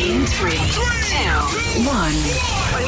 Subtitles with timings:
[0.00, 0.82] In three, two,
[1.82, 2.14] one.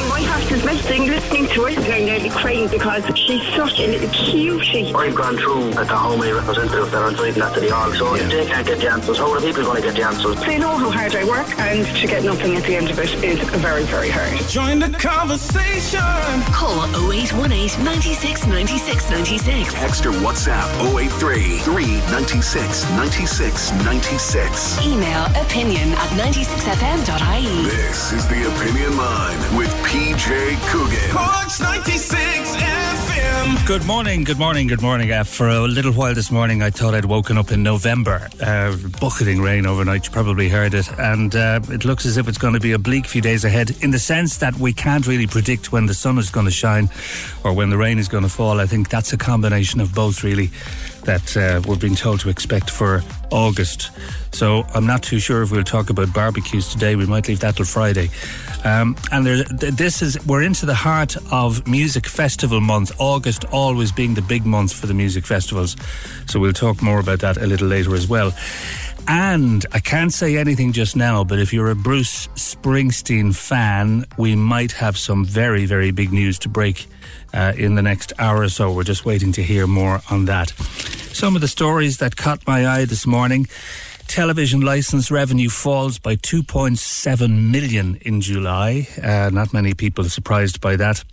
[0.07, 1.69] My heart is missing listening to her.
[1.91, 4.93] I'm nearly crying because she's such a little cutie.
[4.93, 7.91] I've gone through at the home a representative that are inviting that to the hall,
[7.93, 10.03] so if they can't get the answers, how are the people going to get the
[10.03, 10.39] answers?
[10.39, 13.11] They know how hard I work and to get nothing at the end of it
[13.23, 14.39] is very, very hard.
[14.47, 15.99] Join the conversation.
[16.53, 19.73] Call 0818 96 96 96.
[19.73, 24.85] Text or WhatsApp 083 396 96 96.
[24.85, 26.09] Email opinion at
[27.01, 27.63] 96fm.ie.
[27.63, 31.09] This is the Opinion Line with PJ Coogan.
[31.11, 33.67] Corks 96 FM.
[33.67, 35.11] Good morning, good morning, good morning.
[35.11, 38.27] Uh, for a little while this morning, I thought I'd woken up in November.
[38.41, 40.91] Uh, bucketing rain overnight, you probably heard it.
[40.99, 43.71] And uh, it looks as if it's going to be a bleak few days ahead
[43.81, 46.89] in the sense that we can't really predict when the sun is going to shine
[47.43, 48.59] or when the rain is going to fall.
[48.59, 50.51] I think that's a combination of both, really,
[51.05, 53.91] that uh, we're being told to expect for August.
[54.33, 56.95] So I'm not too sure if we'll talk about barbecues today.
[56.95, 58.09] We might leave that till Friday.
[58.63, 62.91] Um, and there, this is we're into the heart of music festival month.
[62.99, 65.75] August always being the big month for the music festivals.
[66.27, 68.33] So we'll talk more about that a little later as well.
[69.07, 74.35] And I can't say anything just now, but if you're a Bruce Springsteen fan, we
[74.35, 76.87] might have some very, very big news to break
[77.33, 78.71] uh, in the next hour or so.
[78.71, 80.49] We're just waiting to hear more on that.
[81.13, 83.47] Some of the stories that caught my eye this morning.
[84.07, 88.87] Television license revenue falls by 2.7 million in July.
[89.01, 91.03] Uh, not many people surprised by that.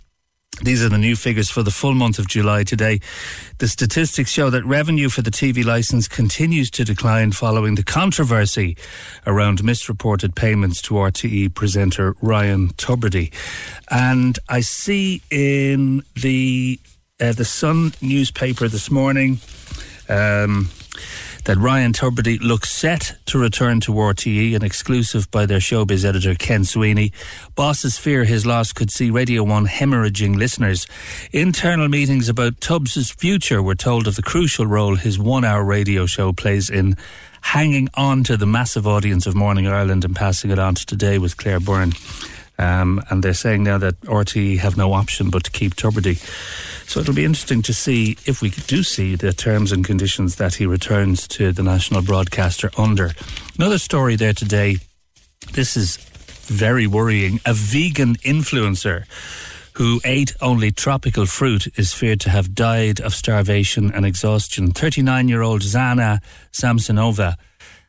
[0.61, 2.99] These are the new figures for the full month of July today.
[3.59, 8.75] The statistics show that revenue for the TV license continues to decline following the controversy
[9.25, 13.33] around misreported payments to RTE presenter Ryan Tubridy.
[13.89, 16.79] And I see in the
[17.21, 19.39] uh, the Sun newspaper this morning
[20.09, 20.69] um,
[21.45, 26.35] that Ryan Tubridy looks set to return to RTE, an exclusive by their showbiz editor
[26.35, 27.11] Ken Sweeney.
[27.55, 30.87] Bosses fear his loss could see Radio 1 hemorrhaging listeners.
[31.31, 36.05] Internal meetings about Tubbs' future were told of the crucial role his one hour radio
[36.05, 36.95] show plays in
[37.41, 41.17] hanging on to the massive audience of Morning Ireland and passing it on to today
[41.17, 41.93] with Claire Byrne.
[42.59, 46.17] Um, and they're saying now that RTE have no option but to keep Tubridy.
[46.87, 50.55] So it'll be interesting to see if we do see the terms and conditions that
[50.55, 53.11] he returns to the national broadcaster under.
[53.57, 54.77] Another story there today.
[55.53, 55.97] This is
[56.47, 57.39] very worrying.
[57.45, 59.05] A vegan influencer
[59.73, 64.71] who ate only tropical fruit is feared to have died of starvation and exhaustion.
[64.71, 66.19] 39 year old Zana
[66.51, 67.35] Samsonova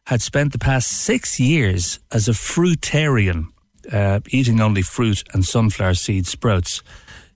[0.06, 3.46] had spent the past six years as a fruitarian,
[3.92, 6.82] uh, eating only fruit and sunflower seed sprouts.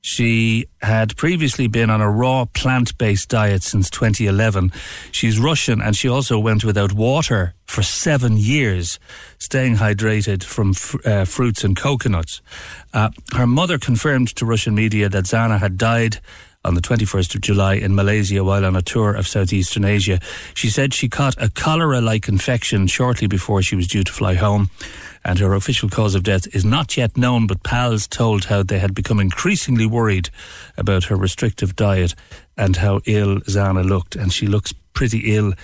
[0.07, 4.71] She had previously been on a raw plant based diet since 2011.
[5.11, 8.99] She's Russian and she also went without water for seven years,
[9.39, 12.43] staying hydrated from fr- uh, fruits and coconuts.
[12.93, 16.21] Uh, her mother confirmed to Russian media that Zana had died
[16.65, 20.19] on the 21st of July in Malaysia while on a tour of southeastern Asia.
[20.55, 24.35] She said she caught a cholera like infection shortly before she was due to fly
[24.35, 24.71] home.
[25.25, 28.79] And her official cause of death is not yet known, but pals told how they
[28.79, 30.29] had become increasingly worried
[30.77, 32.15] about her restrictive diet
[32.57, 34.17] and how ill Zana looked.
[34.17, 35.55] And she looks pretty ill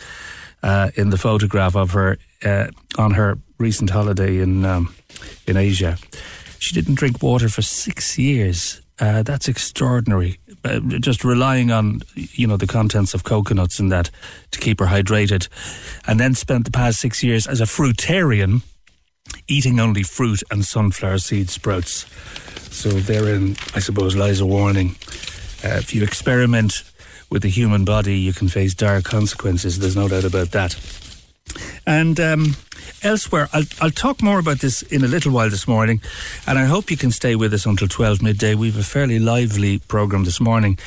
[0.62, 2.68] uh, in the photograph of her uh,
[2.98, 4.94] on her recent holiday in um,
[5.46, 5.98] in Asia.
[6.58, 8.80] She didn't drink water for six years.
[9.00, 10.38] Uh, that's extraordinary.
[10.62, 14.10] Uh, just relying on you know the contents of coconuts and that
[14.50, 15.48] to keep her hydrated,
[16.06, 18.62] and then spent the past six years as a fruitarian,
[19.48, 22.04] eating only fruit and sunflower seed sprouts.
[22.70, 24.96] So therein, I suppose, lies a warning.
[25.64, 26.82] Uh, if you experiment
[27.30, 29.78] with the human body, you can face dire consequences.
[29.78, 30.74] There's no doubt about that.
[31.86, 32.56] And um,
[33.02, 36.00] elsewhere, I'll, I'll talk more about this in a little while this morning,
[36.46, 38.54] and I hope you can stay with us until 12 midday.
[38.54, 40.78] We have a fairly lively programme this morning.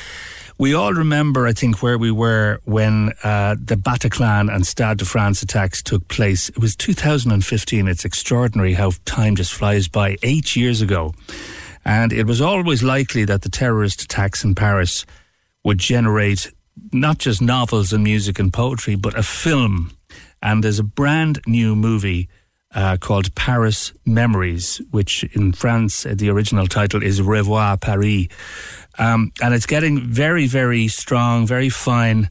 [0.56, 5.04] We all remember, I think, where we were when uh, the Bataclan and Stade de
[5.04, 6.48] France attacks took place.
[6.48, 7.88] It was 2015.
[7.88, 10.16] It's extraordinary how time just flies by.
[10.22, 11.12] Eight years ago.
[11.84, 15.04] And it was always likely that the terrorist attacks in Paris
[15.64, 16.52] would generate
[16.92, 19.90] not just novels and music and poetry, but a film.
[20.44, 22.28] And there's a brand new movie
[22.74, 28.26] uh, called Paris Memories, which in France, uh, the original title is Revoir Paris.
[28.98, 32.30] Um, and it's getting very, very strong, very fine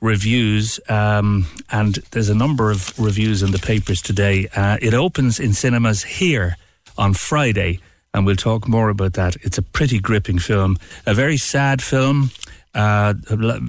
[0.00, 0.80] reviews.
[0.88, 4.48] Um, and there's a number of reviews in the papers today.
[4.54, 6.56] Uh, it opens in cinemas here
[6.98, 7.78] on Friday,
[8.12, 9.36] and we'll talk more about that.
[9.36, 12.30] It's a pretty gripping film, a very sad film.
[12.74, 13.14] Uh,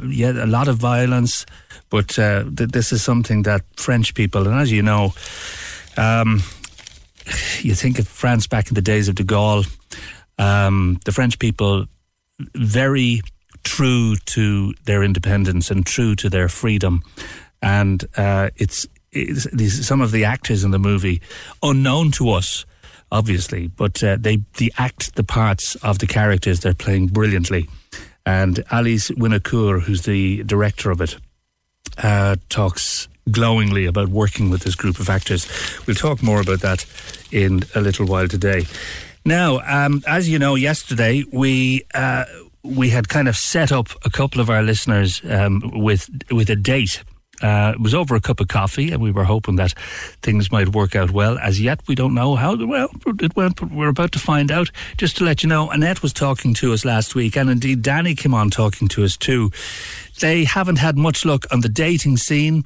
[0.09, 1.45] yeah, a lot of violence,
[1.89, 5.13] but uh, th- this is something that French people, and as you know,
[5.97, 6.41] um,
[7.59, 9.65] you think of France back in the days of de Gaulle.
[10.39, 11.87] Um, the French people
[12.55, 13.21] very
[13.63, 17.01] true to their independence and true to their freedom.
[17.61, 21.21] And uh, it's, it's, it's, some of the actors in the movie,
[21.63, 22.65] unknown to us,
[23.11, 27.67] obviously, but uh, they, they act the parts of the characters they're playing brilliantly.
[28.25, 31.17] And Alice Winocour, who's the director of it,
[32.03, 35.47] uh, talks glowingly about working with this group of actors.
[35.85, 36.85] We'll talk more about that
[37.31, 38.65] in a little while today.
[39.25, 42.25] Now, um, as you know, yesterday we uh,
[42.63, 46.55] we had kind of set up a couple of our listeners um, with with a
[46.55, 47.03] date.
[47.41, 49.73] Uh, it was over a cup of coffee, and we were hoping that
[50.21, 51.37] things might work out well.
[51.37, 54.71] As yet, we don't know how well it went, but we're about to find out.
[54.97, 58.15] Just to let you know, Annette was talking to us last week, and indeed Danny
[58.15, 59.51] came on talking to us too.
[60.19, 62.63] They haven't had much luck on the dating scene.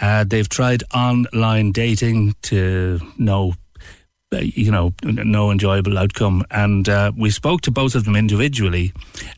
[0.00, 3.54] Uh, they've tried online dating to no
[4.32, 6.44] uh, you know, no enjoyable outcome.
[6.50, 8.92] And uh, we spoke to both of them individually,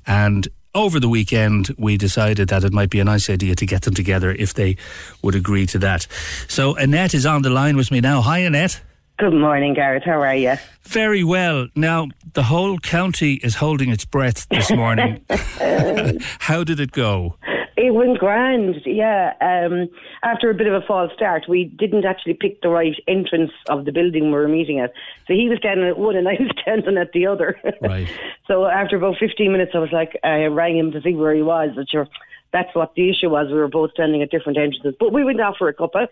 [0.07, 3.83] and over the weekend, we decided that it might be a nice idea to get
[3.83, 4.77] them together if they
[5.23, 6.07] would agree to that.
[6.49, 8.21] So Annette is on the line with me now.
[8.21, 8.83] Hi, Annette.
[9.19, 10.05] Good morning, Gareth.
[10.05, 10.57] How are you?
[10.83, 11.69] Very well.
[11.75, 15.25] Now, the whole county is holding its breath this morning.
[16.39, 17.37] How did it go?
[17.77, 19.35] It went grand, yeah.
[19.41, 19.89] Um,
[20.23, 23.85] after a bit of a false start, we didn't actually pick the right entrance of
[23.85, 24.93] the building we were meeting at.
[25.27, 27.61] So he was standing at one and I was standing at the other.
[27.83, 28.09] Right.
[28.47, 31.43] so after about 15 minutes, I was like, I rang him to see where he
[31.43, 31.71] was.
[31.77, 32.09] But sure,
[32.51, 33.49] that's what the issue was.
[33.49, 34.95] We were both standing at different entrances.
[34.99, 36.09] But we went out for a cuppa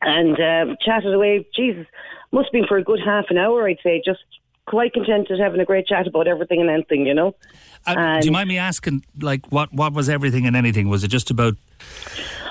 [0.00, 1.46] and um, chatted away.
[1.54, 1.86] Jesus,
[2.32, 4.24] must have been for a good half an hour, I'd say, just
[4.66, 7.34] quite contented having a great chat about everything and anything, you know.
[7.86, 10.88] Uh, do you mind me asking, like, what what was everything and anything?
[10.88, 11.54] Was it just about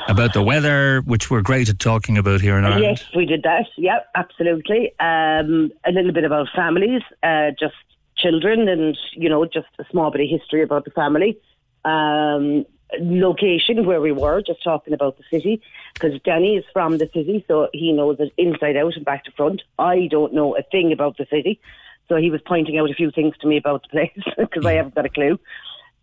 [0.07, 2.83] about the weather, which we're great at talking about here in Ireland?
[2.83, 3.65] Yes, we did that.
[3.77, 4.91] Yep, absolutely.
[4.99, 7.75] Um, a little bit about families, uh, just
[8.17, 11.37] children, and you know, just a small bit of history about the family.
[11.83, 12.65] Um,
[12.99, 15.61] location where we were, just talking about the city,
[15.93, 19.31] because Danny is from the city, so he knows it inside out and back to
[19.31, 19.63] front.
[19.79, 21.59] I don't know a thing about the city.
[22.07, 24.73] So he was pointing out a few things to me about the place because I
[24.73, 25.39] haven't got a clue.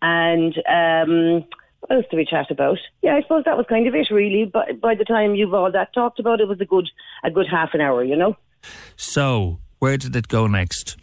[0.01, 1.45] And um,
[1.79, 2.77] what else did we chat about?
[3.01, 4.45] Yeah, I suppose that was kind of it, really.
[4.51, 6.89] But by the time you've all that talked about, it was a good
[7.23, 8.35] a good half an hour, you know.
[8.95, 10.97] So where did it go next?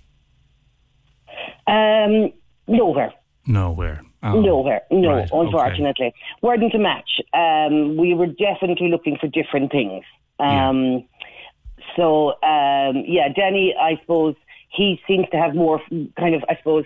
[1.66, 2.32] Um,
[2.66, 3.12] nowhere.
[3.46, 4.02] Nowhere.
[4.22, 4.82] Oh, Nowhere.
[4.90, 6.06] No, right, unfortunately.
[6.08, 6.14] okay.
[6.42, 7.20] Weren't a match.
[7.32, 10.04] Um, we were definitely looking for different things.
[10.38, 11.06] Um,
[11.96, 14.36] So, um, yeah, Danny, I suppose,
[14.70, 15.80] he seems to have more
[16.18, 16.84] kind of, I suppose,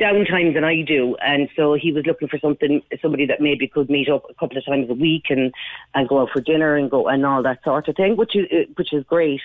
[0.00, 3.88] downtime than I do, and so he was looking for something, somebody that maybe could
[3.88, 5.54] meet up a couple of times a week and
[5.94, 8.68] and go out for dinner and go and all that sort of thing, which is
[8.76, 9.40] which is great.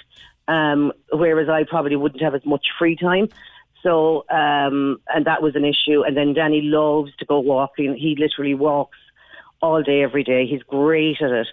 [0.47, 3.29] Um, whereas I probably wouldn't have as much free time.
[3.83, 6.03] So, um, and that was an issue.
[6.03, 7.95] And then Danny loves to go walking.
[7.95, 8.97] He literally walks
[9.61, 10.45] all day, every day.
[10.45, 11.47] He's great at it.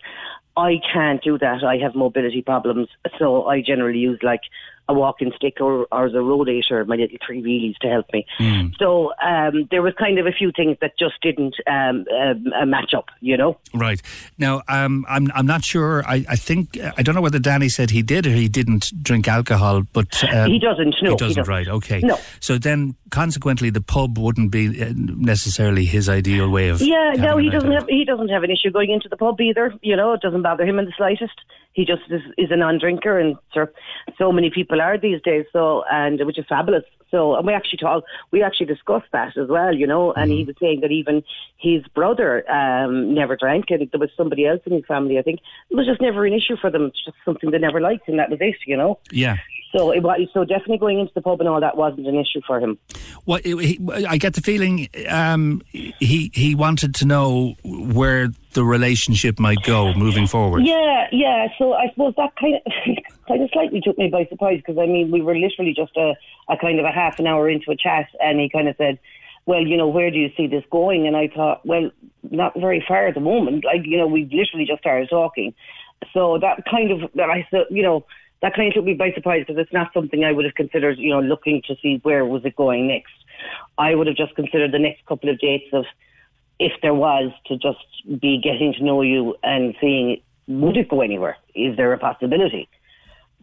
[0.56, 1.62] I can't do that.
[1.62, 2.88] I have mobility problems.
[3.18, 4.40] So I generally use like
[4.88, 8.26] a walking stick or, or as a rollator, my little three wheelies to help me.
[8.38, 8.68] Hmm.
[8.78, 12.64] So um, there was kind of a few things that just didn't um, um, uh,
[12.66, 13.58] match up, you know?
[13.74, 14.00] Right
[14.38, 16.02] now, um, I'm I'm not sure.
[16.06, 19.28] I, I think I don't know whether Danny said he did or he didn't drink
[19.28, 21.36] alcohol, but uh, He doesn't, no, he he doesn't.
[21.36, 21.48] doesn't.
[21.48, 21.68] Right?
[21.68, 22.00] Okay.
[22.00, 22.18] No.
[22.40, 26.80] So then, consequently, the pub wouldn't be uh, necessarily his ideal way of.
[26.80, 29.74] Yeah, no, he doesn't have he doesn't have an issue going into the pub either.
[29.82, 31.34] You know, it doesn't bother him in the slightest.
[31.78, 33.72] He just is, is a non-drinker, and sir,
[34.18, 35.44] so many people are these days.
[35.52, 36.82] So, and which is fabulous.
[37.08, 40.12] So, and we actually talk, we actually discussed that as well, you know.
[40.12, 41.22] And he was saying that even
[41.56, 45.20] his brother um, never drank, and there was somebody else in his family.
[45.20, 45.38] I think
[45.70, 46.86] it was just never an issue for them.
[46.86, 48.98] It's just something they never liked, and that was it, you know.
[49.12, 49.36] Yeah.
[49.72, 52.40] So, it was so definitely going into the pub and all that wasn't an issue
[52.46, 52.78] for him.
[53.26, 59.38] Well, he, I get the feeling um, he he wanted to know where the relationship
[59.38, 60.66] might go moving forward.
[60.66, 61.48] Yeah, yeah.
[61.58, 62.72] So I suppose that kind of
[63.28, 66.14] kind of slightly took me by surprise because I mean we were literally just a,
[66.48, 68.98] a kind of a half an hour into a chat, and he kind of said,
[69.46, 71.90] "Well, you know, where do you see this going?" And I thought, well,
[72.30, 73.64] not very far at the moment.
[73.64, 75.54] Like you know, we've literally just started talking,
[76.12, 78.04] so that kind of that I said, you know.
[78.42, 80.98] That kind of took me by surprise because it's not something I would have considered,
[80.98, 83.12] you know, looking to see where was it going next.
[83.76, 85.84] I would have just considered the next couple of dates of
[86.60, 91.02] if there was to just be getting to know you and seeing would it go
[91.02, 91.36] anywhere?
[91.54, 92.68] Is there a possibility?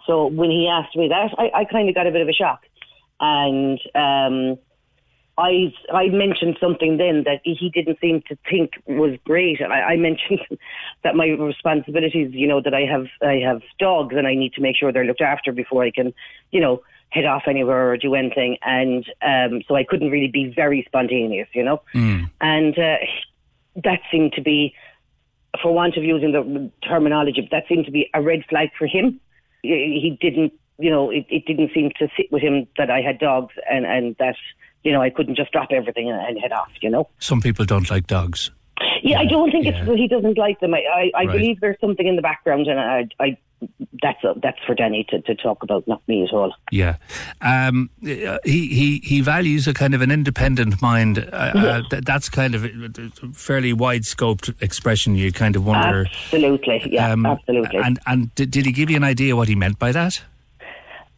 [0.06, 2.34] So when he asked me that, I, I kind of got a bit of a
[2.34, 2.62] shock,
[3.20, 4.58] and um,
[5.38, 9.98] I I mentioned something then that he didn't seem to think was great, I, I
[9.98, 10.39] mentioned
[11.04, 14.62] that my responsibilities, you know, that I have I have dogs and I need to
[14.62, 16.13] make sure they're looked after before I can,
[16.51, 20.54] you know, head off anywhere or do anything, and um, so I couldn't really be
[20.54, 22.30] very spontaneous, you know, Mm.
[22.42, 22.98] and uh,
[23.84, 24.74] that seemed to be,
[25.62, 29.20] for want of using the terminology, that seemed to be a red flag for him.
[29.62, 33.20] He didn't, you know, it, it didn't seem to sit with him that I had
[33.20, 34.36] dogs and and that
[34.86, 37.10] you know I couldn't just drop everything and, and head off, you know.
[37.20, 38.51] Some people don't like dogs.
[39.04, 40.74] Yeah, I don't think it's that he doesn't like them.
[40.74, 41.32] I, I, I Right.
[41.34, 43.38] believe there's something in the background, and I, I
[44.01, 46.54] that's a, that's for Danny to, to talk about, not me at all.
[46.72, 46.98] Yeah,
[47.42, 51.20] um, he he he values a kind of an independent mind.
[51.20, 52.70] Uh, uh, th- that's kind of a
[53.34, 55.15] fairly wide scoped expression.
[55.15, 56.06] You kind of wonder.
[56.12, 57.80] Absolutely, yeah, Um, absolutely.
[57.80, 60.22] And and did, did he give you an idea what he meant by that?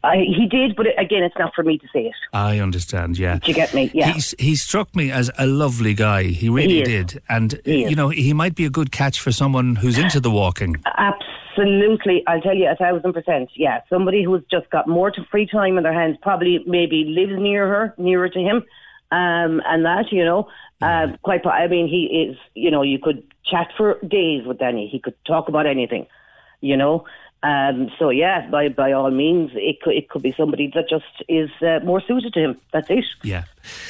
[0.03, 2.13] I, he did, but again, it's not for me to say it.
[2.31, 3.17] I understand.
[3.17, 3.89] Yeah, Do you get me?
[3.93, 4.11] Yeah.
[4.13, 6.23] He's, he struck me as a lovely guy.
[6.23, 9.75] He really He did, and you know he might be a good catch for someone
[9.75, 10.75] who's into the walking.
[10.97, 13.49] Absolutely, I'll tell you a thousand percent.
[13.55, 17.41] Yeah, somebody who's just got more to free time in their hands, probably maybe lives
[17.41, 18.57] near her, nearer to him,
[19.11, 20.47] um, and that you know,
[20.81, 21.45] uh, quite.
[21.45, 22.37] I mean, he is.
[22.53, 24.87] You know, you could chat for days with Danny.
[24.87, 26.05] He could talk about anything.
[26.61, 27.05] You know.
[27.43, 31.05] Um, so yeah, by by all means, it could it could be somebody that just
[31.29, 32.57] is uh, more suited to him.
[32.73, 33.05] That's it.
[33.23, 33.43] Yeah.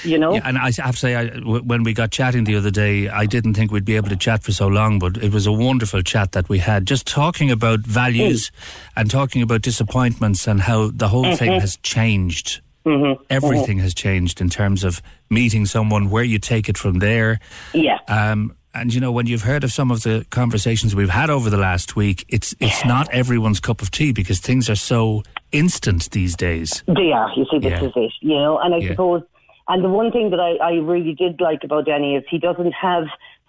[0.04, 0.34] You know.
[0.34, 3.08] Yeah, and I have to say, I, w- when we got chatting the other day,
[3.08, 5.52] I didn't think we'd be able to chat for so long, but it was a
[5.54, 8.52] wonderful chat that we had, just talking about values
[8.98, 11.62] and talking about disappointments and how the whole thing Mhm.
[11.62, 12.60] has changed.
[12.86, 13.22] Mm-hmm.
[13.30, 17.40] Everything has changed in terms of meeting someone, where you take it from there.
[17.74, 18.00] Yeah.
[18.10, 21.50] Um, and you know, when you've heard of some of the conversations we've had over
[21.50, 26.12] the last week, it's it's not everyone's cup of tea because things are so instant
[26.12, 26.84] these days.
[26.88, 27.32] They are.
[27.36, 27.88] You see, this Yeah.
[27.88, 28.12] is it.
[28.22, 28.90] You know, and I Yeah.
[28.92, 29.24] suppose,
[29.68, 32.74] and the one thing that I, I really did like about Danny is he doesn't
[32.74, 33.06] have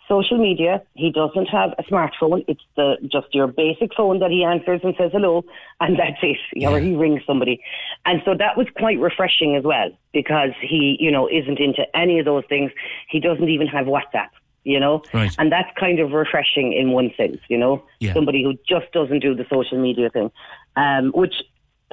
[0.08, 0.80] social media.
[0.94, 2.42] He doesn't have a smartphone.
[2.48, 5.44] It's the just your basic phone that he answers and says hello,
[5.80, 6.38] and that's it.
[6.66, 7.60] Or he rings somebody,
[8.06, 12.18] and so that was quite refreshing as well because he, you know, isn't into any
[12.20, 12.70] of those things.
[13.10, 14.28] He doesn't even have WhatsApp.
[14.75, 15.34] You know, Right.
[15.38, 17.38] and that's kind of refreshing in one sense.
[17.48, 18.12] You know, Yeah.
[18.12, 20.30] somebody who just doesn't do the social media thing,
[20.76, 21.37] um, which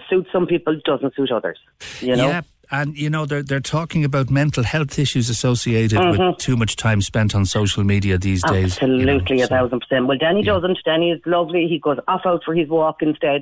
[0.10, 1.58] suits some people, doesn't suit others.
[2.02, 2.28] You know.
[2.28, 2.42] Yeah,
[2.72, 6.12] and you know they're they're talking about mental health issues associated Mhm.
[6.32, 8.72] with too much time spent on social media these days.
[8.82, 10.08] you know, Absolutely, a so- thousand percent.
[10.08, 10.78] Well, Danny doesn't.
[10.84, 11.68] Danny is lovely.
[11.74, 13.42] He goes off out for his walk instead,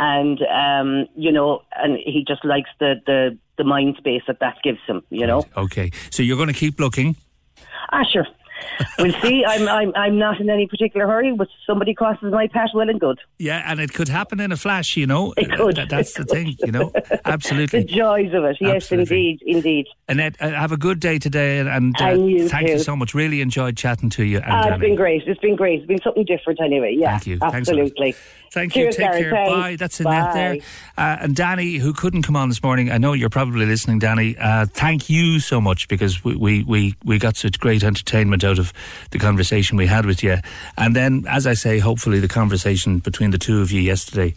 [0.00, 4.56] and um, you know, and he just likes the the the mind space that that
[4.64, 5.02] gives him.
[5.10, 7.14] You know, Okay, so you're going to keep looking.
[7.92, 8.26] ah, sure.
[8.98, 9.44] We'll see.
[9.44, 13.00] I'm I'm I'm not in any particular hurry, but somebody crosses my path, well and
[13.00, 13.18] good.
[13.38, 14.96] Yeah, and it could happen in a flash.
[14.96, 15.76] You know, It could.
[15.76, 16.56] Th- that's the It thing.
[16.64, 16.92] You know,
[17.24, 17.80] Absolutely.
[17.82, 18.56] The joys of it.
[18.60, 19.30] Yes, Absolutely.
[19.30, 19.86] indeed, indeed.
[20.08, 22.94] Annette, uh, have a good day today, and, and, uh, And you thank you so
[22.96, 23.14] much.
[23.14, 24.38] Really enjoyed chatting to you.
[24.38, 25.22] And Ah, it's been great.
[25.26, 25.78] It's been great.
[25.80, 26.94] It's been something different anyway.
[26.98, 27.38] Yeah, Thank you.
[27.38, 27.80] Thanks a lot.
[27.82, 28.14] absolutely.
[28.52, 29.04] Thank Cheers, you.
[29.06, 29.30] Take care.
[29.30, 29.50] Thanks.
[29.52, 29.76] Bye.
[29.76, 30.56] That's Annette there.
[30.98, 34.36] Uh, and Danny, who couldn't come on this morning, I know you're probably listening, Danny.
[34.38, 38.51] Uh, thank you so much because we, we, we, we got such great entertainment out
[38.58, 38.72] of
[39.10, 40.38] the conversation we had with you.
[40.76, 44.34] And then, as I say, hopefully the conversation between the two of you yesterday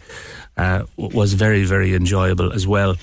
[0.56, 2.96] uh, was very, very enjoyable as well.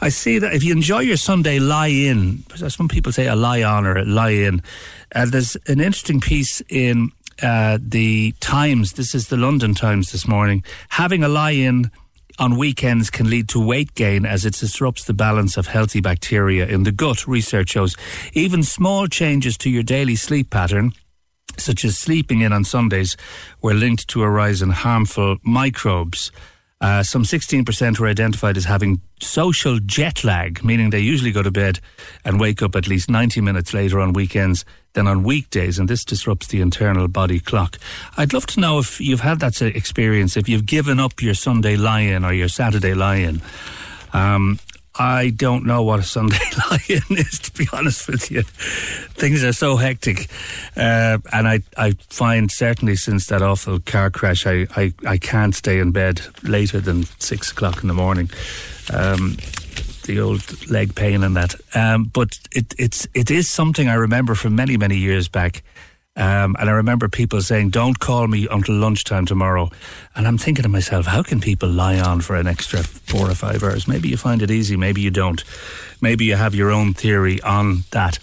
[0.00, 3.62] I see that if you enjoy your Sunday lie in, some people say a lie
[3.62, 4.60] on or a lie in,
[5.14, 8.94] uh, there's an interesting piece in uh, the Times.
[8.94, 10.64] This is the London Times this morning.
[10.88, 11.90] Having a lie in
[12.42, 16.66] on weekends can lead to weight gain as it disrupts the balance of healthy bacteria
[16.66, 17.94] in the gut, research shows.
[18.32, 20.92] Even small changes to your daily sleep pattern
[21.58, 23.16] such as sleeping in on Sundays,
[23.60, 26.32] were linked to a rise in harmful microbes.
[26.82, 31.50] Uh, some 16% were identified as having social jet lag, meaning they usually go to
[31.52, 31.78] bed
[32.24, 36.04] and wake up at least 90 minutes later on weekends than on weekdays, and this
[36.04, 37.78] disrupts the internal body clock.
[38.16, 41.76] I'd love to know if you've had that experience, if you've given up your Sunday
[41.76, 43.40] lie in or your Saturday lie in.
[44.12, 44.58] Um,
[44.98, 46.38] I don't know what a Sunday
[46.70, 48.42] lie-in is, to be honest with you.
[48.42, 50.28] Things are so hectic,
[50.76, 55.54] uh, and I I find certainly since that awful car crash, I, I, I can't
[55.54, 58.30] stay in bed later than six o'clock in the morning.
[58.92, 59.36] Um,
[60.04, 64.34] the old leg pain and that, um, but it it's it is something I remember
[64.34, 65.62] from many many years back.
[66.14, 69.70] Um, and I remember people saying, "Don't call me until lunchtime tomorrow."
[70.14, 73.34] And I'm thinking to myself, how can people lie on for an extra four or
[73.34, 73.88] five hours?
[73.88, 75.42] Maybe you find it easy, maybe you don't.
[76.02, 78.18] Maybe you have your own theory on that.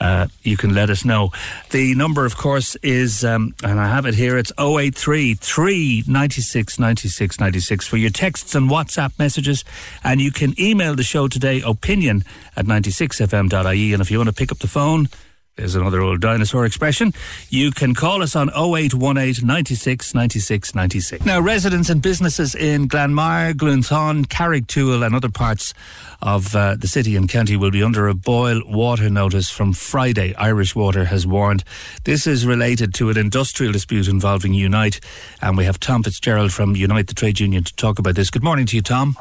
[0.00, 1.30] Uh, you can let us know.
[1.70, 7.40] The number, of course, is, um, and I have it here, it's 083 396 96
[7.40, 9.64] 96 for your texts and WhatsApp messages.
[10.04, 12.24] And you can email the show today, opinion
[12.56, 13.92] at 96fm.ie.
[13.92, 15.08] And if you want to pick up the phone,
[15.56, 17.12] there's another old dinosaur expression.
[17.50, 21.26] You can call us on 0818 96 96 96.
[21.26, 25.74] Now, residents and businesses in Glanmire, Glounthaune, Carrigtwohill, and other parts
[26.22, 30.34] of uh, the city and county will be under a boil water notice from Friday.
[30.36, 31.64] Irish Water has warned.
[32.04, 35.00] This is related to an industrial dispute involving Unite,
[35.42, 38.30] and we have Tom Fitzgerald from Unite, the trade union, to talk about this.
[38.30, 39.16] Good morning to you, Tom.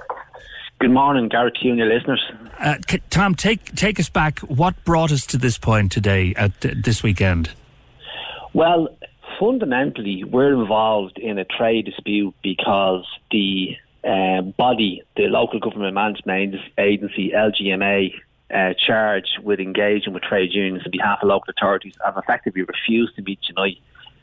[0.79, 2.23] Good morning, Gareth, to you and your listeners.
[2.59, 2.77] Uh,
[3.09, 4.39] Tom, take take us back.
[4.39, 7.51] What brought us to this point today, at this weekend?
[8.53, 8.89] Well,
[9.39, 16.55] fundamentally, we're involved in a trade dispute because the uh, body, the local government management
[16.77, 18.13] agency, LGMA,
[18.53, 23.15] uh, charged with engaging with trade unions on behalf of local authorities have effectively refused
[23.15, 23.77] to meet tonight.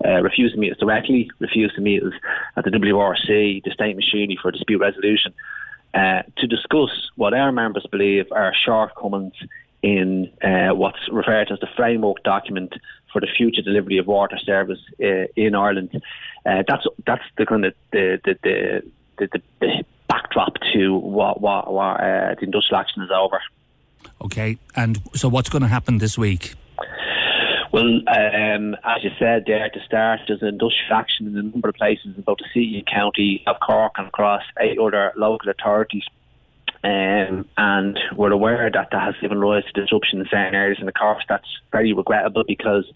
[0.04, 2.12] Uh, refused to meet us directly, refused to meet us
[2.56, 5.34] at the WRC, the state machinery for dispute resolution.
[5.94, 9.32] Uh, to discuss what our members believe are shortcomings
[9.82, 12.74] in uh, what's referred to as the framework document
[13.12, 16.02] for the future delivery of water service uh, in Ireland.
[16.44, 18.82] Uh, that's that's the kind of the the, the,
[19.18, 23.40] the, the backdrop to what what, what uh, the industrial action is over.
[24.20, 26.54] Okay, and so what's going to happen this week?
[27.70, 31.68] Well, um, as you said there the start, there's an industrial action in a number
[31.68, 35.50] of places in both the city and county of Cork and across eight other local
[35.50, 36.04] authorities.
[36.82, 40.78] Um, and we're aware that that has given rise to disruption in certain areas.
[40.78, 42.90] And of course, that's very regrettable because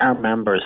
[0.00, 0.62] our members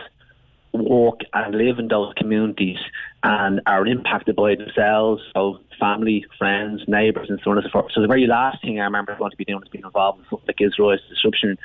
[0.72, 2.78] work and live in those communities
[3.22, 7.92] and are impacted by themselves, so family, friends, neighbours, and so on and so forth.
[7.92, 10.24] So the very last thing our members want to be doing is being involved in
[10.30, 11.58] something that gives rise to disruption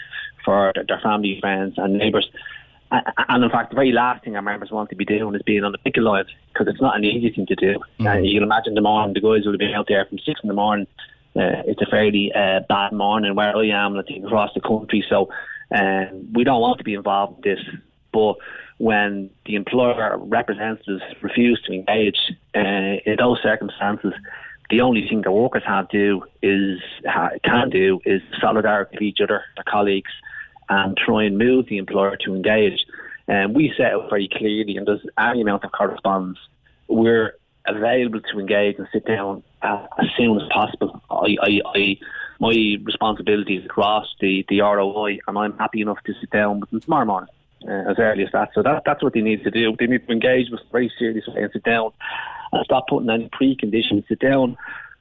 [0.47, 2.29] for their family, friends, and neighbours.
[2.89, 5.65] And in fact, the very last thing our members want to be doing is being
[5.65, 7.75] on the picket line because it's not an easy thing to do.
[7.99, 8.07] Mm.
[8.07, 10.39] Uh, you can imagine the morning, the guys will have been out there from six
[10.41, 10.87] in the morning.
[11.35, 15.03] Uh, it's a fairly uh, bad morning where I am, I think, across the country.
[15.09, 15.29] So
[15.75, 17.65] um, we don't want to be involved in this.
[18.13, 18.35] But
[18.77, 22.19] when the employer representatives refuse to engage
[22.55, 24.13] uh, in those circumstances,
[24.69, 26.79] the only thing the workers have to do is
[27.43, 30.11] can do is solidarity with each other, their colleagues,
[30.69, 32.85] and try and move the employer to engage.
[33.27, 36.39] And we set out very clearly, and there's any amount of correspondence,
[36.87, 41.01] we're available to engage and sit down uh, as soon as possible.
[41.09, 41.97] I, I, I,
[42.39, 46.69] my responsibility is across the, the ROI, and I'm happy enough to sit down with
[46.69, 47.29] them tomorrow morning
[47.67, 48.51] uh, as early as that.
[48.53, 49.75] So that, that's what they need to do.
[49.77, 51.91] They need to engage with very serious way and sit down
[52.51, 54.07] and stop putting any preconditions.
[54.07, 54.57] Sit down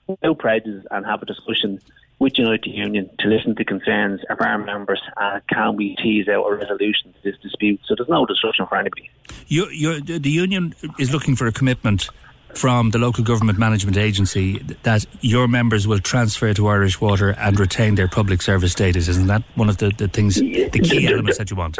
[0.07, 1.81] without prejudice and have a discussion
[2.19, 6.45] with United Union to listen to concerns of our members and can we tease out
[6.47, 9.11] a resolution to this dispute so there's no disruption for anybody.
[9.49, 12.09] You, the union is looking for a commitment
[12.55, 17.61] from the local government management agency that your members will transfer to Irish Water and
[17.61, 19.09] retain their public service status.
[19.09, 21.79] Isn't that one of the, the things, the key elements that you want?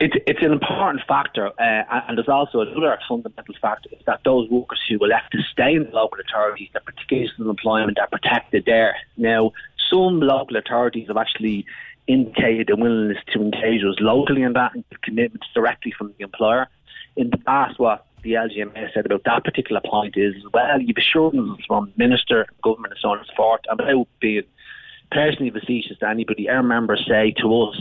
[0.00, 4.48] It's, it's an important factor, uh, and there's also another fundamental factor is that those
[4.48, 8.64] workers who are left to stay in the local authorities, their particular employment, are protected
[8.64, 8.96] there.
[9.18, 9.52] Now,
[9.90, 11.66] some local authorities have actually
[12.06, 16.66] indicated a willingness to engage us locally in that and commitments directly from the employer.
[17.16, 21.62] In the past, what the LGMA said about that particular point is, well, you've assurances
[21.66, 24.44] from minister, government, and so on and so forth, and without being
[25.12, 27.76] personally facetious to anybody, our members say to us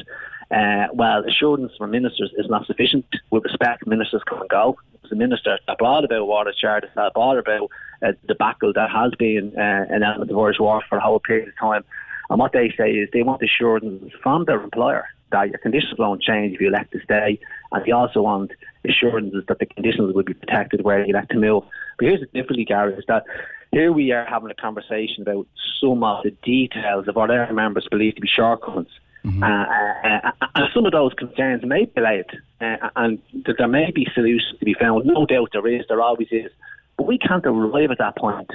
[0.52, 3.06] uh, well, assurance from ministers is not sufficient.
[3.30, 4.78] With respect, ministers come and go.
[5.12, 7.72] A minister that brought about water charters, that brought about
[8.04, 11.20] uh, the debacle that has been uh, an element of Irish water for a whole
[11.20, 11.84] period of time.
[12.30, 16.22] And what they say is they want assurance from their employer that your conditions won't
[16.22, 17.40] change if you elect to stay.
[17.72, 18.52] And they also want
[18.88, 21.64] assurances that the conditions will be protected where you elect to move.
[21.98, 23.24] But here's the difficulty, Gary, is that
[23.72, 25.48] here we are having a conversation about
[25.82, 28.90] some of the details of what our members believe to be shortcomings.
[29.30, 29.44] Mm-hmm.
[29.44, 32.26] Uh, uh, and some of those concerns may be laid,
[32.62, 35.06] uh, and there may be solutions to be found.
[35.06, 36.52] No doubt there is, there always is.
[36.98, 38.50] But we can't arrive at that point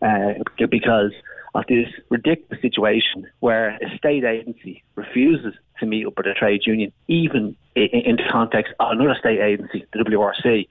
[0.00, 0.34] uh,
[0.70, 1.12] because
[1.54, 6.62] of this ridiculous situation where a state agency refuses to meet up with a trade
[6.66, 10.66] union, even in, the context of another state agency, the WRC.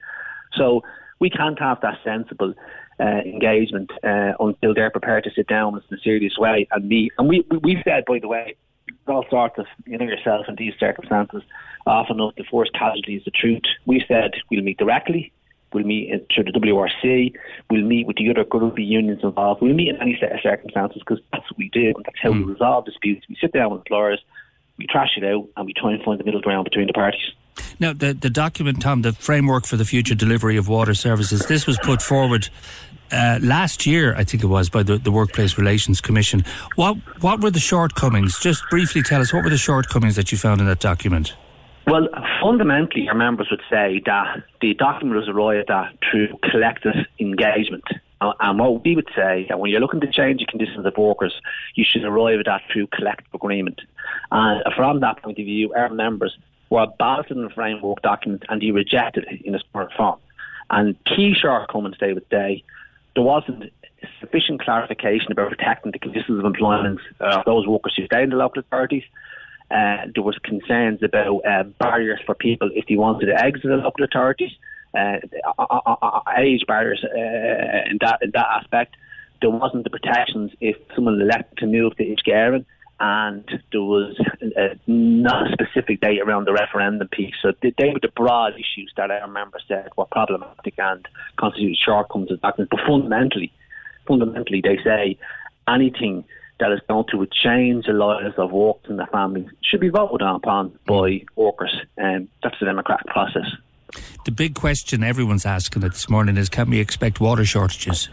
[0.54, 0.82] So
[1.20, 2.54] we can't have that sensible
[2.98, 7.12] uh, engagement uh, until they're prepared to sit down in a serious way and meet.
[7.18, 8.56] And we, we said, by the way,
[9.06, 11.42] all sorts of, you know yourself in these circumstances,
[11.86, 13.62] often enough the first casualty is the truth.
[13.86, 15.32] We said we'll meet directly,
[15.72, 17.34] we'll meet through the WRC,
[17.70, 21.02] we'll meet with the other rugby unions involved, we'll meet in any set of circumstances
[21.06, 22.38] because that's what we do and that's how mm.
[22.38, 22.52] we hmm.
[22.52, 23.26] resolve disputes.
[23.28, 24.22] We sit down with employers,
[24.78, 27.32] we trash it out and we try and find the middle ground between the parties.
[27.78, 31.66] Now, the, the document, Tom, the framework for the future delivery of water services, this
[31.66, 32.48] was put forward
[33.12, 36.44] uh, last year, I think it was, by the, the Workplace Relations Commission.
[36.76, 38.38] What what were the shortcomings?
[38.40, 41.34] Just briefly tell us what were the shortcomings that you found in that document.
[41.86, 42.08] Well,
[42.40, 47.84] fundamentally, our members would say that the document was arrived at through collective engagement.
[48.20, 51.34] And what we would say that when you're looking to change the conditions of workers,
[51.74, 53.80] you should arrive at that through collective agreement.
[54.30, 56.38] And from that point of view, our members
[56.70, 60.20] were balloted the framework document and they rejected it in its current form.
[60.70, 62.62] And key shortcomings, they would say,
[63.14, 63.72] there wasn't
[64.20, 68.36] sufficient clarification about protecting the conditions of employment of those workers who stay in the
[68.36, 69.04] local authorities.
[69.70, 73.76] Uh, there was concerns about uh, barriers for people if they wanted to exit the
[73.76, 74.50] local authorities,
[74.98, 75.16] uh,
[76.38, 78.96] age barriers uh, in that in that aspect.
[79.40, 82.64] There wasn't the protections if someone elected to move to Uisce Éireann
[83.04, 84.16] and there was
[84.56, 87.34] a, not a specific date around the referendum piece.
[87.42, 91.78] So they, they were the broad issues that I remember said were problematic and constituted
[91.84, 92.70] shortcomings of documents.
[92.70, 93.52] But fundamentally,
[94.06, 95.18] fundamentally, they say
[95.66, 96.24] anything
[96.60, 100.22] that is going to change the lives of workers and their families should be voted
[100.22, 101.74] upon by workers.
[101.96, 103.46] And um, that's the democratic process.
[104.24, 108.08] The big question everyone's asking it this morning is can we expect water shortages?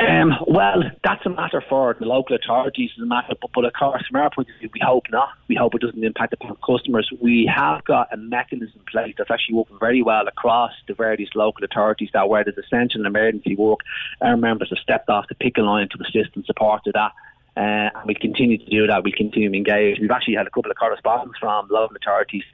[0.00, 2.90] Um, well, that's a matter for the local authorities.
[2.94, 5.30] It's a matter, but, but of course, from our point of view, we hope not.
[5.48, 7.10] We hope it doesn't impact upon customers.
[7.20, 11.30] We have got a mechanism in place that's actually working very well across the various
[11.34, 12.10] local authorities.
[12.12, 13.80] That where there's essential emergency work,
[14.20, 17.12] our members have stepped off the picket line to assist and support to that.
[17.56, 19.02] Uh, and we continue to do that.
[19.02, 19.98] We continue to engage.
[19.98, 22.44] We've actually had a couple of correspondence from local authorities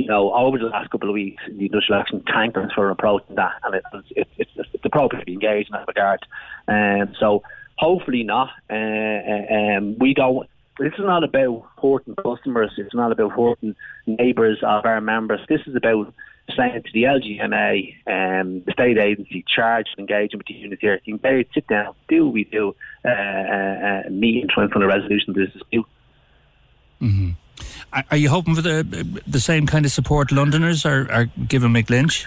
[0.00, 3.52] you know, over the last couple of weeks, the industrial action tankers for approaching that,
[3.62, 3.84] and it,
[4.16, 6.20] it, it's, it's appropriate to be engaged in that regard.
[6.68, 7.42] Um, so
[7.76, 8.50] hopefully not.
[8.68, 10.48] Uh, uh, um, we don't.
[10.78, 12.72] This is not about hurting customers.
[12.78, 15.40] It's not about hurting neighbours of our members.
[15.48, 16.14] This is about
[16.56, 21.00] saying to the LGMA, um, the state agency charged with engaging with the unit here,
[21.06, 24.82] engage, sit down, do what we do, uh, uh, uh, meet and try and find
[24.82, 25.86] a resolution to this dispute.
[27.02, 27.30] Mm-hmm.
[27.92, 31.90] Are you hoping for the the same kind of support Londoners are, are giving Mick
[31.90, 32.26] Lynch?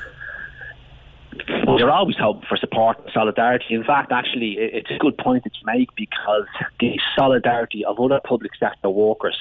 [1.65, 3.73] Well, you're always hoping for support and solidarity.
[3.73, 6.45] In fact, actually, it's a good point that you make because
[6.79, 9.37] the solidarity of other public sector workers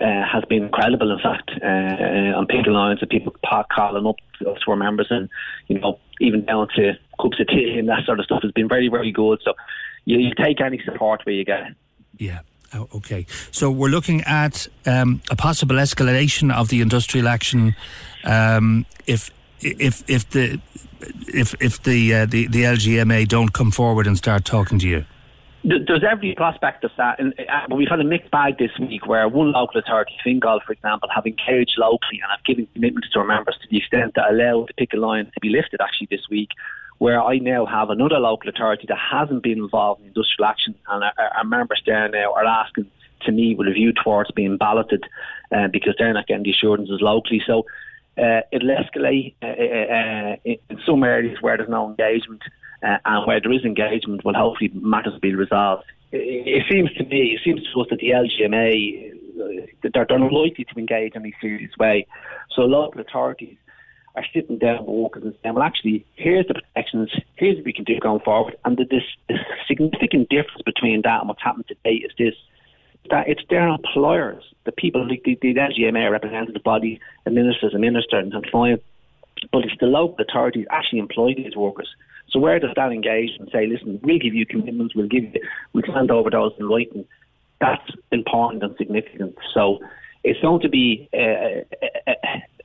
[0.00, 1.10] uh, has been incredible.
[1.10, 5.28] In fact, uh, on picket lines and people calling up to our members, and
[5.66, 8.68] you know, even down to cups of tea and that sort of stuff has been
[8.68, 9.40] very, very good.
[9.44, 9.54] So
[10.04, 11.76] you, you take any support where you get it.
[12.16, 12.40] Yeah.
[12.74, 13.26] Oh, okay.
[13.50, 17.74] So we're looking at um, a possible escalation of the industrial action
[18.24, 20.60] um, if if if the
[21.28, 25.04] if if the, uh, the the LGMA don't come forward and start talking to you.
[25.64, 29.28] There's every prospect of that, and uh, we've had a mixed bag this week where
[29.28, 33.24] one local authority, Fingal, for example, have engaged locally and have given commitments to our
[33.24, 36.50] members to the extent that allow the picket line to be lifted actually this week
[36.98, 41.04] where I now have another local authority that hasn't been involved in industrial action, and
[41.04, 42.90] our, our members there now are asking
[43.22, 45.04] to me with a view towards being balloted
[45.54, 47.42] uh, because they're not getting the assurances locally.
[47.46, 47.66] So
[48.16, 52.42] uh, it'll escalate uh, uh, uh in some areas where there's no engagement,
[52.82, 55.84] uh, and where there is engagement, will hopefully matters be resolved.
[56.10, 59.14] It, it seems to me, it seems to us that the LGMA
[59.82, 62.06] they're, they're unlikely to engage in a serious way.
[62.54, 63.56] So local authorities
[64.18, 67.72] are sitting down with workers and saying, well, actually, here's the protections, here's what we
[67.72, 68.56] can do going forward.
[68.64, 72.34] And the, this, significant difference between that and what's happened today is this
[73.10, 77.78] that it's their employers, the people, the, the, the LGMA representative body, the ministers, the
[77.78, 78.82] minister, and client,
[79.50, 81.88] but it's the local authorities actually employ these workers.
[82.28, 85.40] So where does that engage and say, listen, we'll give you commitments, we'll give you,
[85.72, 87.06] we'll hand over those in writing.
[87.60, 89.36] That's important and significant.
[89.54, 89.78] So
[90.22, 92.12] it's going to be uh,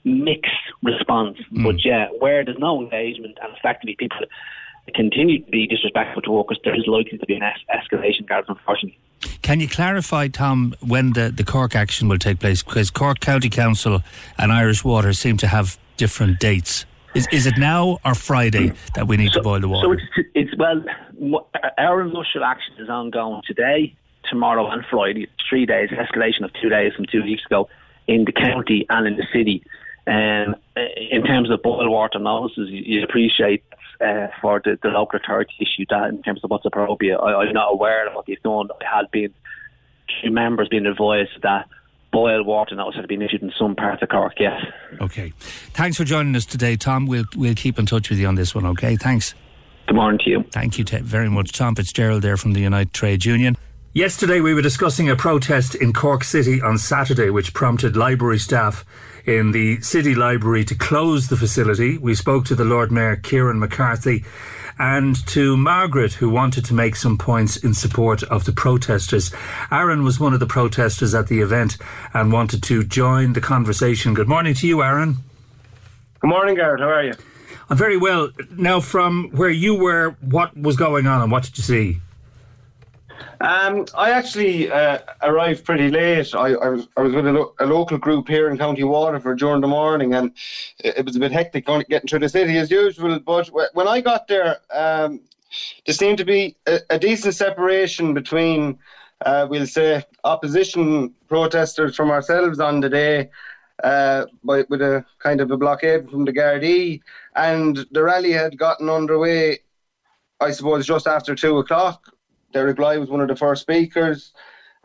[0.03, 1.37] mixed response.
[1.49, 1.63] Hmm.
[1.63, 4.17] But yeah, where there's no engagement and effectively people
[4.93, 8.45] continue to be disrespectful to workers, there is likely to be an es- escalation, Gareth,
[8.49, 8.99] unfortunately.
[9.41, 12.63] Can you clarify, Tom, when the, the Cork action will take place?
[12.63, 14.01] Because Cork County Council
[14.37, 16.85] and Irish Water seem to have different dates.
[17.15, 19.87] Is, is it now or Friday that we need to boil the water?
[19.87, 23.95] So it's, it's well, our initial action is ongoing today,
[24.29, 25.23] tomorrow, and Friday.
[25.23, 27.69] It's three days, escalation of two days from two weeks ago
[28.07, 29.63] in the county and in the city.
[30.05, 30.55] Um,
[31.11, 33.63] in terms of boil water notices, you, you appreciate
[34.01, 37.17] uh, for the, the local authority issue that in terms of what's appropriate.
[37.17, 38.67] I, I'm not aware of what they've done.
[38.81, 39.33] I had been
[40.21, 41.67] two members being advised that
[42.11, 44.33] boil water notice had been issued in some parts of Cork.
[44.39, 44.61] Yes.
[45.01, 45.33] Okay.
[45.71, 47.07] Thanks for joining us today, Tom.
[47.07, 48.65] We'll we'll keep in touch with you on this one.
[48.65, 48.95] Okay.
[48.95, 49.33] Thanks.
[49.87, 50.43] Good morning to you.
[50.51, 53.57] Thank you very much, Tom Fitzgerald, there from the United Trade Union.
[53.91, 58.85] Yesterday, we were discussing a protest in Cork City on Saturday, which prompted library staff
[59.25, 61.97] in the City Library to close the facility.
[61.97, 64.25] We spoke to the Lord Mayor, Kieran McCarthy,
[64.77, 69.31] and to Margaret, who wanted to make some points in support of the protesters.
[69.71, 71.77] Aaron was one of the protesters at the event
[72.13, 74.13] and wanted to join the conversation.
[74.13, 75.17] Good morning to you, Aaron.
[76.19, 76.81] Good morning, Garrett.
[76.81, 77.13] How are you?
[77.69, 78.29] I'm very well.
[78.51, 82.01] Now, from where you were, what was going on and what did you see?
[83.43, 86.33] Um, I actually uh, arrived pretty late.
[86.33, 89.37] I, I was I was with a, lo- a local group here in County Waterford
[89.37, 90.31] during the morning, and
[90.79, 93.19] it, was a bit hectic getting through the city as usual.
[93.19, 95.19] But when I got there, um,
[95.85, 98.79] there seemed to be a, a decent separation between,
[99.25, 103.29] uh, we'll say, opposition protesters from ourselves on the day,
[103.83, 107.01] uh, by, with a kind of a blockade from the Gardaí,
[107.35, 109.59] and the rally had gotten underway.
[110.39, 112.12] I suppose just after two o'clock.
[112.53, 114.33] Derek Blighe was one of the first speakers.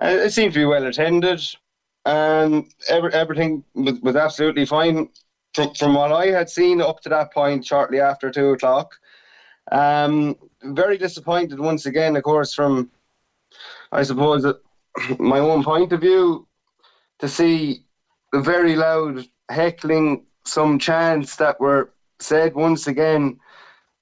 [0.03, 1.41] Uh, it seemed to be well attended,
[2.05, 5.09] and every, everything was, was absolutely fine
[5.55, 8.95] from, from what I had seen up to that point, shortly after two o'clock.
[9.71, 12.91] Um, very disappointed once again, of course, from
[13.93, 14.55] I suppose uh,
[15.19, 16.47] my own point of view,
[17.19, 17.85] to see
[18.33, 23.41] the very loud heckling, some chants that were said once again,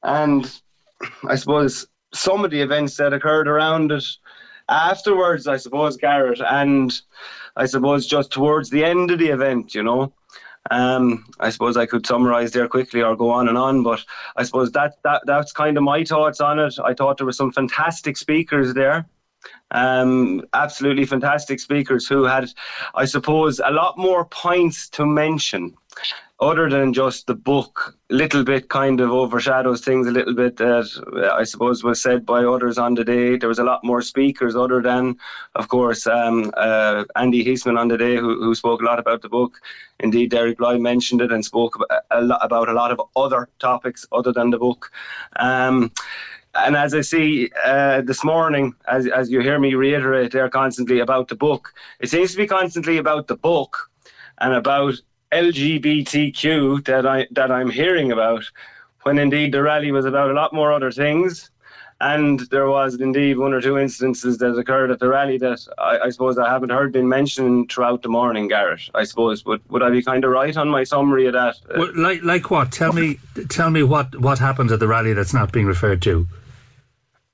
[0.03, 0.61] and
[1.29, 4.05] I suppose some of the events that occurred around it
[4.69, 6.93] afterwards, I suppose, Garrett, and
[7.57, 10.13] I suppose just towards the end of the event, you know.
[10.71, 14.05] Um, I suppose I could summarise there quickly or go on and on, but
[14.37, 16.75] I suppose that, that that's kind of my thoughts on it.
[16.85, 19.07] I thought there were some fantastic speakers there.
[19.71, 22.49] Um, absolutely fantastic speakers who had,
[22.95, 25.75] I suppose, a lot more points to mention
[26.39, 30.57] other than just the book, a little bit kind of overshadows things a little bit
[30.59, 33.37] that I suppose was said by others on the day.
[33.37, 35.17] There was a lot more speakers other than,
[35.55, 39.23] of course, um, uh, Andy Heisman on the day who, who spoke a lot about
[39.23, 39.61] the book.
[40.01, 41.79] Indeed, Derek Blighe mentioned it and spoke
[42.11, 44.91] a lot about a lot of other topics other than the book.
[45.37, 45.91] Um,
[46.55, 51.01] and as I see uh, this morning, as, as you hear me reiterate there constantly
[51.01, 53.91] about the book, it seems to be constantly about the book
[54.39, 54.95] and about
[55.33, 58.45] LGBTQ that I that I'm hearing about,
[59.03, 61.51] when indeed the rally was about a lot more other things,
[62.01, 65.99] and there was indeed one or two instances that occurred at the rally that I,
[66.05, 68.91] I suppose I haven't heard been mentioned throughout the morning, Garrett.
[68.95, 71.57] I suppose would would I be kind of right on my summary of that?
[71.69, 72.73] Uh, Well, like like what?
[72.73, 76.27] Tell me tell me what what happened at the rally that's not being referred to.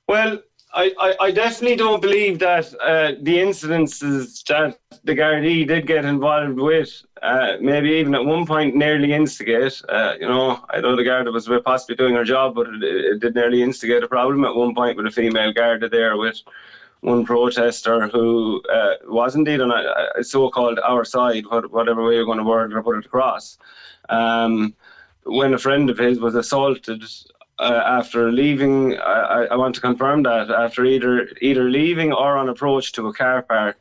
[0.08, 0.40] Well,
[0.74, 6.58] I, I, definitely don't believe that uh, the incidences that the Gardaí did get involved
[6.58, 9.82] with, uh, maybe even at one point nearly instigate.
[9.88, 13.20] Uh, you know, I know the Garda was possibly doing her job, but it, it
[13.20, 16.40] did nearly instigate a problem at one point with a female Garda there with
[17.00, 22.24] one protester who uh, was indeed on a, a so-called our side, whatever way you're
[22.24, 23.58] going to word it or put it across.
[24.08, 24.74] Um,
[25.24, 27.02] when a friend of his was assaulted
[27.62, 32.48] uh, after leaving, I, I- want to confirm that after either either leaving or on
[32.48, 33.78] approach to a car park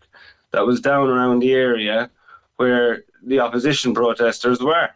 [0.51, 2.09] that was down around the area
[2.57, 4.89] where the opposition protesters were.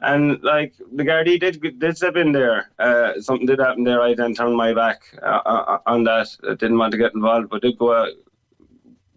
[0.00, 2.70] And like the Gardaí did did step in there.
[2.78, 4.00] Uh, something did happen there.
[4.00, 6.28] I then turned my back uh, uh, on that.
[6.48, 8.06] I didn't want to get involved, but did go uh,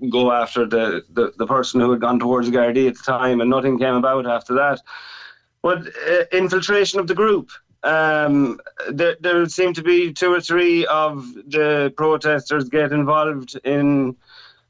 [0.10, 3.50] go after the, the, the person who had gone towards Gardaí at the time, and
[3.50, 4.82] nothing came about after that.
[5.62, 7.52] But uh, infiltration of the group.
[7.84, 14.16] Um, there, there seemed to be two or three of the protesters get involved in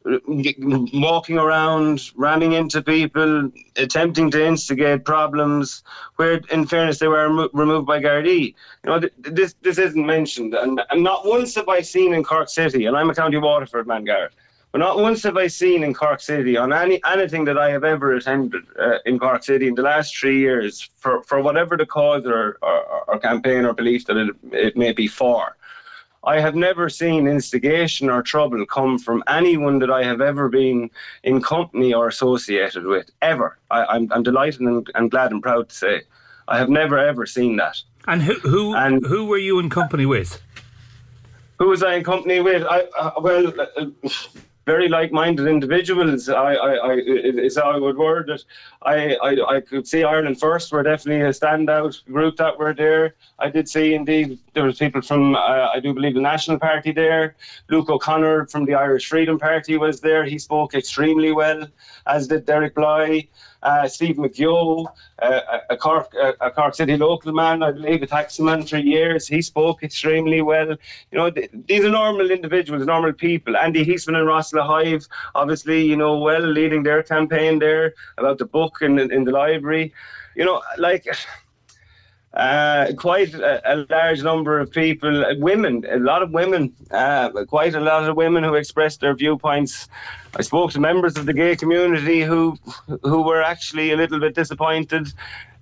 [0.04, 5.84] walking around, ramming into people, attempting to instigate problems.
[6.16, 8.56] Where, in fairness, they were remo- removed by Gardaí.
[8.84, 12.24] You know, th- this this isn't mentioned, and, and not once have I seen in
[12.24, 14.34] Cork City, and I'm a County Waterford man, Garrett.
[14.72, 17.84] But not once have I seen in Cork City on any anything that I have
[17.84, 21.86] ever attended uh, in Cork City in the last three years for, for whatever the
[21.86, 25.58] cause or, or, or campaign or belief that it, it may be for.
[26.24, 30.90] I have never seen instigation or trouble come from anyone that I have ever been
[31.24, 33.58] in company or associated with, ever.
[33.72, 36.02] I, am I'm, I'm delighted and, and glad and proud to say.
[36.48, 37.82] I have never ever seen that.
[38.08, 40.42] And who who, and who were you in company with?
[41.60, 42.64] Who was I in company with?
[42.64, 43.86] I uh, well, uh,
[44.66, 46.30] very like-minded individuals.
[46.30, 48.44] I, I, I is how I would word it.
[48.84, 53.16] I, I, I could see Ireland first were definitely a standout group that were there.
[53.40, 56.92] I did see indeed there was people from uh, I do believe the National Party
[56.92, 57.36] there.
[57.70, 60.26] Luke O'Connor from the Irish Freedom Party was there.
[60.26, 61.68] He spoke extremely well,
[62.06, 63.28] as did Derek Blighe
[63.64, 64.88] uh, Steve McGeough,
[65.22, 69.28] uh, a, Cork, a, Cork City local man, I believe, a taxman for years.
[69.28, 70.70] He spoke extremely well.
[70.70, 73.56] You know, th- these are normal individuals, normal people.
[73.56, 78.46] Andy Heasman and Ross Hive, obviously, you know, well, leading their campaign there about the
[78.46, 79.94] book in, in the library.
[80.36, 81.06] You know, like
[82.34, 87.76] uh, quite a, a, large number of people, women, a lot of women, uh, quite
[87.76, 89.90] a lot of women who expressed their viewpoints.
[90.38, 92.58] I spoke to members of the gay community who
[93.04, 95.12] who were actually a little bit disappointed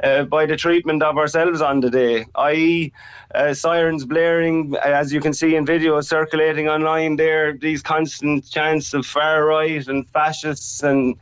[0.04, 2.94] uh, by the treatment of ourselves on the day, i.e.,
[3.34, 7.16] uh, sirens blaring, as you can see in videos circulating online.
[7.16, 11.16] There, these constant chants of far right and fascists and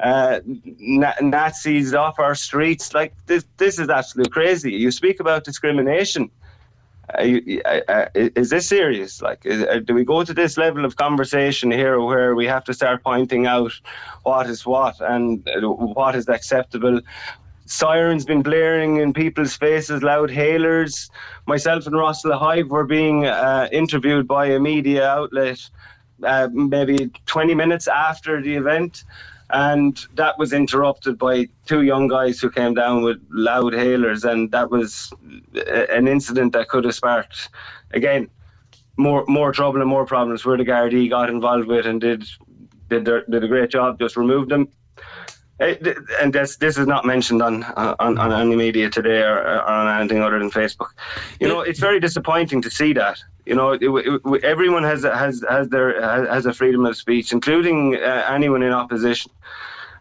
[0.00, 0.40] uh,
[0.78, 2.94] na- Nazis off our streets.
[2.94, 4.72] Like this, this is absolutely crazy.
[4.72, 6.30] You speak about discrimination.
[7.18, 9.20] Uh, you, uh, uh is this serious?
[9.20, 12.64] Like, is, uh, do we go to this level of conversation here where we have
[12.64, 13.72] to start pointing out
[14.22, 17.00] what is what and uh, what is acceptable?
[17.66, 21.10] Sirens been blaring in people's faces, loud hailers.
[21.46, 23.24] Myself and Russell Hive were being
[23.72, 25.70] interviewed by a media outlet
[26.52, 29.04] maybe 20 minutes after the event
[29.52, 34.50] and that was interrupted by two young guys who came down with loud hailers, and
[34.50, 35.12] that was
[35.56, 37.50] uh, an incident that could have sparked
[37.92, 38.28] again
[38.96, 40.44] more more trouble and more problems.
[40.44, 42.24] Where the Gardaí got involved with and did
[42.88, 44.68] did their, did a great job, just removed them.
[46.20, 50.00] And this this is not mentioned on on, on any media today or, or on
[50.00, 50.90] anything other than Facebook.
[51.40, 55.44] You know, it's very disappointing to see that you know, it, it, everyone has has
[55.48, 59.32] has their has a freedom of speech, including uh, anyone in opposition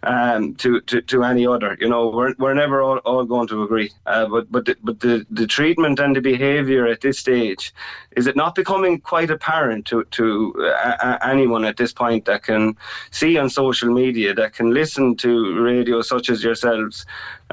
[0.04, 1.78] um, to, to, to any other.
[1.80, 3.92] You know, we're, we're never all, all going to agree.
[4.06, 7.74] Uh, but but the, but the, the treatment and the behaviour at this stage
[8.18, 12.76] is it not becoming quite apparent to to uh, anyone at this point that can
[13.12, 17.06] see on social media, that can listen to radio such as yourselves,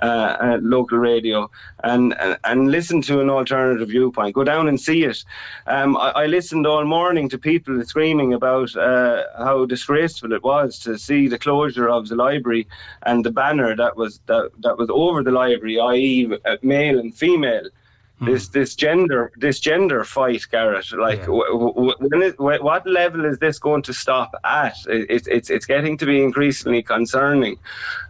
[0.03, 1.51] uh, local radio,
[1.85, 4.35] and, and, and listen to an alternative viewpoint.
[4.35, 5.25] Go down and see it.
[5.67, 10.79] Um, I, I, listened all morning to people screaming about uh, how disgraceful it was
[10.81, 12.67] to see the closure of the library
[13.03, 17.15] and the banner that was that, that was over the library, i.e., uh, male and
[17.15, 17.69] female.
[18.19, 18.27] Hmm.
[18.27, 20.93] This this gender this gender fight, Gareth.
[20.93, 21.27] Like, yeah.
[21.27, 24.75] w- w- it, w- what level is this going to stop at?
[24.89, 27.59] It, it's it's getting to be increasingly concerning.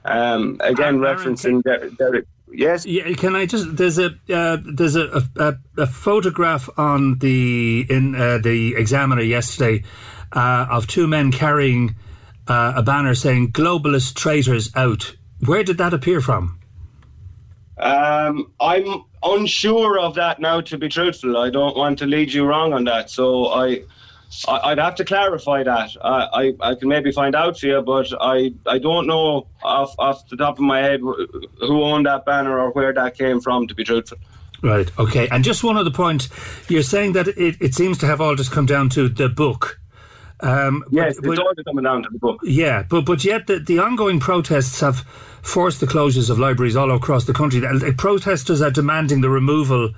[0.07, 1.63] Um, again, Aaron, referencing
[1.99, 2.27] Derek.
[2.51, 2.87] Yes.
[2.87, 3.13] Yeah.
[3.13, 3.77] Can I just?
[3.77, 9.85] There's a uh, there's a, a, a photograph on the in uh, the Examiner yesterday
[10.33, 11.97] uh, of two men carrying
[12.47, 16.59] uh, a banner saying "Globalist traitors out." Where did that appear from?
[17.79, 20.61] Um, I'm unsure of that now.
[20.61, 23.11] To be truthful, I don't want to lead you wrong on that.
[23.11, 23.83] So I,
[24.49, 25.91] I would have to clarify that.
[26.03, 29.95] I, I, I can maybe find out for you, but I, I don't know off
[29.99, 33.67] off the top of my head who owned that banner or where that came from.
[33.69, 34.19] To be truthful.
[34.63, 34.91] Right.
[34.99, 35.29] Okay.
[35.29, 36.29] And just one other point.
[36.69, 39.78] You're saying that it, it seems to have all just come down to the book.
[40.41, 42.41] Um, yes, but, it's all coming down to the book.
[42.45, 45.01] Yeah, but but yet the, the ongoing protests have
[45.43, 47.61] forced the closures of libraries all across the country.
[47.61, 49.95] The protesters are demanding the removal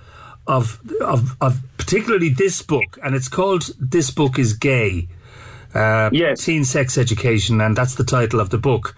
[0.47, 5.09] of, of, of particularly this book, and it's called "This Book Is Gay."
[5.75, 6.45] Uh, yes.
[6.45, 8.97] teen sex education, and that's the title of the book.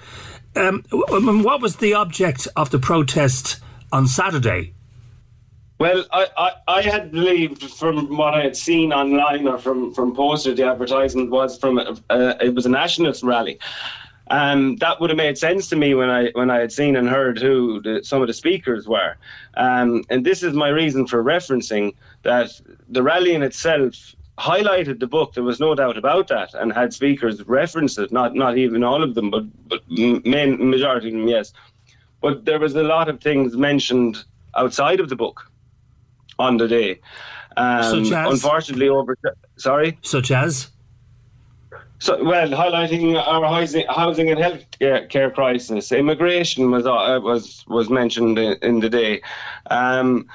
[0.56, 4.72] Um, what was the object of the protest on Saturday?
[5.78, 10.14] Well, I, I, I, had believed from what I had seen online or from, from
[10.14, 13.58] posters, the advertisement was from a, uh, it was a nationalist rally.
[14.30, 17.08] Um, that would have made sense to me when I when I had seen and
[17.08, 19.16] heard who the, some of the speakers were,
[19.58, 25.06] um, and this is my reason for referencing that the rally in itself highlighted the
[25.06, 25.34] book.
[25.34, 28.10] There was no doubt about that, and had speakers reference it.
[28.10, 31.52] Not not even all of them, but but main majority of them, yes.
[32.22, 34.24] But there was a lot of things mentioned
[34.54, 35.51] outside of the book
[36.38, 37.00] on the day.
[37.56, 38.32] Um, Such as?
[38.32, 39.16] Unfortunately, over
[39.56, 39.98] sorry.
[40.02, 40.70] Such as
[41.98, 44.64] So, well, highlighting our housing, housing and health
[45.08, 49.22] care crisis, immigration was uh, was was mentioned in, in the day.
[49.70, 50.26] Um,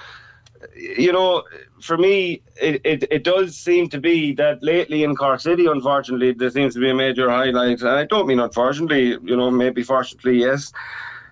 [0.75, 1.43] you know,
[1.81, 6.31] for me, it, it, it does seem to be that lately in Cork City, unfortunately,
[6.33, 7.81] there seems to be a major highlight.
[7.81, 10.71] And I don't mean unfortunately, you know, maybe fortunately, yes.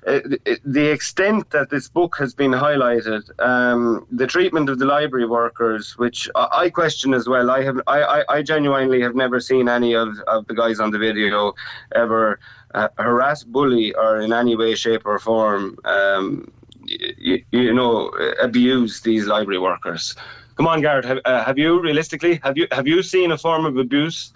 [0.07, 0.19] Uh,
[0.63, 5.97] the extent that this book has been highlighted, um, the treatment of the library workers,
[5.97, 7.49] which I question as well.
[7.49, 10.99] I have, I, I, genuinely have never seen any of, of the guys on the
[10.99, 11.55] video
[11.95, 12.39] ever
[12.75, 16.51] uh, harass, bully, or in any way, shape, or form, um,
[16.85, 20.15] you, you, know, abuse these library workers.
[20.55, 21.05] Come on, Gareth.
[21.05, 24.31] Have, uh, have you realistically have you have you seen a form of abuse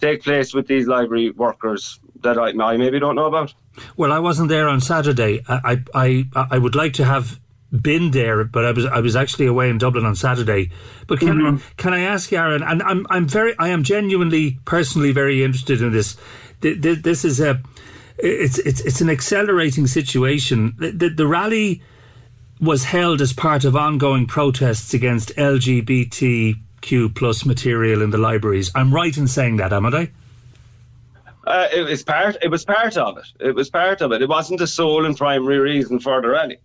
[0.00, 3.54] take place with these library workers that I, I maybe don't know about?
[3.96, 5.42] Well, I wasn't there on Saturday.
[5.48, 7.38] I, I, I would like to have
[7.70, 10.70] been there, but I was I was actually away in Dublin on Saturday.
[11.06, 11.56] But can mm-hmm.
[11.76, 12.62] can I ask Aaron?
[12.62, 16.16] And I'm I'm very I am genuinely personally very interested in this.
[16.60, 17.62] This is a
[18.18, 20.74] it's it's it's an accelerating situation.
[20.78, 21.82] The, the, the rally
[22.60, 28.70] was held as part of ongoing protests against LGBTQ plus material in the libraries.
[28.74, 30.10] I'm right in saying that, am I?
[31.46, 32.36] Uh, it was part.
[32.42, 33.26] It was part of it.
[33.40, 34.20] It was part of it.
[34.20, 36.58] It wasn't the sole and primary reason for the rally.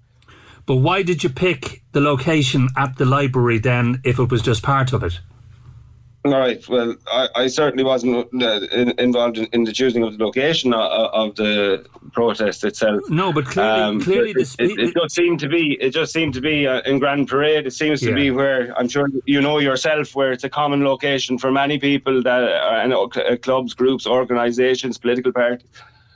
[0.65, 4.63] But why did you pick the location at the library then, if it was just
[4.63, 5.19] part of it?
[6.25, 6.67] All right.
[6.67, 10.73] Well, I, I certainly wasn't uh, in, involved in, in, the choosing of the location
[10.73, 10.81] of,
[11.13, 13.03] of, the protest itself.
[13.09, 15.77] No, but clearly, um, clearly, it, it, it, it, just seemed to be.
[15.79, 17.67] It just seemed to be uh, in Grand Parade.
[17.67, 18.15] It seems to yeah.
[18.15, 22.23] be where I'm sure you know yourself, where it's a common location for many people
[22.23, 25.67] that are, uh, uh, clubs, groups, organisations, political parties.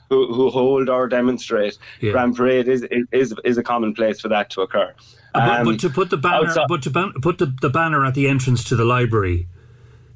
[0.08, 2.10] Who, who hold or demonstrate yeah.
[2.10, 4.92] Grand Parade is, is is a common place for that to occur.
[5.36, 8.04] Um, but, but, to put the banner, outside, but to ban- put the, the banner
[8.04, 9.46] at the entrance to the library,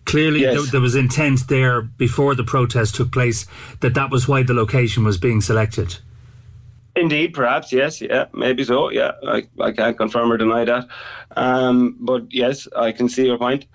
[0.04, 0.54] Clearly, yes.
[0.54, 3.46] there, there, was intent there before the protest took place
[3.80, 5.98] that that was why the location was being selected.
[6.96, 8.90] Indeed, perhaps yes, yeah, maybe so.
[8.90, 10.86] Yeah, I, I can't confirm or deny that,
[11.36, 13.66] um, but yes, I can see your point.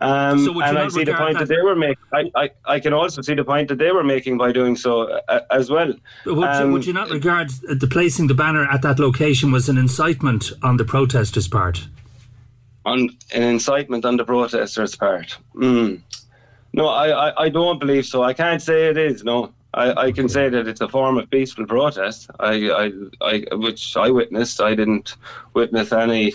[0.00, 2.04] Um, so and I see the point that, that, they were making.
[2.12, 5.02] I, I, I can also see the point that they were making by doing so
[5.28, 5.92] uh, as well.
[6.24, 9.76] Would, um, would, you not regard the placing the banner at that location was an
[9.76, 11.88] incitement on the protesters' part?
[12.88, 15.36] On an incitement on the protesters' part.
[15.54, 16.00] Mm.
[16.72, 18.22] No, I, I, I, don't believe so.
[18.22, 19.24] I can't say it is.
[19.24, 22.30] No, I, I can say that it's a form of peaceful protest.
[22.40, 24.60] I, I, I, which I witnessed.
[24.60, 25.16] I didn't
[25.54, 26.34] witness any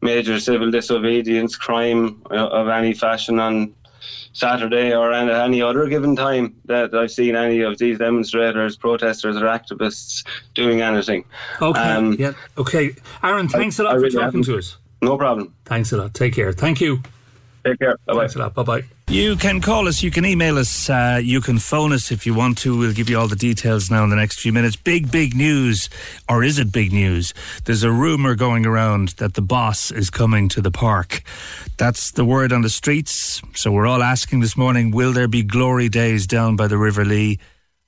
[0.00, 3.74] major civil disobedience, crime uh, of any fashion on
[4.32, 9.36] Saturday or any, any other given time that I've seen any of these demonstrators, protesters,
[9.36, 10.24] or activists
[10.54, 11.24] doing anything.
[11.62, 11.80] Okay.
[11.80, 12.32] Um, yeah.
[12.58, 12.94] Okay.
[13.22, 14.44] Aaron, thanks a lot really for talking haven't.
[14.44, 14.76] to us.
[15.04, 15.54] No problem.
[15.64, 16.14] Thanks a lot.
[16.14, 16.52] Take care.
[16.52, 17.02] Thank you.
[17.64, 17.96] Take care.
[18.06, 18.18] Bye bye.
[18.20, 18.54] Thanks a lot.
[18.54, 18.82] Bye bye.
[19.08, 22.32] You can call us, you can email us, uh, you can phone us if you
[22.32, 22.76] want to.
[22.76, 24.76] We'll give you all the details now in the next few minutes.
[24.76, 25.90] Big, big news,
[26.28, 27.34] or is it big news?
[27.64, 31.22] There's a rumour going around that the boss is coming to the park.
[31.76, 33.42] That's the word on the streets.
[33.54, 37.04] So we're all asking this morning will there be glory days down by the River
[37.04, 37.38] Lee?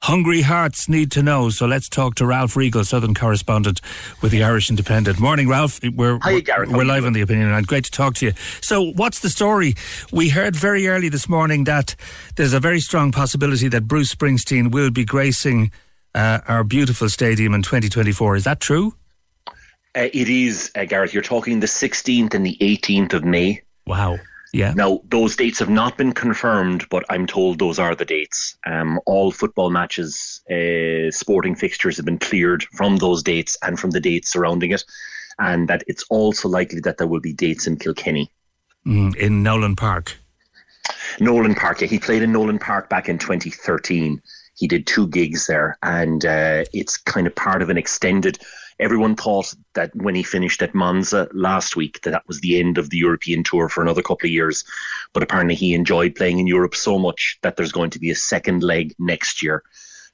[0.06, 1.50] Hungry hearts need to know.
[1.50, 3.80] So let's talk to Ralph Riegel, Southern correspondent
[4.22, 5.18] with the Irish Independent.
[5.18, 5.80] Morning, Ralph.
[5.82, 6.70] We're, Hi, Gareth.
[6.70, 8.32] We're live on the opinion, and great to talk to you.
[8.60, 9.74] So, what's the story?
[10.12, 11.96] We heard very early this morning that
[12.36, 15.72] there's a very strong possibility that Bruce Springsteen will be gracing
[16.14, 18.36] uh, our beautiful stadium in 2024.
[18.36, 18.94] Is that true?
[19.48, 19.52] Uh,
[20.12, 21.14] it is, uh, Gareth.
[21.14, 23.60] You're talking the 16th and the 18th of May.
[23.88, 24.18] Wow.
[24.56, 24.72] Yeah.
[24.72, 28.56] Now, those dates have not been confirmed, but I'm told those are the dates.
[28.64, 33.90] Um, all football matches, uh, sporting fixtures have been cleared from those dates and from
[33.90, 34.82] the dates surrounding it,
[35.38, 38.32] and that it's also likely that there will be dates in Kilkenny.
[38.86, 40.16] Mm, in Nowlan Park.
[41.20, 41.88] Nowlan Park, yeah.
[41.88, 44.22] He played in Nowlan Park back in 2013.
[44.56, 48.38] He did two gigs there, and uh, it's kind of part of an extended
[48.78, 52.78] everyone thought that when he finished at Monza last week, that that was the end
[52.78, 54.64] of the European tour for another couple of years.
[55.12, 58.16] But apparently, he enjoyed playing in Europe so much that there's going to be a
[58.16, 59.62] second leg next year.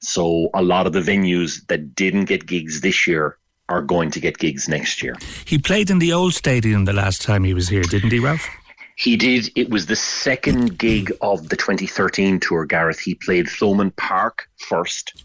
[0.00, 3.38] So a lot of the venues that didn't get gigs this year
[3.68, 5.16] are going to get gigs next year.
[5.44, 8.48] He played in the old stadium the last time he was here, didn't he, Ralph?
[8.96, 9.50] He did.
[9.56, 13.00] It was the second gig of the 2013 tour, Gareth.
[13.00, 15.24] He played Thomond Park first,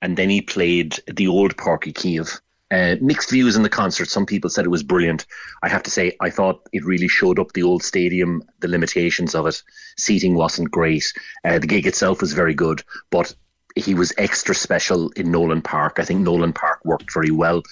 [0.00, 2.40] and then he played the old Páirc Uí Chaoimh.
[2.70, 4.08] Uh, mixed views in the concert.
[4.08, 5.24] Some people said it was brilliant.
[5.62, 9.34] I have to say, I thought it really showed up the old stadium, the limitations
[9.34, 9.62] of it.
[9.96, 11.12] Seating wasn't great.
[11.44, 13.34] Uh, the gig itself was very good, but
[13.74, 15.98] he was extra special in Nowlan Park.
[15.98, 17.62] I think Nowlan Park worked very well.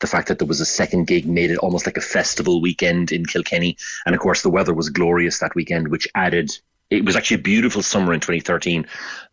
[0.00, 3.12] The fact that there was a second gig made it almost like a festival weekend
[3.12, 3.76] in Kilkenny.
[4.04, 6.50] And of course, the weather was glorious that weekend, which added
[6.90, 8.86] it was actually a beautiful summer in 2013.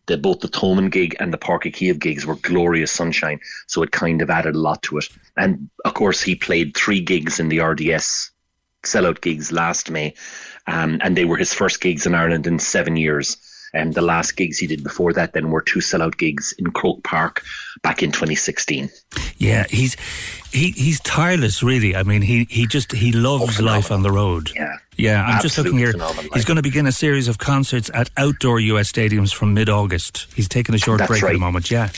[0.06, 3.92] The, both the Thomond gig and the Uí Chaoimh gigs were glorious sunshine, so it
[3.92, 5.06] kind of added a lot to it.
[5.38, 8.32] And of course, he played three gigs in the RDS
[8.84, 10.14] sellout gigs last May,
[10.68, 13.38] um, and they were his first gigs in Ireland in seven years.
[13.74, 17.04] And the last gigs he did before that then were two sellout gigs in Croke
[17.04, 17.44] Park
[17.82, 18.90] back in 2016.
[19.38, 19.96] Yeah, he's
[20.52, 21.96] he he's tireless, really.
[21.96, 24.52] I mean, he he just he loves Oh, life on the road.
[24.56, 25.24] Yeah, yeah.
[25.26, 25.94] I'm just looking here.
[26.34, 30.28] He's going to begin a series of concerts at outdoor US stadiums from mid-August.
[30.36, 31.34] He's taking a short That's break at right.
[31.34, 31.72] the moment.
[31.72, 31.90] Yeah.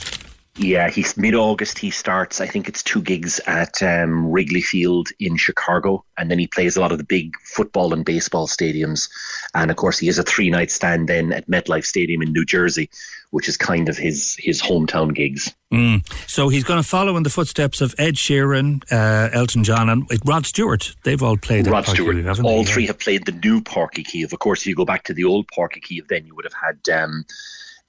[0.58, 1.78] Yeah, he's mid August.
[1.78, 2.39] He starts.
[2.39, 6.78] I think it's two gigs at um, Wrigley Field in Chicago, and then he plays
[6.78, 9.10] a lot of the big football and baseball stadiums.
[9.53, 12.45] And of course, he has a three night stand then at MetLife Stadium in New
[12.45, 12.89] Jersey,
[13.32, 15.53] which is kind of his his hometown gigs.
[15.74, 16.08] Mm.
[16.30, 20.08] So he's going to follow in the footsteps of Ed Sheeran, uh, Elton John, and
[20.24, 20.95] Rod Stewart.
[21.03, 22.39] They've all played Rod at Stewart.
[22.45, 22.72] All they?
[22.72, 24.32] three have played the new Uí Chaoimh.
[24.32, 26.53] Of course, if you go back to the old Uí Chaoimh, then you would have
[26.53, 27.26] had um,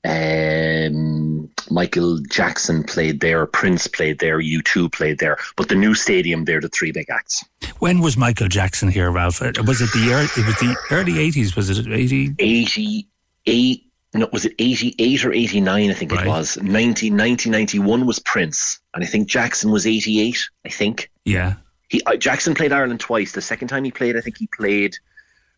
[0.07, 5.37] um, Michael Jackson played there, Prince played there, U2 played there.
[5.57, 7.45] But the new stadium, they're the three big acts.
[7.79, 9.43] When was Michael Jackson here, Ralph?
[9.43, 11.57] Uh, Was it the ear- it was the early '80s?
[11.57, 12.35] Was it '80?
[12.39, 13.83] 88
[14.15, 19.03] no was it 88 or 89 i think it was 90, 1991 was prince and
[19.05, 21.55] i think jackson was 88 i think Yeah.
[21.89, 24.97] he uh, jackson played ireland twice the second time he played i think he played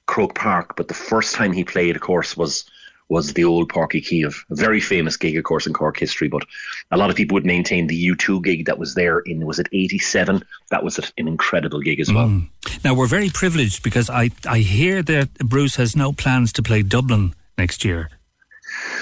[0.07, 2.65] croke park but the first time he played of course was
[3.09, 6.29] was the old Uí Chaoimh, a very famous gig, of course, in Cork history.
[6.29, 6.43] But
[6.91, 9.69] a lot of people would maintain the U2 gig that was there in was it
[9.73, 10.43] '87?
[10.71, 12.29] That was an incredible gig as well.
[12.29, 12.49] Mm.
[12.85, 16.83] Now we're very privileged because I I hear that Bruce has no plans to play
[16.83, 18.11] Dublin next year.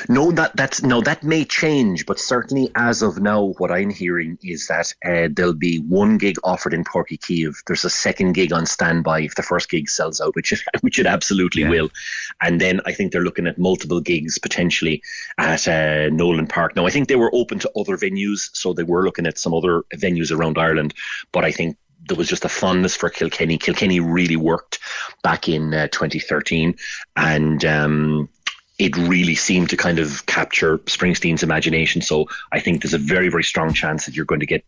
[0.08, 4.38] No, that that's no, that may change, but certainly as of now, what I'm hearing
[4.42, 7.56] is that uh, there'll be one gig offered in Uí Chaoimh.
[7.66, 10.98] There's a second gig on standby if the first gig sells out, which it, which
[10.98, 11.90] it absolutely will.
[12.40, 15.02] And then I think they're looking at multiple gigs potentially
[15.38, 16.76] at uh, Nowlan Park.
[16.76, 19.54] Now, I think they were open to other venues, so they were looking at some
[19.54, 20.94] other venues around Ireland,
[21.32, 21.76] but I think
[22.08, 23.58] there was just a fondness for Kilkenny.
[23.58, 24.78] Kilkenny really worked
[25.22, 26.76] back in uh, 2013,
[27.16, 28.28] and um,
[28.78, 32.02] it really seemed to kind of capture Springsteen's imagination.
[32.02, 34.64] So I think there's a very, very strong chance that you're going to get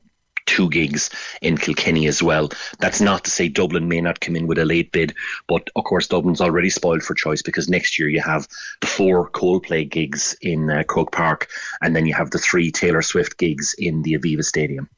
[0.48, 1.10] two gigs
[1.42, 2.48] in Kilkenny as well.
[2.80, 5.14] That's not to say Dublin may not come in with a late bid,
[5.46, 8.48] but of course Dublin's already spoiled for choice because next year you have
[8.80, 11.48] the four Coldplay gigs in uh, Croke Park,
[11.82, 14.88] and then you have the three Taylor Swift gigs in the Aviva Stadium.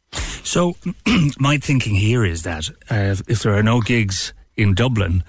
[0.44, 0.76] So
[1.38, 5.24] my thinking here is that uh, if there are no gigs in Dublin,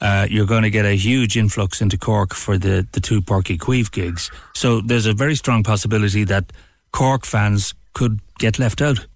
[0.00, 3.44] uh, you're going to get a huge influx into Cork for the, the two Páirc
[3.44, 4.30] Uí Chaoimh gigs.
[4.54, 6.52] So there's a very strong possibility that
[6.92, 9.06] Cork fans could get left out.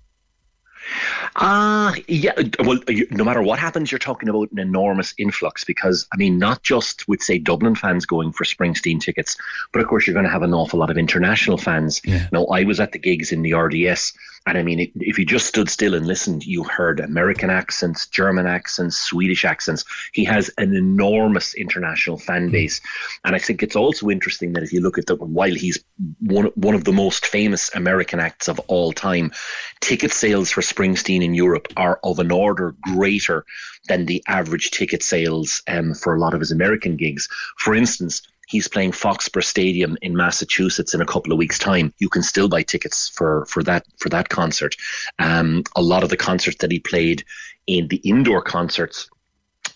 [1.37, 2.33] Ah, yeah.
[2.61, 6.39] Well, you- no matter what happens, you're talking about an enormous influx because, I mean,
[6.39, 9.37] not just with, say, Dublin fans going for Springsteen tickets,
[9.73, 12.01] but of course, you're going to have an awful lot of international fans.
[12.33, 14.13] Now, I was at the gigs in the RDS,
[14.47, 18.47] and I mean, if you just stood still and listened, you heard American accents, German
[18.47, 19.85] accents, Swedish accents.
[20.13, 22.83] He has an enormous international fan base.
[23.25, 25.83] And I think it's also interesting that if you look at the, while he's
[26.21, 29.33] one, one of the most famous American acts of all time,
[29.81, 33.47] ticket sales for Springsteen in Europe are of an order greater
[33.89, 37.29] than the average ticket sales um, for a lot of his American gigs.
[37.57, 41.93] For instance, he's playing Foxborough Stadium in Massachusetts in a couple of weeks' time.
[41.99, 44.77] You can still buy tickets for for that for that concert.
[45.19, 47.25] Um, a lot of the concerts that he played
[47.67, 49.09] in the indoor concerts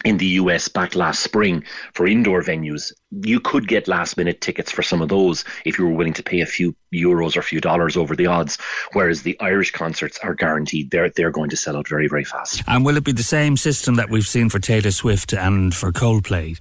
[0.04, 4.70] in the US back last spring for indoor venues, you could get last minute tickets
[4.70, 7.42] for some of those if you were willing to pay a few euros or a
[7.42, 8.58] few dollars over the odds.
[8.92, 12.62] Whereas the Irish concerts are guaranteed; they're they're going to sell out very very fast.
[12.66, 15.90] And will it be the same system that we've seen for Taylor Swift and for
[15.90, 16.58] Coldplay?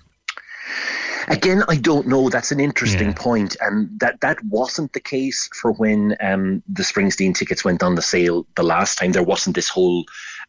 [1.30, 2.30] Again, I don't know.
[2.30, 7.36] That's an interesting point, and that that wasn't the case for when um, the Springsteen
[7.36, 9.12] tickets went on the sale the last time.
[9.12, 10.06] There wasn't this whole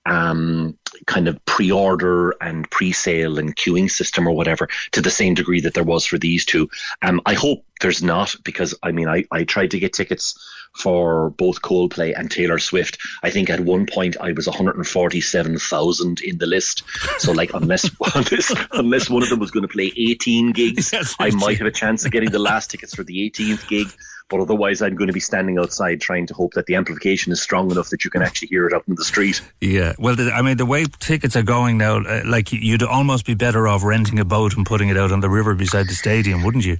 [0.07, 5.61] um, kind of pre-order and pre-sale and queuing system or whatever to the same degree
[5.61, 6.71] that there was for these two.
[7.03, 10.39] Um, I hope there's not because I mean I, I tried to get tickets
[10.79, 12.99] for both Coldplay and Taylor Swift.
[13.23, 16.85] I think at one point I was 147,000 in the list.
[17.19, 21.31] So like unless unless unless one of them was going to play 18 gigs, I
[21.31, 23.89] might have a chance of getting the last tickets for the 18th gig.
[24.31, 27.41] But otherwise, I'm going to be standing outside trying to hope that the amplification is
[27.41, 29.41] strong enough that you can actually hear it up in the street.
[29.63, 33.25] Yeah, well, the, I mean, the way tickets are going now, uh, like you'd almost
[33.25, 35.95] be better off renting a boat and putting it out on the river beside the
[35.95, 36.77] stadium, wouldn't you?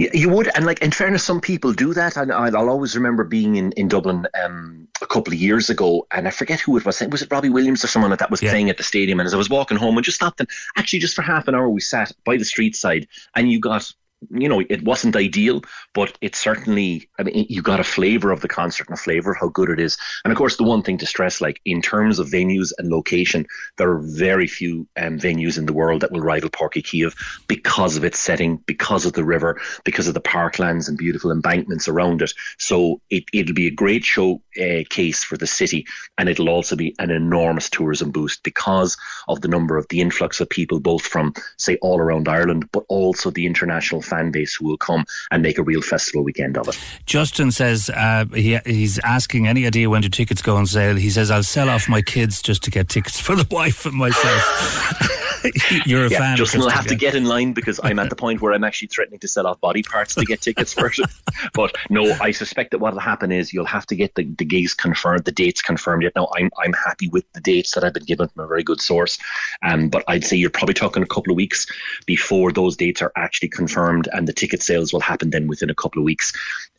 [0.00, 2.16] You would, and like in fairness, some people do that.
[2.16, 6.26] And I'll always remember being in in Dublin um, a couple of years ago, and
[6.26, 7.00] I forget who it was.
[7.00, 8.48] Was it Robbie Williams or someone like that was yeah.
[8.50, 9.20] playing at the stadium?
[9.20, 10.48] And as I was walking home, and just stopped and
[10.78, 13.92] actually just for half an hour, we sat by the street side, and you got
[14.28, 15.62] you know, it wasn't ideal,
[15.94, 19.32] but it certainly, I mean, you got a flavor of the concert and a flavor
[19.32, 19.96] of how good it is.
[20.24, 23.46] And of course, the one thing to stress, like in terms of venues and location,
[23.78, 27.14] there are very few um, venues in the world that will rival Uí Chaoimh
[27.48, 31.88] because of its setting, because of the river, because of the parklands and beautiful embankments
[31.88, 32.32] around it.
[32.58, 35.86] So it, it'll be a great show uh, case for the city.
[36.18, 38.96] And it'll also be an enormous tourism boost because
[39.28, 42.84] of the number of the influx of people, both from, say, all around Ireland, but
[42.88, 46.68] also the international fan base who will come and make a real festival weekend of
[46.68, 46.78] it.
[47.06, 50.96] Justin says uh, he, he's asking any idea when do tickets go on sale.
[50.96, 53.94] He says, I'll sell off my kids just to get tickets for the wife and
[53.94, 55.19] myself.
[55.86, 56.36] You're a yeah, fan.
[56.36, 58.88] Justin will have to get in line because I'm at the point where I'm actually
[58.88, 61.00] threatening to sell off body parts to get tickets first.
[61.54, 64.44] but no, I suspect that what will happen is you'll have to get the, the
[64.44, 66.02] gigs confirmed, the dates confirmed.
[66.02, 68.62] Yet now I'm I'm happy with the dates that I've been given from a very
[68.62, 69.18] good source.
[69.62, 71.66] Um, but I'd say you're probably talking a couple of weeks
[72.06, 75.74] before those dates are actually confirmed, and the ticket sales will happen then within a
[75.74, 76.32] couple of weeks.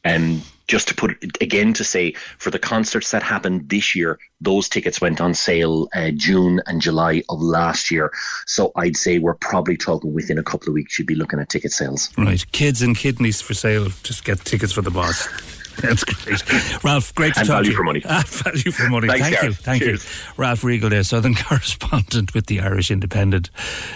[0.03, 0.41] And um,
[0.71, 4.69] just to put it again to say for the concerts that happened this year, those
[4.69, 8.09] tickets went on sale uh, June and July of last year.
[8.45, 11.49] So I'd say we're probably talking within a couple of weeks you'd be looking at
[11.49, 12.09] ticket sales.
[12.17, 13.87] Right, kids and kidneys for sale.
[14.03, 15.27] Just get tickets for the boss.
[15.81, 16.83] That's great.
[16.85, 17.77] Ralph, great to and talk value to you.
[17.77, 18.01] for money.
[18.07, 19.07] Ah, value for money.
[19.09, 19.57] Thanks, Thank Gareth.
[19.57, 19.63] you.
[19.63, 20.03] Thank Cheers.
[20.05, 20.33] you.
[20.37, 23.49] Ralph Riegel there, Southern correspondent with the Irish Independent.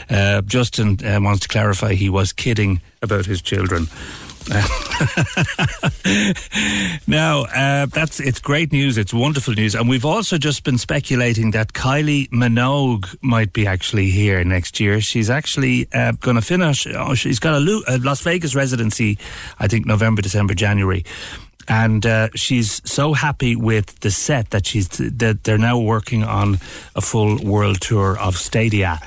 [0.09, 3.87] Uh, Justin uh, wants to clarify he was kidding about his children.
[7.07, 8.95] now, uh, that's it's great news.
[8.97, 14.11] It's wonderful news, and we've also just been speculating that Kylie Minogue might be actually
[14.11, 15.01] here next year.
[15.01, 16.85] She's actually uh, going to finish.
[16.87, 19.17] Oh, she's got a, a Las Vegas residency,
[19.57, 21.05] I think November, December, January
[21.67, 26.59] and uh, she's so happy with the set that she's that they're now working on
[26.95, 28.99] a full world tour of Stadia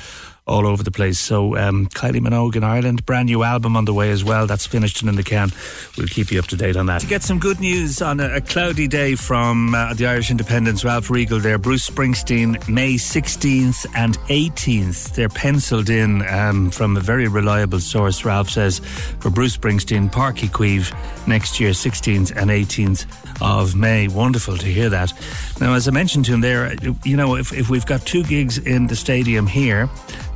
[0.48, 1.18] all over the place.
[1.18, 4.46] So um, Kylie Minogue in Ireland, brand new album on the way as well.
[4.46, 5.52] That's finished and in the can.
[5.96, 7.00] We'll keep you up to date on that.
[7.02, 10.84] To get some good news on a, a cloudy day from uh, the Irish Independence,
[10.84, 15.14] Ralph Riegel there, Bruce Springsteen, May 16th and 18th.
[15.14, 18.78] They're penciled in um, from a very reliable source, Ralph says,
[19.20, 23.06] for Bruce Springsteen, Páirc Uí Chaoimh next year, 16th and 18th
[23.40, 24.08] of May.
[24.08, 25.12] Wonderful to hear that.
[25.60, 26.74] Now, as I mentioned to him there,
[27.04, 29.88] you know, if, if we've got two gigs in the stadium here,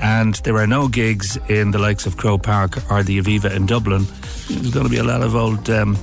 [0.03, 3.67] and there are no gigs in the likes of Croke Park or the Aviva in
[3.67, 4.05] Dublin.
[4.49, 5.71] There's going to be a lot of old.
[5.71, 5.97] Um,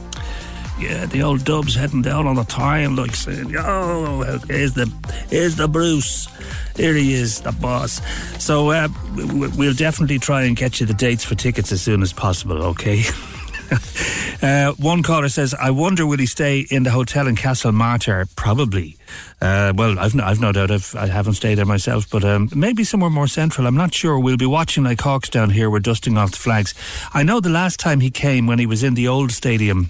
[0.80, 4.89] yeah, the old dubs heading down on the time, like saying, "Oh, here's the,
[5.30, 6.30] here's the Bruce,
[6.78, 8.02] here he is, the boss."
[8.41, 12.14] So uh, we'll definitely try and get you the dates for tickets as soon as
[12.14, 12.64] possible.
[12.64, 13.04] Okay.
[14.41, 18.36] uh, one caller says, "I wonder will he stay in the hotel in Castlemartyr?
[18.36, 18.97] Probably.
[19.41, 22.49] Uh, well, I've no, I've no doubt I've, I haven't stayed there myself, but um,
[22.55, 23.67] maybe somewhere more central.
[23.67, 24.20] I'm not sure.
[24.20, 25.70] We'll be watching like hawks down here.
[25.70, 26.74] We're dusting off the flags.
[27.13, 29.89] I know the last time he came when he was in the old stadium."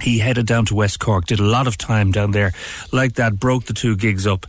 [0.00, 2.54] He headed down to West Cork, did a lot of time down there,
[2.92, 4.46] like that, broke the two gigs up,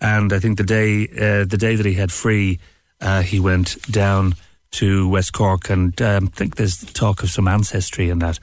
[0.00, 2.58] and I think the day uh, the day that he had free,
[3.00, 4.34] uh, he went down
[4.76, 8.38] to West Cork, and um, I think there's talk of some ancestry in that.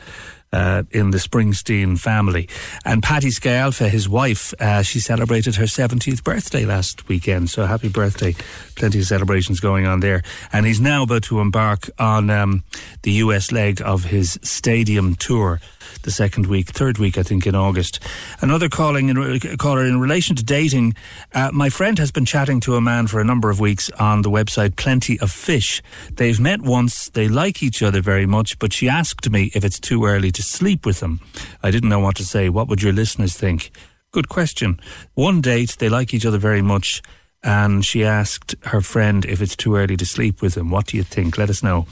[0.51, 2.47] Uh, in the Springsteen family.
[2.85, 7.49] And Patty Scialfa, his wife, uh, she celebrated her 70th birthday last weekend.
[7.49, 8.35] So happy birthday.
[8.75, 10.21] Plenty of celebrations going on there.
[10.51, 12.63] And he's now about to embark on um,
[13.01, 15.59] the US leg of his stadium tour
[16.03, 17.99] the second week, third week, I think, in August.
[18.41, 20.95] Another calling in, caller in relation to dating.
[21.33, 24.21] Uh, my friend has been chatting to a man for a number of weeks on
[24.21, 25.81] the website Plenty of Fish.
[26.11, 29.79] They've met once, they like each other very much, but she asked me if it's
[29.79, 31.19] too early to sleep with them.
[31.61, 32.49] I didn't know what to say.
[32.49, 33.71] What would your listeners think?
[34.11, 34.79] Good question.
[35.15, 37.01] One date, they like each other very much
[37.43, 40.69] and she asked her friend if it's too early to sleep with him.
[40.69, 41.37] What do you think?
[41.37, 41.87] Let us know.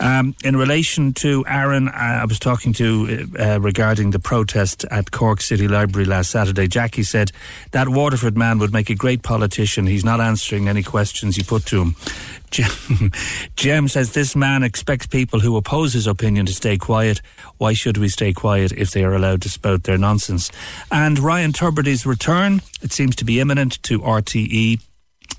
[0.00, 5.40] Um, in relation to Aaron, I was talking to uh, regarding the protest at Cork
[5.40, 6.68] City Library last Saturday.
[6.68, 7.32] Jackie said
[7.72, 9.86] that Waterford man would make a great politician.
[9.86, 11.96] He's not answering any questions you put to him.
[12.50, 13.12] Jem,
[13.56, 17.20] Jem says this man expects people who oppose his opinion to stay quiet.
[17.58, 20.50] Why should we stay quiet if they are allowed to spout their nonsense?
[20.90, 24.80] And Ryan Tubridy's return, it seems to be imminent to RTE.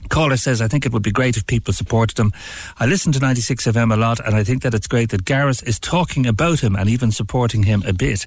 [0.09, 2.31] Caller says, I think it would be great if people supported him.
[2.79, 5.67] I listen to 96 FM a lot, and I think that it's great that Gareth
[5.67, 8.25] is talking about him and even supporting him a bit.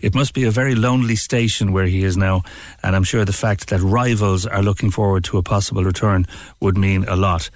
[0.00, 2.42] It must be a very lonely station where he is now,
[2.82, 6.26] and I'm sure the fact that rivals are looking forward to a possible return
[6.60, 7.50] would mean a lot.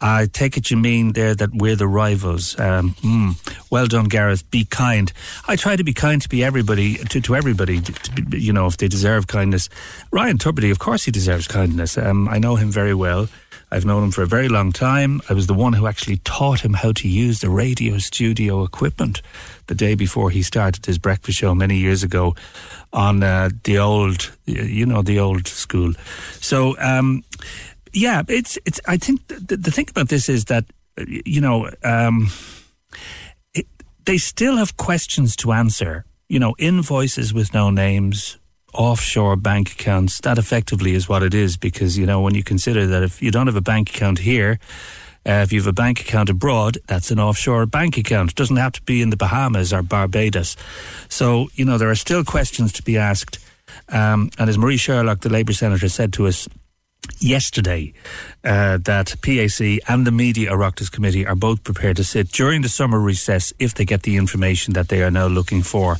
[0.00, 2.58] I take it you mean there that we're the rivals.
[2.58, 4.50] Um, mm, well done, Gareth.
[4.50, 5.12] Be kind.
[5.46, 8.66] I try to be kind to be everybody, to, to everybody, to be, you know,
[8.66, 9.68] if they deserve kindness.
[10.10, 11.98] Ryan Tubridy, of course he deserves kindness.
[11.98, 13.28] Um, I know him very well.
[13.72, 15.20] I've known him for a very long time.
[15.28, 19.22] I was the one who actually taught him how to use the radio studio equipment
[19.68, 22.34] the day before he started his breakfast show many years ago
[22.92, 25.92] on uh, the old, you know, the old school.
[26.40, 27.22] So, um,
[27.92, 28.80] yeah, it's it's.
[28.86, 30.64] I think the, the thing about this is that
[31.06, 32.28] you know um,
[33.54, 33.66] it,
[34.04, 36.04] they still have questions to answer.
[36.28, 38.38] You know, invoices with no names,
[38.72, 40.20] offshore bank accounts.
[40.20, 43.30] That effectively is what it is because you know when you consider that if you
[43.30, 44.58] don't have a bank account here.
[45.26, 48.30] Uh, if you have a bank account abroad, that's an offshore bank account.
[48.30, 50.56] It doesn't have to be in the Bahamas or Barbados.
[51.10, 53.38] So, you know, there are still questions to be asked.
[53.90, 56.48] Um, and as Marie Sherlock, the Labour Senator, said to us
[57.20, 57.92] yesterday
[58.44, 62.68] uh, that PAC and the Media Oireachtas Committee are both prepared to sit during the
[62.68, 65.96] summer recess if they get the information that they are now looking for.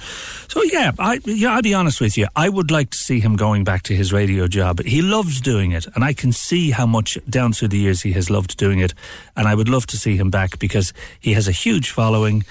[0.49, 2.27] So yeah, I yeah, I'll be honest with you.
[2.37, 4.83] I would like to see him going back to his radio job.
[4.83, 8.13] He loves doing it, and I can see how much down through the years he
[8.13, 8.95] has loved doing it.
[9.37, 12.45] And I would love to see him back because he has a huge following,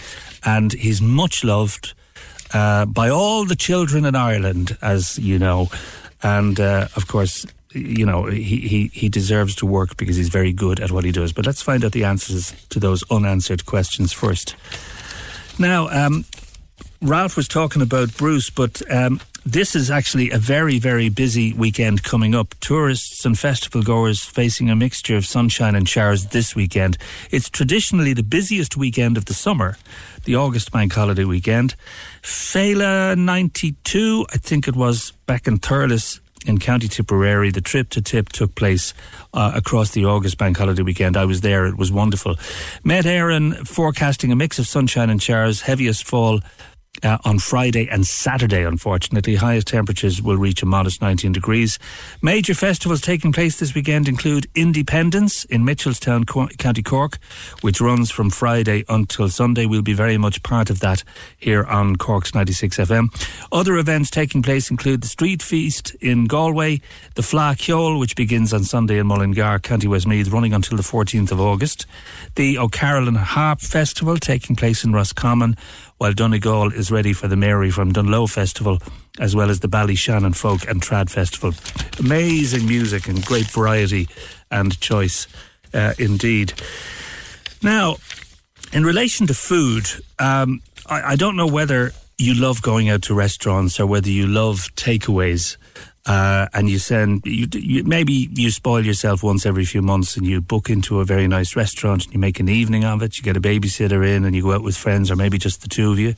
[0.44, 1.94] and he's much loved.
[2.52, 5.70] Uh, by all the children in Ireland, as you know,
[6.24, 10.54] and uh, of course, you know, he, he, he deserves to work because he's very
[10.54, 11.34] good at what he does.
[11.34, 14.56] But let's find out the answers to those unanswered questions first.
[15.60, 16.26] Now, um,
[17.02, 22.04] Ralph was talking about Bruce, but um, this is actually a very, very busy weekend
[22.04, 22.56] coming up.
[22.60, 26.98] Tourists and festival goers facing a mixture of sunshine and showers this weekend.
[27.32, 29.78] It's traditionally the busiest weekend of the summer,
[30.26, 31.76] the August bank holiday weekend.
[32.22, 37.52] Féile 92, I think it was back in Thurles in County Tipperary.
[37.52, 38.94] The trip to Tip took place
[39.34, 41.18] uh, across the August bank holiday weekend.
[41.18, 41.66] I was there.
[41.66, 42.36] It was wonderful.
[42.84, 45.62] Met Éireann forecasting a mix of sunshine and showers.
[45.62, 46.42] Heaviest fall
[47.04, 49.36] uh, on Friday and Saturday, unfortunately.
[49.36, 51.80] Highest temperatures will reach a modest 19 degrees.
[52.22, 56.26] Major festivals taking place this weekend include Indiependence in Mitchelstown,
[56.58, 57.18] County Cork,
[57.62, 59.66] which runs from Friday until Sunday.
[59.66, 61.04] We'll be very much part of that
[61.38, 63.08] here on Cork's 96 FM.
[63.52, 66.82] Other events taking place include the Street Feast in Galway,
[67.16, 71.32] the Fleadh Cheoil, which begins on Sunday in Mullingar, County Westmeath, running until the 14th
[71.32, 71.86] of August.
[72.36, 75.56] The O'Carolan Harp Festival taking place in Roscommon,
[76.00, 78.80] while Donegal is ready for the Mary from Dungloe Festival,
[79.20, 81.54] as well as the Ballyshannon Folk and Trad Festival.
[82.00, 84.08] Amazing music and great variety
[84.50, 85.28] and choice
[85.74, 86.54] uh, indeed.
[87.62, 87.98] Now,
[88.72, 89.88] in relation to food,
[90.18, 94.26] um, I, I don't know whether you love going out to restaurants or whether you
[94.26, 95.58] love takeaways
[96.10, 100.26] uh, and you send you, you, maybe you spoil yourself once every few months and
[100.26, 103.16] you book into a very nice restaurant and you make an evening of it.
[103.18, 105.68] You get a babysitter in and you go out with friends or maybe just the
[105.68, 106.16] two of you.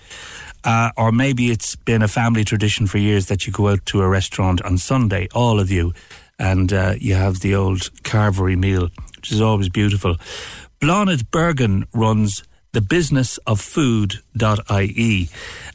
[0.63, 4.01] Uh, or maybe it's been a family tradition for years that you go out to
[4.01, 5.91] a restaurant on Sunday all of you
[6.39, 8.87] and uh, you have the old carvery meal
[9.17, 10.15] which is always beautiful.
[10.79, 12.43] Blathnaid Bergin runs
[12.73, 15.29] the business of food.ie.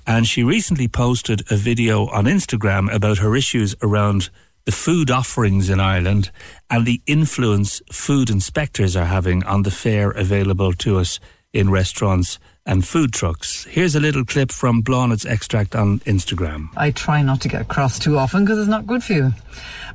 [0.06, 4.30] And she recently posted a video on Instagram about her issues around
[4.64, 6.30] the food offerings in Ireland
[6.68, 11.20] and the influence food inspectors are having on the fare available to us
[11.52, 13.64] in restaurants and food trucks.
[13.64, 16.68] Here's a little clip from Blathnaid's extract on Instagram.
[16.76, 19.32] I try not to get cross too often because it's not good for you.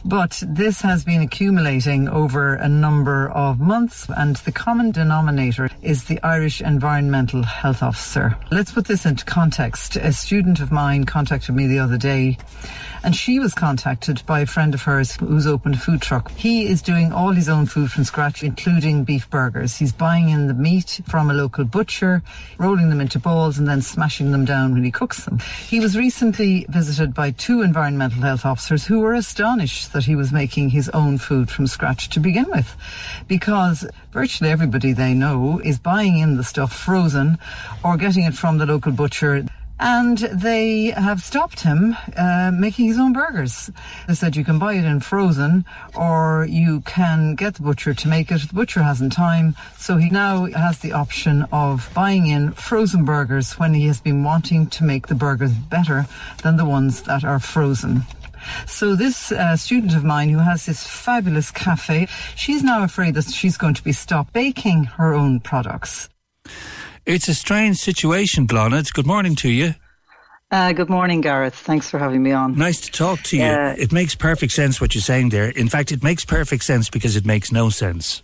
[0.03, 6.05] But this has been accumulating over a number of months, and the common denominator is
[6.05, 8.35] the Irish Environmental Health Officer.
[8.51, 9.97] Let's put this into context.
[9.97, 12.37] A student of mine contacted me the other day
[13.03, 16.31] and she was contacted by a friend of hers who's opened a food truck.
[16.31, 19.75] He is doing all his own food from scratch, including beef burgers.
[19.75, 22.21] He's buying in the meat from a local butcher,
[22.57, 25.39] rolling them into balls, and then smashing them down when he cooks them.
[25.67, 30.31] He was recently visited by two environmental health officers who were astonished that he was
[30.31, 32.75] making his own food from scratch to begin with,
[33.27, 37.37] because virtually everybody they know is buying in the stuff frozen
[37.83, 39.45] or getting it from the local butcher
[39.81, 43.71] and they have stopped him uh, making his own burgers.
[44.07, 45.65] They said you can buy it in frozen
[45.95, 48.41] or you can get the butcher to make it.
[48.41, 53.53] The butcher hasn't time, so he now has the option of buying in frozen burgers
[53.53, 56.05] when he has been wanting to make the burgers better
[56.43, 58.03] than the ones that are frozen.
[58.67, 63.25] So this uh, student of mine who has this fabulous cafe, she's now afraid that
[63.25, 66.09] she's going to be stopped baking her own products.
[67.05, 68.93] It's a strange situation, Blathnaid.
[68.93, 69.73] Good morning to you.
[70.51, 71.55] Uh, good morning, Gareth.
[71.55, 72.57] Thanks for having me on.
[72.57, 73.43] Nice to talk to you.
[73.43, 75.49] Uh, it makes perfect sense what you're saying there.
[75.49, 78.21] In fact, it makes perfect sense because it makes no sense.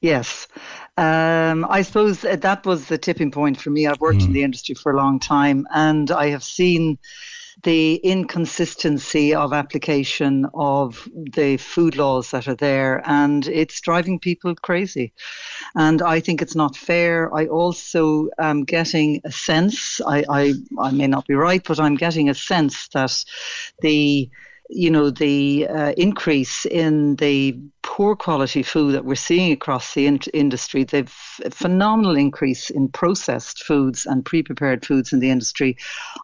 [0.00, 0.48] Yes.
[0.96, 3.86] Um, I suppose that was the tipping point for me.
[3.86, 4.26] I've worked mm.
[4.26, 6.98] in the industry for a long time and I have seen
[7.62, 14.54] the inconsistency of application of the food laws that are there, and it's driving people
[14.54, 15.12] crazy.
[15.74, 17.34] And I think it's not fair.
[17.34, 21.96] I also am getting a sense, I, I, I may not be right, but I'm
[21.96, 23.24] getting a sense that
[23.80, 24.30] the
[24.68, 30.06] you know, the uh, increase in the poor quality food that we're seeing across the
[30.06, 35.30] in- industry, the f- phenomenal increase in processed foods and pre prepared foods in the
[35.30, 35.76] industry.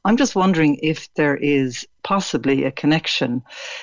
[0.05, 3.43] I'm just wondering if there is possibly a connection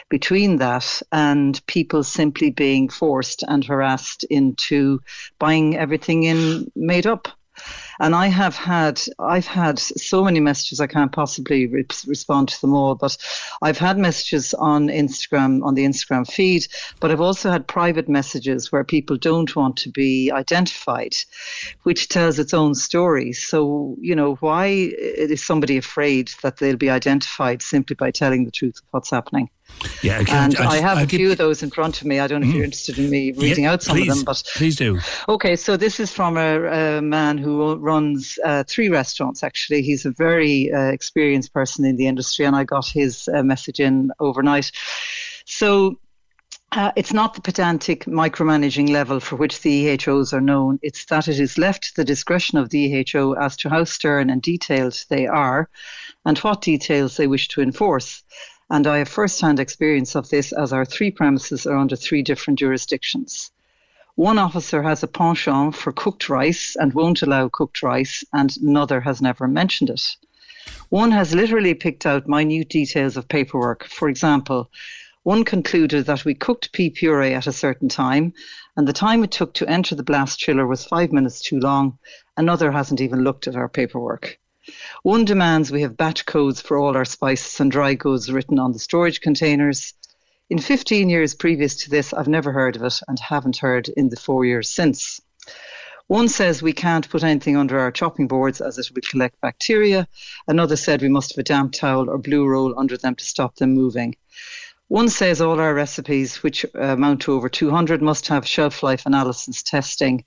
[0.10, 5.02] between that and people simply being forced and harassed into
[5.40, 7.28] buying everything in made up.
[8.02, 12.60] And I have had, I've had so many messages, I can't possibly re- respond to
[12.60, 13.16] them all, but
[13.62, 16.66] I've had messages on Instagram, on the Instagram feed,
[17.00, 21.14] but I've also had private messages where people don't want to be identified,
[21.84, 23.34] which tells its own story.
[23.34, 28.52] So, you know, why is somebody afraid that they'll be identified simply by telling the
[28.52, 29.52] truth of what's happening?
[30.02, 32.20] Yeah, okay, and I, I have a few of those in front of me.
[32.20, 32.66] I don't know if you're mm-hmm.
[32.66, 35.00] interested in me reading yeah, out some please, of them, but please do.
[35.28, 39.44] Okay, so this is from a, a man who runs uh, three restaurants.
[39.44, 43.44] Actually, he's a very uh, experienced person in the industry, and I got his uh,
[43.44, 44.72] message in overnight.
[45.46, 45.98] So.
[46.74, 50.80] Uh, it's not the pedantic micromanaging level for which the EHOs are known.
[50.82, 54.30] It's that it is left to the discretion of the EHO as to how stern
[54.30, 55.70] and detailed they are
[56.26, 58.24] and what details they wish to enforce.
[58.72, 62.24] And I have first hand experience of this as our three premises are under three
[62.24, 63.52] different jurisdictions.
[64.16, 69.02] One officer has a penchant for cooked rice and won't allow cooked rice, and another
[69.02, 70.16] has never mentioned it.
[70.88, 73.84] One has literally picked out minute details of paperwork.
[73.84, 74.72] For example,
[75.24, 78.34] one concluded that we cooked pea puree at a certain time,
[78.78, 82.00] and the time it took to enter the blast chiller was five minutes too long.
[82.38, 84.40] Another hasn't even looked at our paperwork.
[85.04, 88.72] One demands we have batch codes for all our spices and dry goods written on
[88.72, 89.96] the storage containers.
[90.48, 94.10] In 15 years previous to this, I've never heard of it and haven't heard in
[94.10, 95.20] the four years since.
[96.06, 100.08] One says we can't put anything under our chopping boards as it will collect bacteria.
[100.48, 103.56] Another said we must have a damp towel or blue roll under them to stop
[103.56, 104.16] them moving.
[104.88, 109.64] One says all our recipes, which amount to over 200, must have shelf life analysis
[109.64, 110.26] testing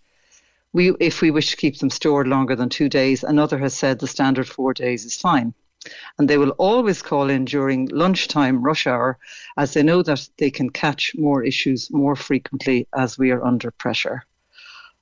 [0.75, 3.99] we, if we wish to keep them stored longer than two days, another has said
[3.99, 5.55] the standard four days is fine.
[6.19, 9.19] And they will always call in during lunchtime rush hour
[9.57, 13.71] as they know that they can catch more issues more frequently as we are under
[13.71, 14.25] pressure.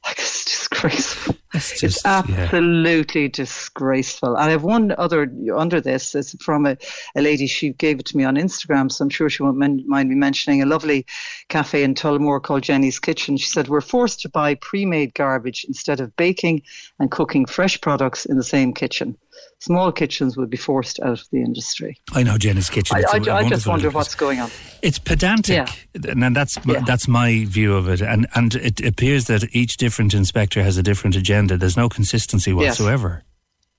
[0.07, 1.36] Like, it's disgraceful.
[1.55, 3.28] It's, just, it's absolutely yeah.
[3.32, 4.34] disgraceful.
[4.34, 6.14] And I have one other under this.
[6.16, 6.76] It's from a,
[7.14, 7.46] a lady.
[7.46, 10.16] She gave it to me on Instagram, so I'm sure she won't men- mind me
[10.16, 11.07] mentioning a lovely
[11.48, 13.36] cafe in Tullamore called Jenny's Kitchen.
[13.36, 16.62] She said, We're forced to buy pre made garbage instead of baking
[16.98, 19.16] and cooking fresh products in the same kitchen
[19.61, 22.01] small kitchens would be forced out of the industry.
[22.12, 22.97] I know Jenny's kitchen.
[22.97, 24.51] I, I, I just wonder what's going on.
[24.83, 26.11] It's pedantic, yeah.
[26.11, 26.83] and that's yeah.
[26.87, 28.01] that's my view of it.
[28.01, 31.57] And and it appears that each different inspector has a different agenda.
[31.57, 33.22] There's no consistency whatsoever.
[33.22, 33.32] Yes.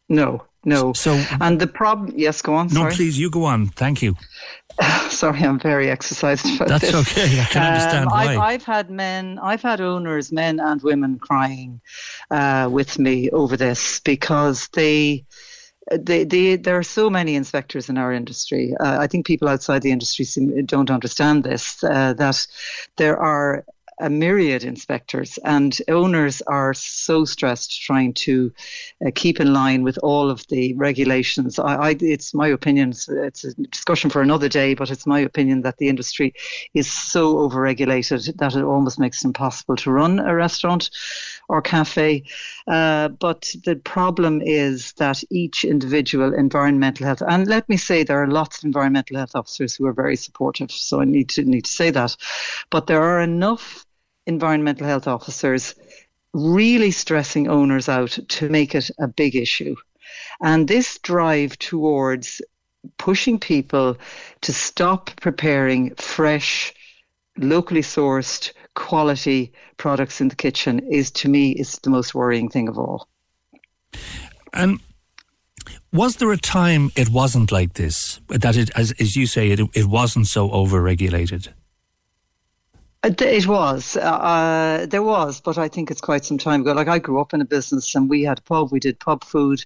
[0.10, 0.94] No, no.
[0.94, 2.14] So and the problem.
[2.16, 2.68] Yes, go on.
[2.68, 2.94] No, sorry.
[2.96, 3.68] please, you go on.
[3.68, 4.16] Thank you.
[5.10, 6.96] Sorry, I'm very exercised about That's this.
[6.96, 7.42] okay.
[7.42, 8.26] I can understand um, why.
[8.26, 11.80] I've, I've, had men, I've had owners, men and women, crying
[12.32, 15.26] uh, with me over this because they
[15.92, 18.74] they, they, there are so many inspectors in our industry.
[18.80, 21.84] Uh, I think people outside the industry seem, don't understand this.
[21.84, 22.48] Uh, that
[22.98, 23.66] there are
[24.00, 28.52] a myriad inspectors, and owners are so stressed trying to
[29.06, 31.60] uh, keep in line with all of the regulations.
[31.60, 35.62] I, I, it's my opinion, it's a discussion for another day, but it's my opinion
[35.62, 36.34] that the industry
[36.74, 40.90] is so overregulated that it almost makes it impossible to run a restaurant
[41.50, 42.24] or cafe.
[42.68, 48.22] Uh, but the problem is that each individual environmental health, and let me say there
[48.22, 51.66] are lots of environmental health officers who are very supportive, so I need to need
[51.66, 52.16] to say that,
[52.70, 53.86] but there are enough
[54.26, 55.76] environmental health officers
[56.34, 59.76] really stressing owners out to make it a big issue.
[60.42, 62.42] And this drive towards
[62.98, 63.98] pushing people
[64.42, 66.74] to stop preparing fresh,
[67.38, 72.68] locally sourced, quality products in the kitchen is to me is the most worrying thing
[72.68, 73.08] of all.
[74.54, 74.80] And
[75.92, 78.20] was there a time it wasn't like this?
[78.30, 81.48] That it, as, as you say, it, it wasn't so over regulated?
[81.48, 81.52] Uh,
[83.04, 83.98] it was.
[83.98, 86.72] Uh, uh, there was, but I think it's quite some time ago.
[86.72, 88.72] Like I grew up in a business, and we had a pub.
[88.72, 89.66] We did pub food,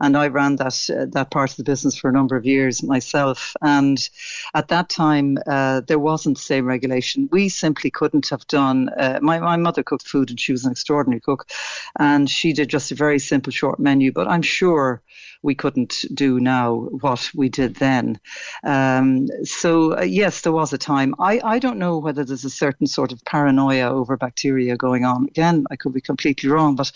[0.00, 2.82] and I ran that uh, that part of the business for a number of years
[2.82, 3.54] myself.
[3.60, 4.08] And
[4.54, 7.28] at that time, uh, there wasn't the same regulation.
[7.30, 8.88] We simply couldn't have done.
[8.88, 11.50] Uh, my my mother cooked food, and she was an extraordinary cook,
[11.98, 14.12] and she did just a very simple short menu.
[14.12, 15.02] But I'm sure
[15.42, 18.18] we couldn't do now what we did then.
[18.64, 21.14] Um, so, uh, yes, there was a time.
[21.18, 25.24] I, I don't know whether there's a certain sort of paranoia over bacteria going on.
[25.24, 26.90] Again, I could be completely wrong, but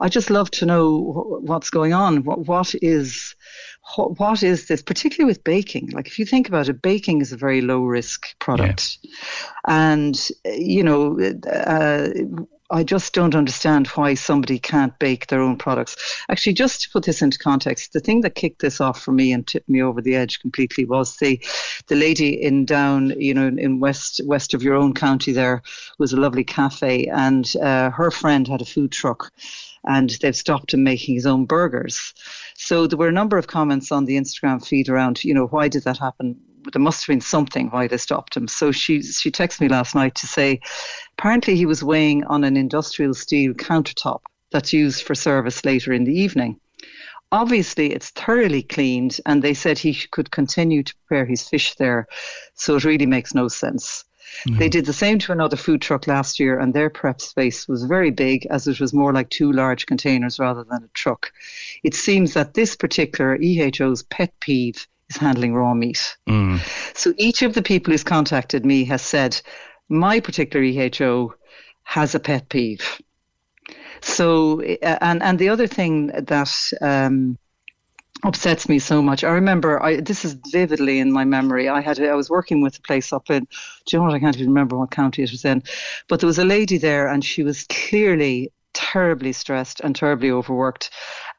[0.00, 2.24] I just love to know what's going on.
[2.24, 3.34] What, what is
[3.96, 5.90] what is this, particularly with baking?
[5.92, 8.98] Like, if you think about it, baking is a very low risk product.
[9.00, 9.10] Yeah.
[9.66, 11.18] And, you know,
[11.50, 12.08] uh,
[12.70, 15.96] I just don't understand why somebody can't bake their own products.
[16.28, 19.32] Actually, just to put this into context, the thing that kicked this off for me
[19.32, 21.40] and tipped me over the edge completely was the
[21.86, 25.32] the lady in down, you know, in west west of your own county.
[25.32, 25.62] There
[25.98, 29.32] was a lovely cafe, and uh, her friend had a food truck,
[29.84, 32.12] and they've stopped him making his own burgers.
[32.54, 35.68] So there were a number of comments on the Instagram feed around, you know, why
[35.68, 36.38] did that happen?
[36.72, 38.48] There must have been something why they stopped him.
[38.48, 40.60] So she she texted me last night to say,
[41.18, 46.04] apparently he was weighing on an industrial steel countertop that's used for service later in
[46.04, 46.60] the evening.
[47.30, 52.06] Obviously, it's thoroughly cleaned, and they said he could continue to prepare his fish there.
[52.54, 54.04] So it really makes no sense.
[54.46, 54.58] Mm-hmm.
[54.58, 57.84] They did the same to another food truck last year, and their prep space was
[57.84, 61.32] very big, as it was more like two large containers rather than a truck.
[61.82, 66.16] It seems that this particular EHO's pet peeve is handling raw meat.
[66.28, 66.60] Mm.
[66.96, 69.40] So each of the people who's contacted me has said,
[69.88, 71.32] my particular EHO
[71.84, 73.00] has a pet peeve.
[74.00, 77.38] So, uh, and, and the other thing that um,
[78.22, 81.68] upsets me so much, I remember, I, this is vividly in my memory.
[81.68, 83.48] I had, I was working with a place up in, do
[83.96, 85.62] you know what, I can't even remember what county it was in,
[86.08, 90.90] but there was a lady there and she was clearly terribly stressed and terribly overworked.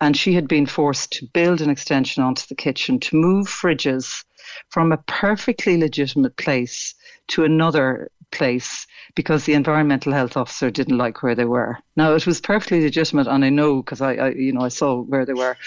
[0.01, 4.23] And she had been forced to build an extension onto the kitchen to move fridges
[4.69, 6.95] from a perfectly legitimate place
[7.29, 11.77] to another place because the environmental health officer didn't like where they were.
[11.95, 15.01] Now it was perfectly legitimate, and I know because I, I, you know, I saw
[15.01, 15.57] where they were.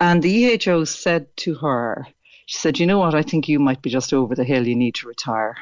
[0.00, 2.06] And the EHO said to her,
[2.46, 3.14] she said, "You know what?
[3.14, 4.66] I think you might be just over the hill.
[4.66, 5.56] You need to retire."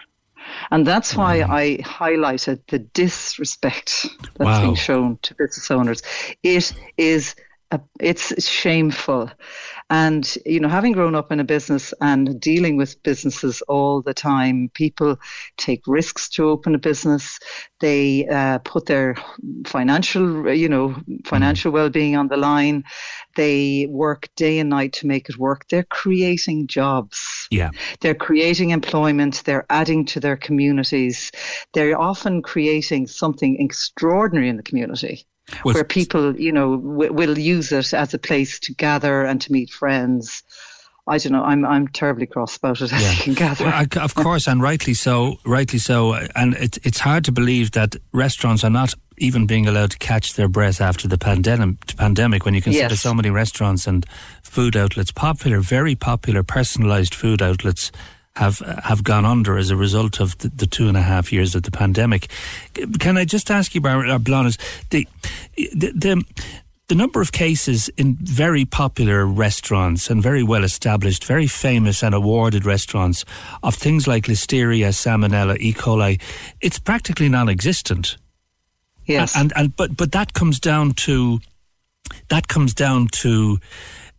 [0.70, 1.50] And that's why mm.
[1.50, 4.62] I highlighted the disrespect that's wow.
[4.62, 6.02] being shown to business owners.
[6.42, 7.34] It is
[7.70, 9.30] a, it's shameful.
[9.90, 14.14] And, you know, having grown up in a business and dealing with businesses all the
[14.14, 15.16] time, people
[15.56, 17.40] take risks to open a business.
[17.80, 19.16] They uh, put their
[19.66, 21.74] financial, you know, financial mm.
[21.74, 22.84] well-being on the line.
[23.34, 25.66] They work day and night to make it work.
[25.68, 27.48] They're creating jobs.
[27.50, 27.70] Yeah.
[28.00, 29.42] They're creating employment.
[29.44, 31.32] They're adding to their communities.
[31.72, 35.26] They're often creating something extraordinary in the community
[35.64, 39.40] well, where people, you know, w- will use it as a place to gather and
[39.42, 40.42] to meet friends.
[41.06, 41.42] I don't know.
[41.42, 42.92] I'm I'm terribly cross about it.
[42.92, 43.10] As yeah.
[43.12, 43.64] you can gather.
[43.64, 45.38] Well, I, of course, and rightly so.
[45.44, 46.14] Rightly so.
[46.34, 50.34] And it's it's hard to believe that restaurants are not even being allowed to catch
[50.34, 51.96] their breath after the pandemic.
[51.96, 53.02] Pandemic, when you consider yes.
[53.02, 54.06] so many restaurants and
[54.42, 57.92] food outlets, popular, very popular, personalised food outlets
[58.40, 61.54] have have gone under as a result of the, the, two and a half years
[61.54, 62.28] of the pandemic.
[62.98, 64.56] Can I just ask you, Barbara uh, Blanes,
[64.88, 65.06] the,
[65.56, 66.24] the, the
[66.88, 72.14] the number of cases in very popular restaurants and very well established, very famous and
[72.14, 73.24] awarded restaurants
[73.62, 75.72] of things like listeria, salmonella, E.
[75.72, 76.20] coli,
[76.60, 78.16] it's practically non-existent.
[79.04, 81.40] Yes, and, and, and but but that comes down to
[82.28, 83.58] that comes down to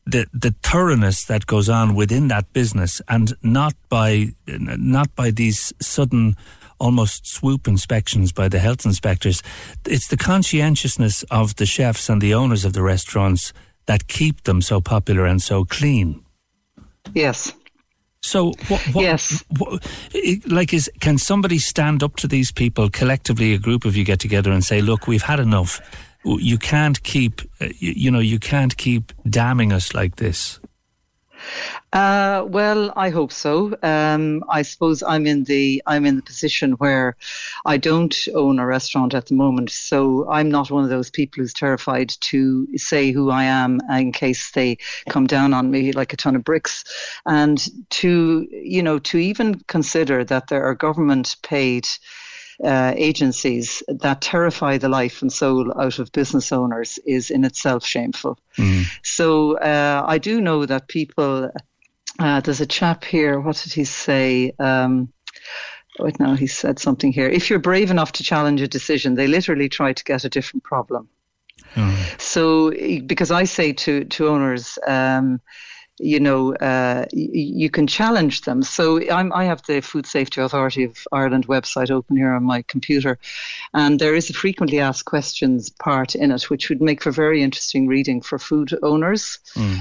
[0.06, 5.74] the the thoroughness that goes on within that business, and not by not by these
[5.80, 6.36] sudden
[6.80, 9.44] almost swoop inspections by the health inspectors.
[9.86, 13.54] It's the conscientiousness of the chefs and the owners of the restaurants
[13.86, 16.24] that keep them so popular and so clean.
[17.14, 17.54] Yes.
[18.24, 19.84] So, what, what, yes, what,
[20.46, 23.54] like, is can somebody stand up to these people collectively?
[23.54, 25.82] A group of you get together and say, "Look, we've had enough
[26.24, 30.60] you can't keep, uh, you, know, you can't keep damning us like this.
[31.94, 33.78] Uh, well, I hope so.
[33.84, 37.18] Um, I suppose I'm in the I'm in the position where
[37.66, 41.42] I don't own a restaurant at the moment, so I'm not one of those people
[41.42, 44.78] who's terrified to say who I am in case they
[45.10, 46.84] come down on me like a ton of bricks,
[47.26, 47.60] and
[47.90, 51.88] to you know to even consider that there are government paid
[52.64, 57.86] uh, agencies that terrify the life and soul out of business owners is in itself
[57.86, 58.38] shameful.
[58.58, 58.86] Mm.
[59.04, 61.52] So uh, I do know that people,
[62.20, 64.54] uh, there's a chap here, what did he say?
[64.60, 65.14] Um,
[66.00, 67.28] Right now, he said something here.
[67.28, 70.64] If you're brave enough to challenge a decision, they literally try to get a different
[70.64, 71.10] problem.
[72.18, 72.72] So,
[73.06, 75.42] because I say to to owners, um,
[76.00, 78.64] you know, uh, y- you can challenge them.
[78.64, 82.64] So I'm, I have the Food Safety Authority of Ireland website open here on my
[82.64, 83.18] computer,
[83.74, 87.42] and there is a frequently asked questions part in it, which would make for very
[87.44, 89.40] interesting reading for food owners.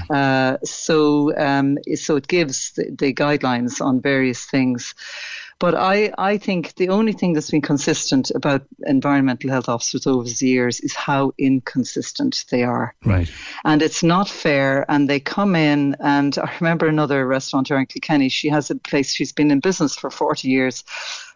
[0.09, 4.93] Uh, so, um, so it gives the, the guidelines on various things.
[5.61, 10.23] But I, I think the only thing that's been consistent about environmental health officers over
[10.23, 12.95] the years is how inconsistent they are.
[13.05, 13.31] Right.
[13.63, 14.89] And it's not fair.
[14.89, 19.13] And they come in, and I remember another restaurateur in Kilkenny, she has a place,
[19.13, 20.83] she's been in business for 40 years,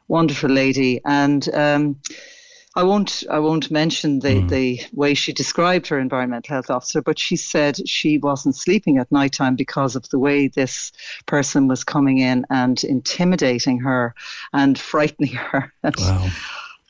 [0.08, 1.02] wonderful lady.
[1.06, 1.98] And um,
[2.78, 7.18] I won't I won't mention the, the way she described her environmental health officer, but
[7.18, 10.92] she said she wasn't sleeping at night time because of the way this
[11.26, 14.14] person was coming in and intimidating her
[14.52, 15.72] and frightening her.
[16.00, 16.28] Wow.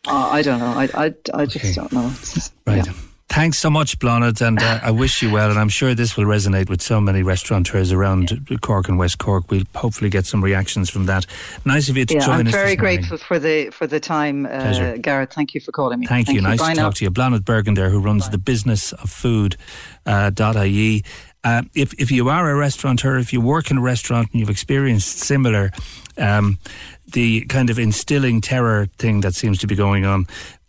[0.07, 0.67] Uh, I don't know.
[0.67, 2.07] I, I, I just don't know.
[2.07, 2.87] It's- Right.
[3.35, 5.49] Thanks so much, Blathnaid, and uh, I wish you well.
[5.49, 9.51] And I'm sure this will resonate with so many restaurateurs around Cork and West Cork.
[9.51, 11.25] We'll hopefully get some reactions from that.
[11.65, 12.53] Nice of you to yeah, join I'm us.
[12.53, 12.97] very this morning.
[13.01, 14.95] grateful for the for the time, uh.
[15.01, 15.33] Gareth.
[15.33, 16.07] Thank you for calling me.
[16.07, 16.39] Thank, you.
[16.39, 16.83] Nice Bye to now.
[16.85, 17.11] talk to you.
[17.11, 19.57] Blathnaid Bergin there, who runs the business of food
[20.05, 21.03] uh, .ie.
[21.43, 24.49] Uh, if, if you are a restaurateur, if you work in a restaurant and you've
[24.49, 25.71] experienced similar,
[26.17, 26.57] um,
[27.05, 30.25] the kind of instilling terror thing that seems to be going on,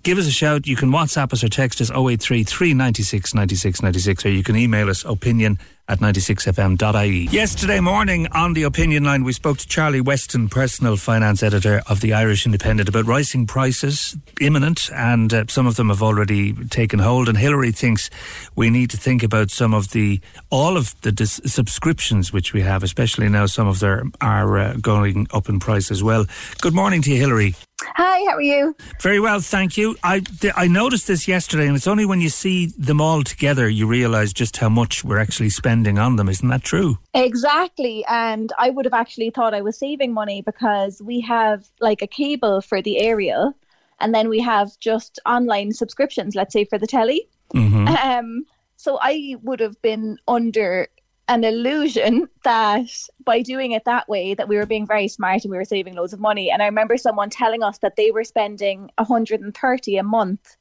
[0.07, 0.69] give us a shout.
[0.69, 4.89] You can WhatsApp us or text us 083 396 96 96 or you can email
[4.89, 5.59] us opinion
[5.89, 7.29] at 96fm.ie.
[7.31, 12.01] Yesterday morning on the opinion line, we spoke to Charlie Weston, personal finance editor of
[12.01, 16.99] the Irish Independent, about rising prices, imminent, and uh, some of them have already taken
[16.99, 17.29] hold.
[17.29, 18.11] And Hillary thinks
[18.57, 20.21] we need to think about some of the,
[20.51, 24.75] all of the dis- subscriptions which we have, especially now some of them are uh,
[24.81, 26.27] going up in price as well.
[26.61, 27.55] Good morning to you, Hillary.
[27.83, 28.75] Hi, how are you?
[29.03, 29.97] Very well, thank you.
[30.03, 33.69] I, th- I noticed this yesterday, and it's only when you see them all together
[33.69, 36.29] you realise just how much we're actually spending on them.
[36.29, 36.99] Isn't that true?
[37.15, 38.05] Exactly.
[38.09, 42.07] And I would have actually thought I was saving money because we have like a
[42.07, 43.55] cable for the aerial
[44.01, 47.29] and then we have just online subscriptions, let's say for the telly.
[47.55, 47.87] Mm-hmm.
[48.07, 48.45] Um,
[48.77, 50.89] so I would have been under
[51.29, 52.89] an illusion that
[53.25, 55.95] by doing it that way that we were being very smart and we were saving
[55.95, 56.51] loads of money.
[56.51, 60.57] And I remember someone telling us that they were spending 130 a month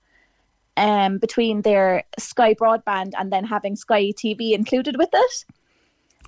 [0.77, 5.45] um, between their Sky broadband and then having Sky TV included with it.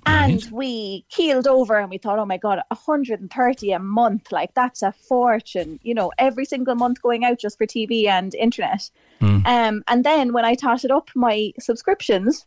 [0.06, 4.32] And we keeled over and we thought, oh my God, 130 a month.
[4.32, 8.34] Like, that's a fortune, you know, every single month going out just for TV and
[8.34, 8.88] internet.
[9.44, 12.46] Um, and then when I totted up my subscriptions,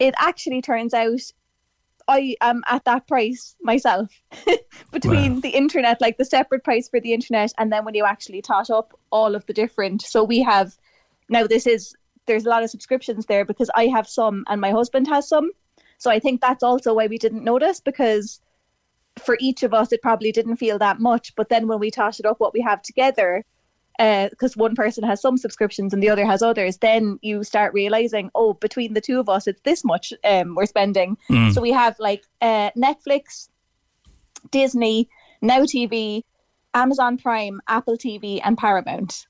[0.00, 1.20] it actually turns out
[2.08, 4.10] I am at that price myself
[4.90, 8.42] between the internet, like the separate price for the internet, and then when you actually
[8.42, 10.02] tot up all of the different.
[10.02, 10.76] So we have
[11.30, 11.94] now this is
[12.26, 15.50] there's a lot of subscriptions there because I have some and my husband has some.
[15.98, 18.40] So I think that's also why we didn't notice because
[19.18, 21.34] for each of us it probably didn't feel that much.
[21.34, 23.44] But then when we toss it up what we have together,
[23.98, 28.30] because one person has some subscriptions and the other has others, then you start realizing,
[28.34, 31.16] oh, between the two of us, it's this much um, we're spending.
[31.28, 31.52] Mm.
[31.52, 33.48] So we have like uh, Netflix,
[34.50, 35.08] Disney,
[35.42, 36.22] Now TV,
[36.72, 39.26] Amazon Prime, Apple TV, and Paramount.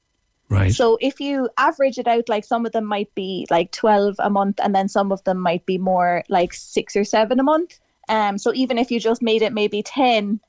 [0.51, 0.75] Right.
[0.75, 4.29] So if you average it out, like some of them might be like 12 a
[4.29, 7.79] month, and then some of them might be more like six or seven a month.
[8.09, 10.41] Um, so even if you just made it maybe 10,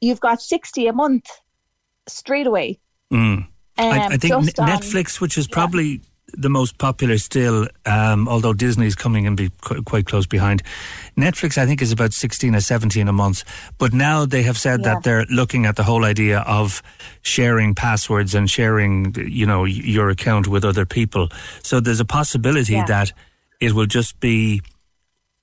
[0.00, 1.30] you've got 60 a month
[2.08, 2.80] straight away.
[3.12, 3.46] Mm.
[3.78, 6.00] I, Um, I think just N- on- Netflix, which is probably
[6.34, 10.62] the most popular still, um, although Disney's coming and be qu- quite close behind.
[11.16, 13.44] Netflix, I think, is about 16 or 17 a month.
[13.78, 14.94] But now they have said Yeah.
[14.94, 16.82] that they're looking at the whole idea of
[17.22, 21.28] sharing passwords and sharing, you know, your account with other people.
[21.62, 22.84] So there's a possibility Yeah.
[22.86, 23.12] that
[23.60, 24.60] it will just be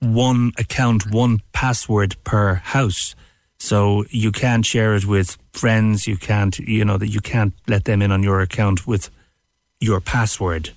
[0.00, 3.14] one account, one password per house.
[3.58, 6.06] So you can't share it with friends.
[6.06, 9.10] You can't, you know, that you can't let them in on your account with
[9.80, 10.70] your password.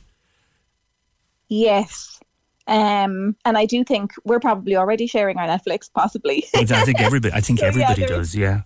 [1.49, 2.19] Yes.
[2.67, 6.45] Um, and I do think we're probably already sharing our Netflix, possibly.
[6.55, 7.33] I think everybody.
[7.33, 8.35] I think So, everybody there does.
[8.35, 8.61] Yeah,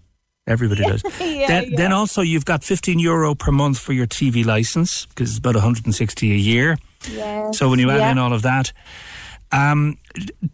[0.45, 1.01] everybody does.
[1.21, 1.77] Yeah, then, yeah.
[1.77, 5.55] then also you've got 15 euro per month for your TV license because it's about
[5.55, 6.77] 160 a year.
[7.09, 7.57] Yes.
[7.57, 8.11] So when you add Yeah.
[8.11, 8.73] in all of that,
[9.53, 9.97] um,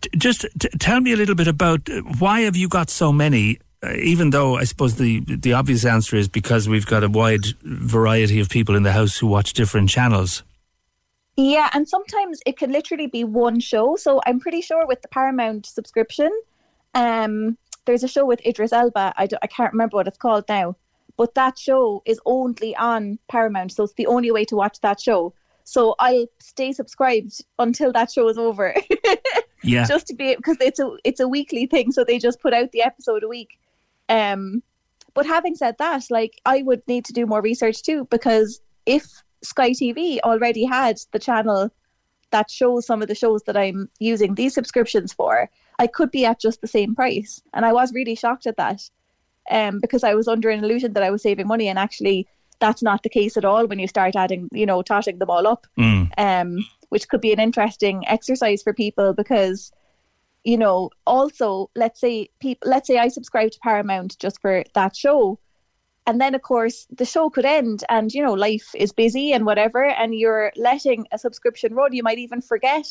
[0.02, 3.12] t- just t- tell me a little bit about uh, why have you got so
[3.12, 3.58] many?
[3.82, 7.46] Uh, even though I suppose the the obvious answer is because we've got a wide
[7.64, 10.44] variety of people in the house who watch different channels.
[11.40, 13.96] Yeah, and sometimes it can literally be one show.
[13.96, 16.30] So I'm pretty sure with the Paramount subscription,
[16.94, 19.14] um, there's a show with Idris Elba.
[19.16, 20.76] I, I can't remember what it's called now,
[21.16, 25.00] but that show is only on Paramount, so it's the only way to watch that
[25.00, 25.34] show.
[25.64, 28.76] So I'll stay subscribed until that show is over.
[29.62, 29.84] Yeah.
[29.84, 32.72] just to be because it's a it's a weekly thing, so they just put out
[32.72, 33.60] the episode a week.
[34.08, 34.64] Um,
[35.14, 39.22] but having said that, like I would need to do more research too because if
[39.42, 41.72] Sky TV already had the channel
[42.32, 45.50] that shows some of the shows that I'm using these subscriptions for,
[45.80, 48.82] I could be at just the same price, and I was really shocked at that.
[49.50, 52.28] Um, because I was under an illusion that I was saving money, and actually
[52.60, 55.48] that's not the case at all when you start adding, you know, totting them all
[55.48, 56.10] up Mm.
[56.18, 59.72] um, which could be an interesting exercise for people because
[60.44, 64.96] you know also let's say people let's say I subscribe to Paramount just for that
[64.96, 65.40] show
[66.10, 69.46] and then of course the show could end and you know life is busy and
[69.46, 72.88] whatever and you're letting a subscription run you might even forget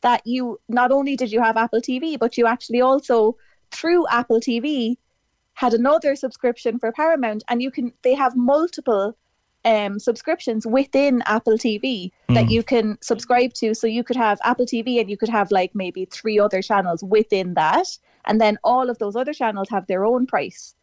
[0.00, 3.36] that you not only did you have Apple TV but you actually also
[3.70, 4.96] through Apple TV
[5.62, 9.14] had another subscription for Paramount and you can they have multiple
[9.66, 12.50] um, subscriptions within Apple TV that Mm.
[12.50, 13.74] you can subscribe to.
[13.74, 17.02] So you could have Apple TV and you could have like maybe three other channels
[17.02, 17.88] within that.
[18.26, 20.74] And then all of those other channels have their own price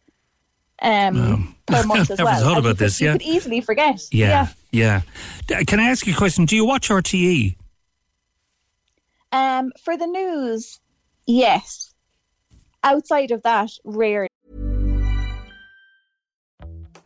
[0.82, 2.40] um, per month as Never well.
[2.42, 3.12] thought about you could- this, You yeah.
[3.12, 4.00] could easily forget.
[4.10, 5.02] Yeah, yeah.
[5.46, 6.44] D- Can I ask you a question?
[6.44, 6.88] Do you watch?
[6.90, 7.56] RTE?
[9.32, 10.78] Um, for the news,
[11.26, 11.94] yes.
[12.84, 14.26] Outside of that, rare.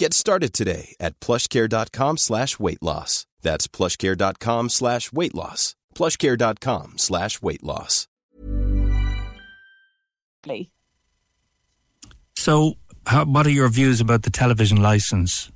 [0.00, 3.26] Get started today at plushcare.com slash weight loss.
[3.42, 5.76] That's plushcare.com slash weight loss.
[5.94, 8.08] plushcare.com slash weight loss.
[12.34, 15.52] So, how, what are your views about the television license?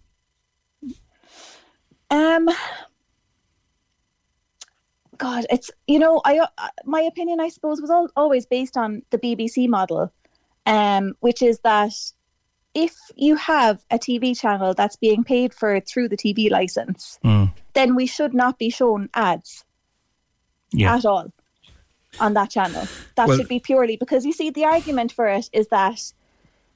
[2.11, 2.51] Um,
[5.16, 9.01] God, it's you know, I uh, my opinion, I suppose, was al- always based on
[9.09, 10.12] the BBC model,
[10.66, 11.95] um, which is that
[12.75, 17.53] if you have a TV channel that's being paid for through the TV license, Mm.
[17.75, 19.65] then we should not be shown ads
[20.73, 20.97] Yeah.
[20.97, 21.33] at all
[22.21, 22.87] on that channel.
[23.15, 26.01] That Well- should be purely because you see the argument for it is that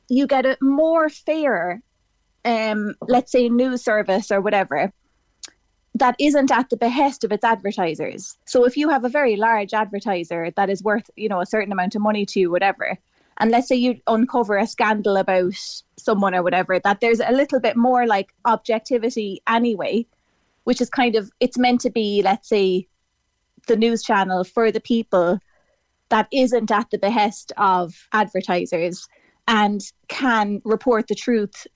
[0.09, 1.83] you get a more fair,
[2.45, 4.93] um, let's say news service or whatever
[5.95, 8.39] that isn't at the behest of its advertisers.
[8.45, 11.73] So if you have a very large advertiser that is worth, you know, a certain
[11.73, 12.97] amount of money to you, whatever,
[13.39, 15.55] and let's say you uncover a scandal about
[15.97, 20.05] someone or whatever, that there's a little bit more like objectivity anyway,
[20.65, 22.87] which is kind of it's meant to be, let's say,
[23.67, 25.39] the news channel for the people
[26.09, 29.07] that isn't at the behest of advertisers
[29.47, 31.67] and can report the truth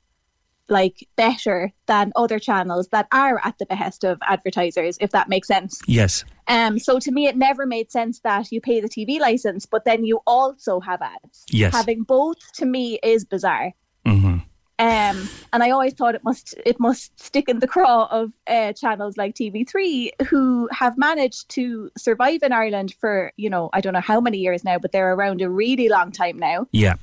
[0.73, 5.47] like better than other channels that are at the behest of advertisers if that makes
[5.47, 6.24] sense Yes.
[6.49, 9.85] um so to me it never made sense that you pay the TV license but
[9.85, 11.73] then you also have ads Yes.
[11.73, 13.73] having both to me is bizarre
[14.07, 14.39] Mm-hmm.
[14.78, 18.73] um, and I always thought it must it must stick in the craw of uh,
[18.73, 23.93] channels like TV3 who have managed to survive in Ireland for you know I don't
[23.93, 26.66] know how many years now, but they're around a really long time now.
[26.73, 26.94] Yeah.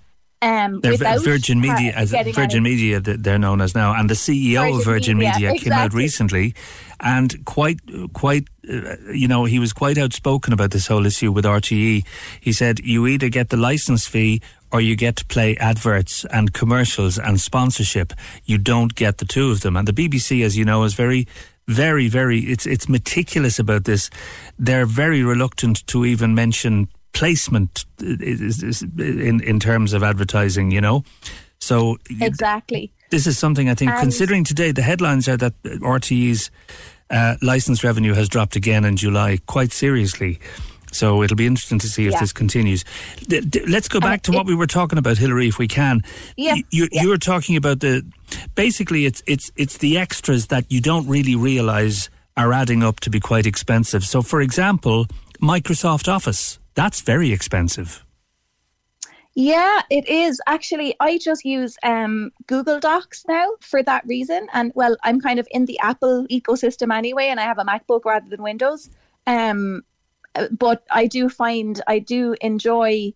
[0.41, 5.17] Um, Virgin Media, as Virgin Media, they're known as now, and the CEO of Virgin
[5.17, 6.55] Virgin Media, Media came out recently,
[7.01, 7.79] and quite,
[8.13, 12.05] quite, uh, you know, he was quite outspoken about this whole issue with RTE.
[12.39, 14.41] He said, "You either get the license fee
[14.71, 18.13] or you get to play adverts and commercials and sponsorship.
[18.45, 21.27] You don't get the two of them." And the BBC, as you know, is very.
[21.67, 22.39] Very, very.
[22.39, 24.09] It's it's meticulous about this.
[24.57, 30.71] They're very reluctant to even mention placement in in terms of advertising.
[30.71, 31.03] You know,
[31.59, 32.91] so exactly.
[33.11, 36.51] This is something I think, And- considering today the headlines are that RTE's
[37.09, 40.39] uh, license revenue has dropped again in July quite seriously.
[40.91, 42.19] So it'll be interesting to see if Yeah.
[42.19, 42.83] this continues.
[43.27, 46.01] D- d- let's go back to what we were talking about, Hillary, if we can.
[46.35, 47.01] Yeah, You, you, yeah.
[47.03, 48.03] you were talking about the
[48.55, 53.09] basically it's it's it's the extras that you don't really realize are adding up to
[53.09, 54.03] be quite expensive.
[54.03, 55.05] So, for example,
[55.41, 58.05] Microsoft Office that's very expensive.
[59.35, 60.41] Yeah, it is.
[60.47, 64.47] Actually, I just use um, Google Docs now for that reason.
[64.53, 68.05] And well, I'm kind of in the Apple ecosystem anyway, and I have a MacBook
[68.05, 68.89] rather than Windows.
[69.27, 69.83] Um,
[70.51, 73.13] but I do find I do enjoy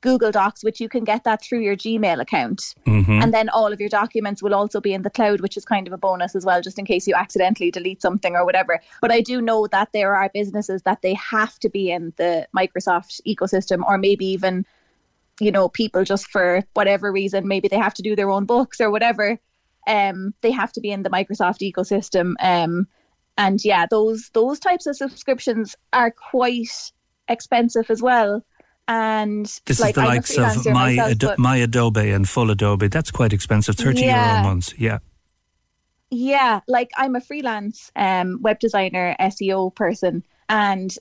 [0.00, 2.74] Google Docs, which you can get that through your Gmail account.
[2.86, 3.22] Mhm.
[3.22, 5.86] And then all of your documents will also be in the cloud, which is kind
[5.86, 8.80] of a bonus as well, just in case you accidentally delete something or whatever.
[9.00, 12.46] But I do know that there are businesses that they have to be in the
[12.56, 14.64] Microsoft ecosystem, or maybe even,
[15.38, 18.80] you know, people just for whatever reason, maybe they have to do their own books
[18.80, 19.38] or whatever.
[19.86, 22.34] Um, they have to be in the Microsoft ecosystem.
[22.40, 22.86] Um,
[23.38, 26.92] and yeah, those those types of subscriptions are quite
[27.28, 28.44] expensive as well.
[28.92, 32.50] And This like is the I'm likes of my myself, but- my Adobe and full
[32.50, 32.88] Adobe.
[32.88, 34.40] That's quite expensive, thirty euro Yeah.
[34.40, 34.74] a month.
[34.78, 34.98] Yeah.
[36.10, 40.92] Yeah, like I'm a freelance um, web designer, SEO person, and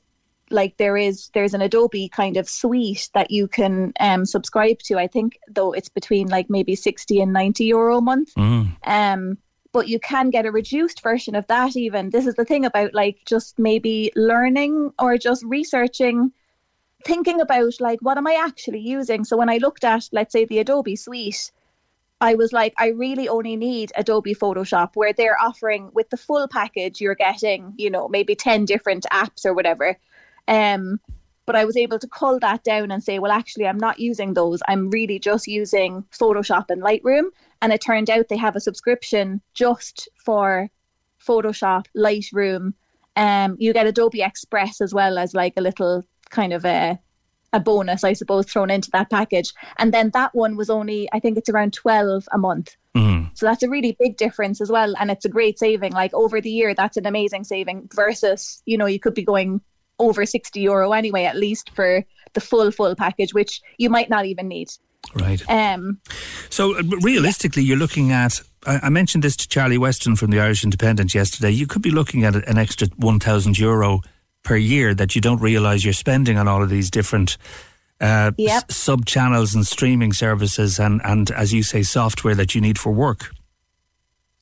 [0.51, 4.99] like there is there's an Adobe kind of suite that you can um, subscribe to.
[4.99, 8.35] I think though it's between like maybe sixty and ninety euro a month.
[8.35, 8.75] Mm.
[8.83, 9.37] Um,
[9.71, 11.75] but you can get a reduced version of that.
[11.75, 16.31] Even this is the thing about like just maybe learning or just researching
[17.03, 19.23] thinking about like what am I actually using?
[19.23, 21.51] So when I looked at let's say the Adobe suite,
[22.21, 26.47] I was like, I really only need Adobe Photoshop, where they're offering with the full
[26.49, 29.97] package, you're getting, you know, maybe 10 different apps or whatever.
[30.47, 30.99] Um,
[31.45, 34.33] but I was able to cull that down and say, well, actually, I'm not using
[34.33, 34.59] those.
[34.67, 37.29] I'm really just using Photoshop and Lightroom.
[37.61, 40.69] And it turned out they have a subscription just for
[41.25, 42.73] Photoshop, Lightroom.
[43.15, 46.99] Um, you get Adobe Express as well as like a little kind of a
[47.51, 49.53] a bonus, I suppose, thrown into that package.
[49.77, 52.75] And then that one was only, I think it's around 12 a month.
[52.95, 53.31] Mm.
[53.33, 54.93] So that's a really big difference as well.
[54.99, 55.93] And it's a great saving.
[55.93, 59.61] Like over the year, that's an amazing saving versus, you know, you could be going
[59.97, 64.25] over 60 euro anyway, at least for the full, full package, which you might not
[64.25, 64.69] even need.
[65.15, 65.41] Right.
[65.49, 65.99] Um,
[66.49, 68.41] So uh, realistically, you're looking at.
[68.67, 71.51] I, I mentioned this to Charlie Weston from the Irish Independent yesterday.
[71.51, 74.01] You could be looking at an extra one thousand euro
[74.49, 77.37] per year that you don't realise you're spending on all of these different
[78.01, 78.71] uh, Yep.
[78.71, 82.91] sub channels and streaming services, and and as you say, software that you need for
[82.91, 83.29] work.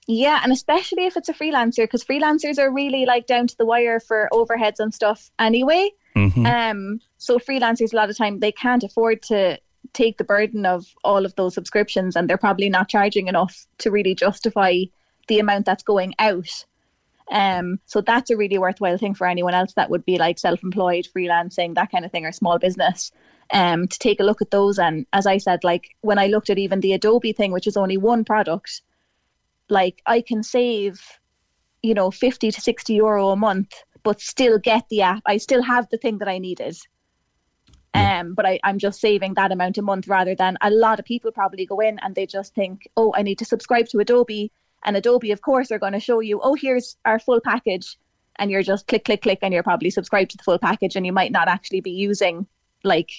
[0.08, 3.66] Yeah, and especially if it's a freelancer, because freelancers are really like down to the
[3.66, 5.90] wire for overheads and stuff anyway.
[6.16, 6.46] Mhm.
[6.46, 9.60] Um, so freelancers a lot of time they can't afford to
[9.92, 13.92] take the burden of all of those subscriptions, and they're probably not charging enough to
[13.92, 14.74] really justify
[15.28, 16.66] the amount that's going out.
[17.32, 21.08] Um, so that's a really worthwhile thing for anyone else that would be like self-employed,
[21.16, 23.12] freelancing, that kind of thing, or small business.
[23.52, 26.50] Um, to take a look at those, and as I said, like when I looked
[26.50, 28.82] at even the Adobe thing, which is only one product,
[29.70, 31.02] like I can save,
[31.82, 33.74] you know, 50 to 60 euro a month,
[34.04, 35.24] but still get the app.
[35.26, 36.78] I still have the thing that I needed.
[37.94, 41.06] Um, but I, I'm just saving that amount a month rather than a lot of
[41.06, 44.52] people probably go in and they just think, oh, I need to subscribe to Adobe.
[44.86, 47.98] And Adobe, of course, are going to show you, oh, here's our full package.
[48.40, 50.96] And you're just click, click, click, and you're probably subscribed to the full package.
[50.96, 52.46] And you might not actually be using,
[52.84, 53.10] like,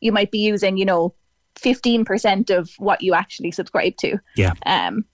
[0.00, 1.14] you might be using, you know,
[1.56, 4.18] 15% of what you actually subscribe to.
[4.36, 4.54] Yeah.
[4.66, 5.04] Um,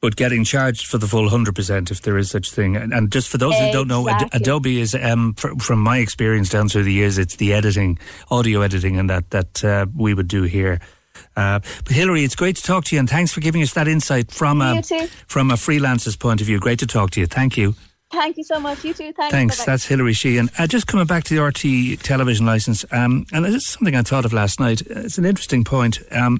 [0.00, 3.10] But getting charged for the full hundred percent, if there is such thing, and, and
[3.10, 6.68] just for those who don't know, Ad- Adobe is, um, fr- from my experience down
[6.68, 7.98] through the years, it's the editing,
[8.30, 10.80] audio editing, and that that uh, we would do here.
[11.36, 13.88] Uh, but Hillary, it's great to talk to you, and thanks for giving us that
[13.88, 14.82] insight from a
[15.26, 16.58] from a freelancer's point of view.
[16.58, 17.26] Great to talk to you.
[17.26, 17.74] Thank you.
[18.10, 18.84] Thank you so much.
[18.84, 19.12] You too.
[19.12, 19.32] Thanks.
[19.32, 19.64] Thanks.
[19.64, 20.48] That's Hillary Sheehan.
[20.58, 24.02] Uh, just coming back to the RT television license, um, and this is something I
[24.02, 24.80] thought of last night.
[24.80, 25.98] It's an interesting point.
[26.10, 26.38] Um,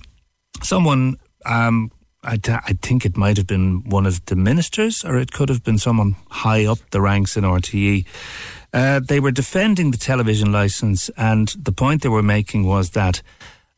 [0.62, 1.90] someone, um,
[2.22, 5.50] I, th- I think it might have been one of the ministers, or it could
[5.50, 8.06] have been someone high up the ranks in RTE.
[8.72, 13.22] Uh, they were defending the television license, and the point they were making was that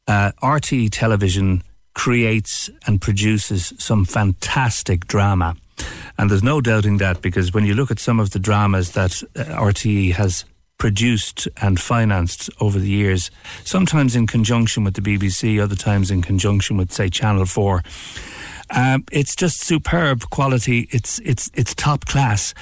[0.06, 1.62] uh, RTE television
[1.94, 5.56] creates and produces some fantastic drama.
[6.18, 9.22] And there's no doubting that because when you look at some of the dramas that
[9.36, 10.44] uh, RTE has
[10.78, 13.30] produced and financed over the years,
[13.64, 17.82] sometimes in conjunction with the BBC, other times in conjunction with, say, Channel 4,
[18.70, 20.88] um, it's just superb quality.
[20.90, 22.54] It's, it's, it's top class.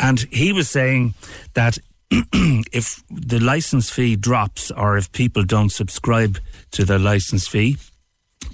[0.00, 1.14] And he was saying
[1.54, 1.78] that
[2.72, 6.38] if the license fee drops or if people don't subscribe
[6.70, 7.76] to their license fee,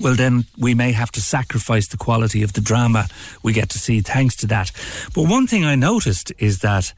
[0.00, 3.06] well, then we may have to sacrifice the quality of the drama
[3.42, 4.72] we get to see thanks to that.
[5.14, 6.92] But one thing I noticed is that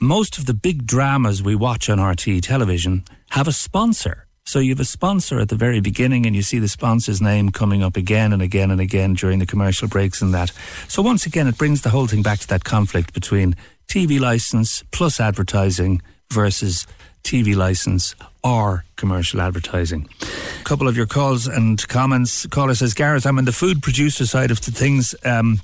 [0.00, 4.26] most of the big dramas we watch on RT television have a sponsor.
[4.44, 7.50] So you have a sponsor at the very beginning and you see the sponsor's name
[7.50, 10.52] coming up again and again and again during the commercial breaks and that.
[10.86, 13.56] So once again, it brings the whole thing back to that conflict between
[13.88, 16.02] TV license plus advertising
[16.32, 16.86] versus
[17.22, 18.14] TV license
[18.44, 20.08] or commercial advertising.
[20.60, 22.46] A couple of your calls and comments.
[22.46, 25.14] Caller says, Gareth, I'm in the food producer side of the things.
[25.24, 25.60] Um,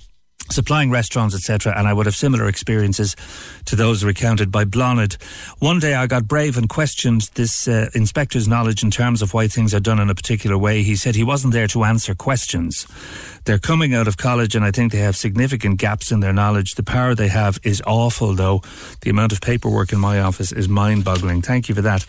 [0.51, 3.16] supplying restaurants, etc., and I would have similar experiences
[3.66, 5.15] to those recounted by Blathnaid.
[5.61, 9.49] One day I got brave and questioned this uh, inspector's knowledge in terms of why
[9.49, 10.82] things are done in a particular way.
[10.82, 12.86] He said he wasn't there to answer questions.
[13.44, 16.74] They're coming out of college and I think they have significant gaps in their knowledge.
[16.74, 18.62] The power they have is awful, though.
[19.01, 21.43] The amount of paperwork in my office is mind boggling.
[21.43, 22.06] Thank you for that.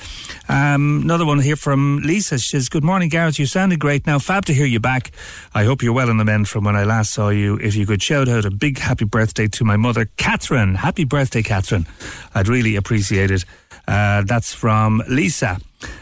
[0.48, 2.38] Um, another one here from Lisa.
[2.38, 3.40] She says, Good morning, Gareth.
[3.40, 4.06] You sounded great.
[4.06, 5.12] Now, fab to hear you back.
[5.54, 7.58] I hope you're well in the mend from when I last saw you.
[7.58, 10.76] If you could shout out a big happy birthday to my mother, Catherine.
[10.76, 11.88] Happy birthday, Catherine.
[12.36, 13.46] I'd really appreciate it.
[13.88, 15.60] Uh, that's from Lisa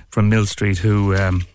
[0.10, 1.45] from Mill Street, who um,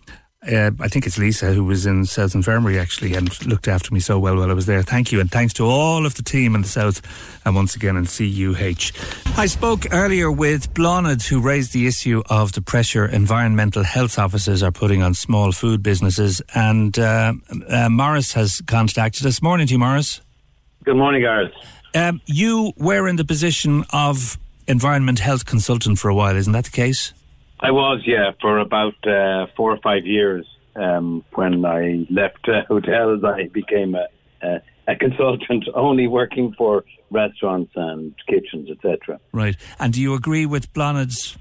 [0.43, 3.99] uh, I think it's Lisa who was in South Infirmary actually and looked after me
[3.99, 4.83] so well while I was there.
[4.83, 7.01] Thank you, and thanks to all of the team in the South,
[7.45, 8.91] and once again in CUH.
[9.37, 14.61] I spoke earlier with Blathnaid, who raised the issue of the pressure environmental health officers
[14.61, 17.33] are putting on small food businesses, and uh,
[17.67, 19.41] uh, Morris has contacted us.
[19.41, 20.21] Morning to you, Morris.
[20.83, 21.51] Good morning, Gareth.
[21.95, 24.37] Um, you were in the position of
[24.67, 27.11] environment health consultant for a while, isn't that the case?
[27.59, 30.45] I was, yeah, for about uh, four or five years.
[30.75, 34.07] Um, when I left uh, hotels, I became a,
[34.43, 39.19] a, a, consultant, only working for restaurants and kitchens, etc.
[39.31, 39.55] Right.
[39.79, 41.35] And do you agree with Blathnaid's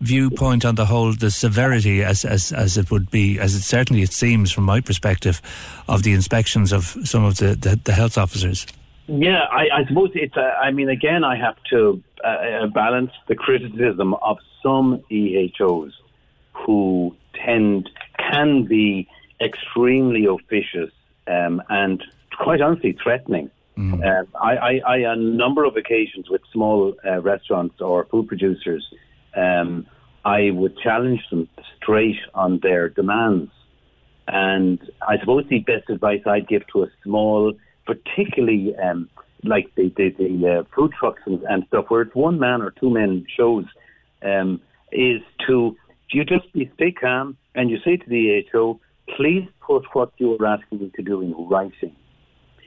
[0.00, 4.02] viewpoint on the whole, the severity, as, as as it would be, as it certainly
[4.02, 5.40] it seems from my perspective,
[5.88, 8.66] of the inspections of some of the, the, the health officers?
[9.06, 10.36] Yeah, I, I suppose it's.
[10.36, 15.92] Uh, I mean, again, I have to uh, uh balance the criticism of some EHOs
[16.52, 17.88] who tend
[18.18, 19.08] can be
[19.40, 20.90] extremely officious
[21.26, 22.02] um, and
[22.36, 23.50] quite honestly threatening.
[23.76, 24.04] Mm.
[24.04, 28.84] Um, I, I, I, a number of occasions with small uh, restaurants or food producers,
[29.36, 29.86] um,
[30.24, 33.52] I would challenge them straight on their demands.
[34.26, 37.54] And I suppose the best advice I'd give to a small,
[37.86, 39.08] particularly um,
[39.44, 42.72] like the, the, the uh, food trucks and, and, stuff, where it's one man or
[42.72, 43.64] two men shows,
[44.22, 44.60] um,
[44.92, 45.76] is to
[46.10, 48.78] you just be stay calm and you say to the EHO,
[49.16, 51.94] please put what you're asking me to do in writing.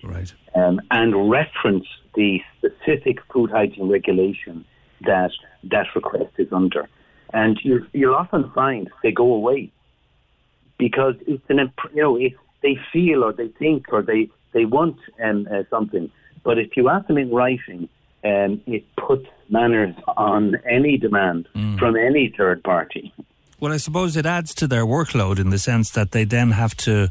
[0.03, 0.31] Right.
[0.55, 1.85] Um, and reference
[2.15, 4.65] the specific food hygiene regulation
[5.01, 5.31] that
[5.63, 6.87] that request is under.
[7.33, 9.71] And you, you'll often find they go away
[10.77, 14.97] because it's an, you know, if they feel or they think or they, they want
[15.23, 16.11] um, uh, something.
[16.43, 17.89] But if you ask them in writing,
[18.23, 21.77] um, it puts manners on any demand mm.
[21.79, 23.13] from any third party.
[23.59, 26.75] Well, I suppose it adds to their workload in the sense that they then have
[26.77, 27.09] to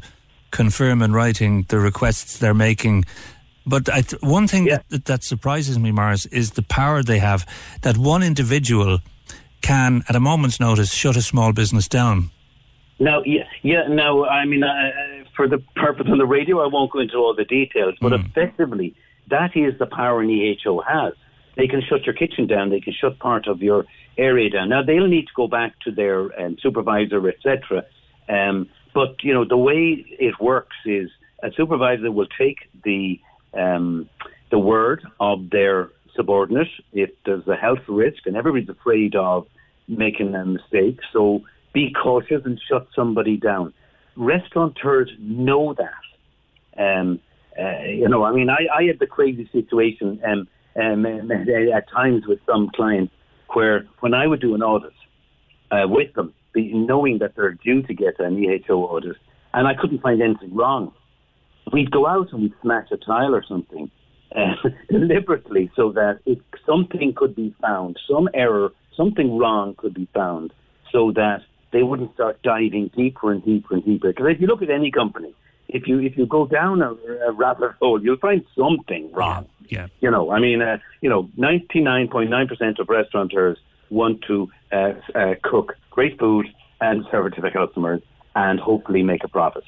[0.51, 3.05] confirm in writing the requests they're making.
[3.65, 4.79] But th- one thing yeah.
[4.89, 7.45] that, that surprises me, Mars, is the power they have
[7.83, 8.99] that one individual
[9.61, 12.31] can, at a moment's notice, shut a small business down.
[12.99, 13.87] Now, yeah, yeah.
[13.87, 17.33] Now, I mean, uh, for the purpose of the radio, I won't go into all
[17.33, 18.25] the details, but mm.
[18.25, 18.93] effectively,
[19.29, 21.13] that is the power an EHO has.
[21.57, 22.69] They can shut your kitchen down.
[22.69, 23.85] They can shut part of your
[24.17, 24.69] area down.
[24.69, 27.83] Now they'll need to go back to their um, supervisor, etc.
[28.29, 31.09] Um, but you know the way it works is
[31.43, 33.19] a supervisor will take the
[33.53, 34.09] um,
[34.49, 39.47] the word of their subordinate if there's a health risk, and everybody's afraid of
[39.87, 40.99] making a mistake.
[41.13, 41.41] So
[41.73, 43.73] be cautious and shut somebody down.
[44.15, 46.81] Restaurateurs know that.
[46.81, 47.19] Um,
[47.59, 50.47] uh, you know, I mean, I, I had the crazy situation um,
[50.81, 53.13] um, at times with some clients
[53.53, 54.93] where when I would do an audit
[55.71, 59.17] uh, with them, knowing that they're due to get an EHO audit,
[59.53, 60.93] and I couldn't find anything wrong,
[61.73, 63.91] we'd go out and we'd smash a tile or something
[64.35, 64.55] uh,
[64.89, 70.53] deliberately so that if something could be found, some error, something wrong could be found,
[70.91, 71.41] so that
[71.71, 74.09] they wouldn't start diving deeper and deeper and deeper.
[74.09, 75.33] Because if you look at any company,
[75.71, 76.91] if you if you go down a,
[77.27, 79.47] a rabbit hole, you'll find something wrong.
[79.67, 79.81] Yeah.
[79.81, 79.87] yeah.
[80.01, 83.57] You know, I mean, uh, you know, ninety nine point nine percent of restaurateurs
[83.89, 86.47] want to uh, uh, cook great food
[86.79, 88.01] and serve it to their customers,
[88.35, 89.63] and hopefully make a profit.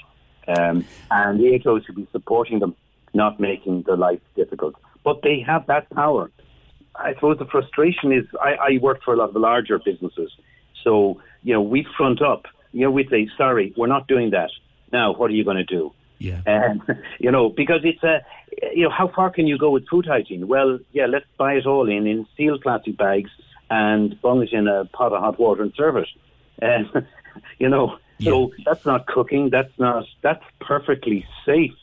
[0.48, 2.76] Um, and the EHO should be supporting them,
[3.14, 4.76] not making their life difficult.
[5.04, 6.32] But they have that power.
[6.96, 10.32] I suppose the frustration is I, I work for a lot of the larger businesses,
[10.84, 12.46] so you know we front up.
[12.72, 14.52] You know we say, sorry, we're not doing that.
[14.94, 15.92] Now, what are you going to do?
[16.20, 16.42] Yeah.
[16.48, 16.84] Um,
[17.20, 18.22] you know, because it's a,
[18.74, 20.48] you know, how far can you go with food hygiene?
[20.48, 23.32] Well, yeah, let's buy it all in in sealed plastic bags
[23.70, 26.08] and bung it in a pot of hot water and serve it.
[26.62, 27.08] Um,
[27.58, 29.50] you know, so that's not cooking.
[29.50, 30.06] That's not.
[30.22, 31.74] That's perfectly safe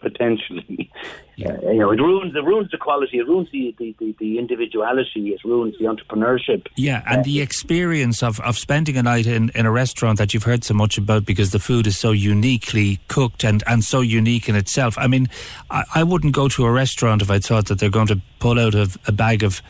[0.00, 0.90] potentially.
[1.40, 3.18] Uh, you know, it ruins it ruins the quality.
[3.18, 5.30] It ruins the, the, the, the individuality.
[5.30, 6.66] It ruins the entrepreneurship.
[6.76, 10.42] Yeah, and the experience of, of spending a night in, in a restaurant that you've
[10.42, 14.50] heard so much about because the food is so uniquely cooked and, and so unique
[14.50, 14.98] in itself.
[14.98, 15.28] I mean,
[15.70, 18.58] I, I wouldn't go to a restaurant if I thought that they're going to pull
[18.58, 19.62] out a, a bag of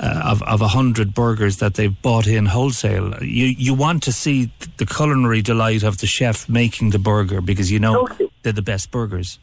[0.00, 3.22] uh, of of a hundred burgers that they've bought in wholesale.
[3.22, 7.70] You you want to see the culinary delight of the chef making the burger because
[7.72, 8.08] you know
[8.42, 9.38] they're the best burgers.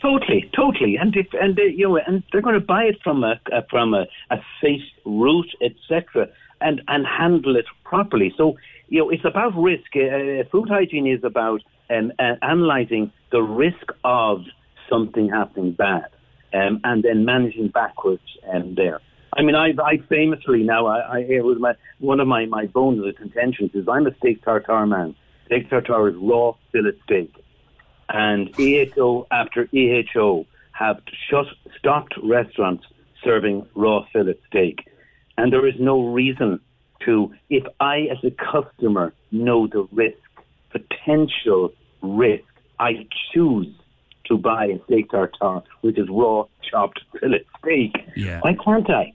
[0.00, 3.24] Totally, totally, and if and they, you know, and they're going to buy it from
[3.24, 6.28] a, a from a, a safe route, etc.,
[6.60, 8.34] and and handle it properly.
[8.36, 8.56] So
[8.88, 9.96] you know, it's about risk.
[9.96, 14.42] Uh, food hygiene is about um, uh, analyzing the risk of
[14.90, 16.08] something happening bad,
[16.52, 19.00] um, and then managing backwards um, there.
[19.36, 22.66] I mean, I, I famously now, I, I it was my one of my my
[22.66, 25.14] bones of contentions is I'm a steak tartare man.
[25.46, 27.32] Steak tartare is raw fillet steak,
[28.08, 31.46] and EHO after EHO have shut
[31.78, 32.84] stopped restaurants
[33.24, 34.88] serving raw fillet steak,
[35.36, 36.60] and there is no reason
[37.04, 37.32] to.
[37.50, 40.18] If I, as a customer, know the risk,
[40.70, 41.72] potential
[42.02, 42.44] risk,
[42.78, 43.74] I choose
[44.26, 47.96] to buy a steak tartare, which is raw chopped fillet steak.
[48.16, 48.40] Yeah.
[48.40, 49.12] Why can't I?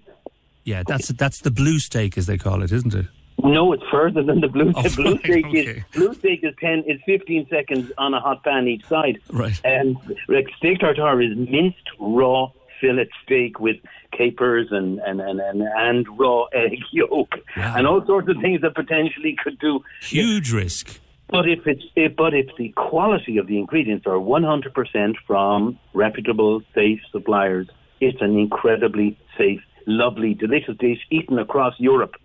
[0.63, 3.07] Yeah, that's that's the blue steak as they call it, isn't it?
[3.43, 4.71] No, it's further than the blue.
[4.75, 5.59] Oh, the blue right, steak okay.
[5.59, 9.19] is blue steak is ten is fifteen seconds on a hot pan each side.
[9.31, 9.59] Right.
[9.63, 9.97] And
[10.27, 13.77] like steak tartare is minced raw fillet steak with
[14.11, 18.75] capers and and and and, and raw egg yolk and all sorts of things that
[18.75, 20.99] potentially could do Huge risk.
[21.31, 26.61] But if it's if, but if the quality of the ingredients are 100% from reputable,
[26.75, 27.69] safe suppliers,
[28.01, 32.15] it's an incredibly safe, lovely, delicious dish eaten across Europe.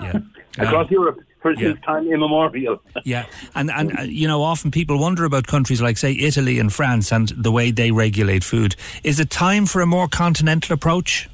[0.00, 0.20] Yeah.
[0.60, 1.68] across Europe for Yeah.
[1.68, 2.80] since time immemorial.
[3.04, 6.72] Yeah, and and uh, you know, often people wonder about countries like, say, Italy and
[6.72, 8.74] France, and the way they regulate food.
[9.04, 11.28] Is it time for a more continental approach?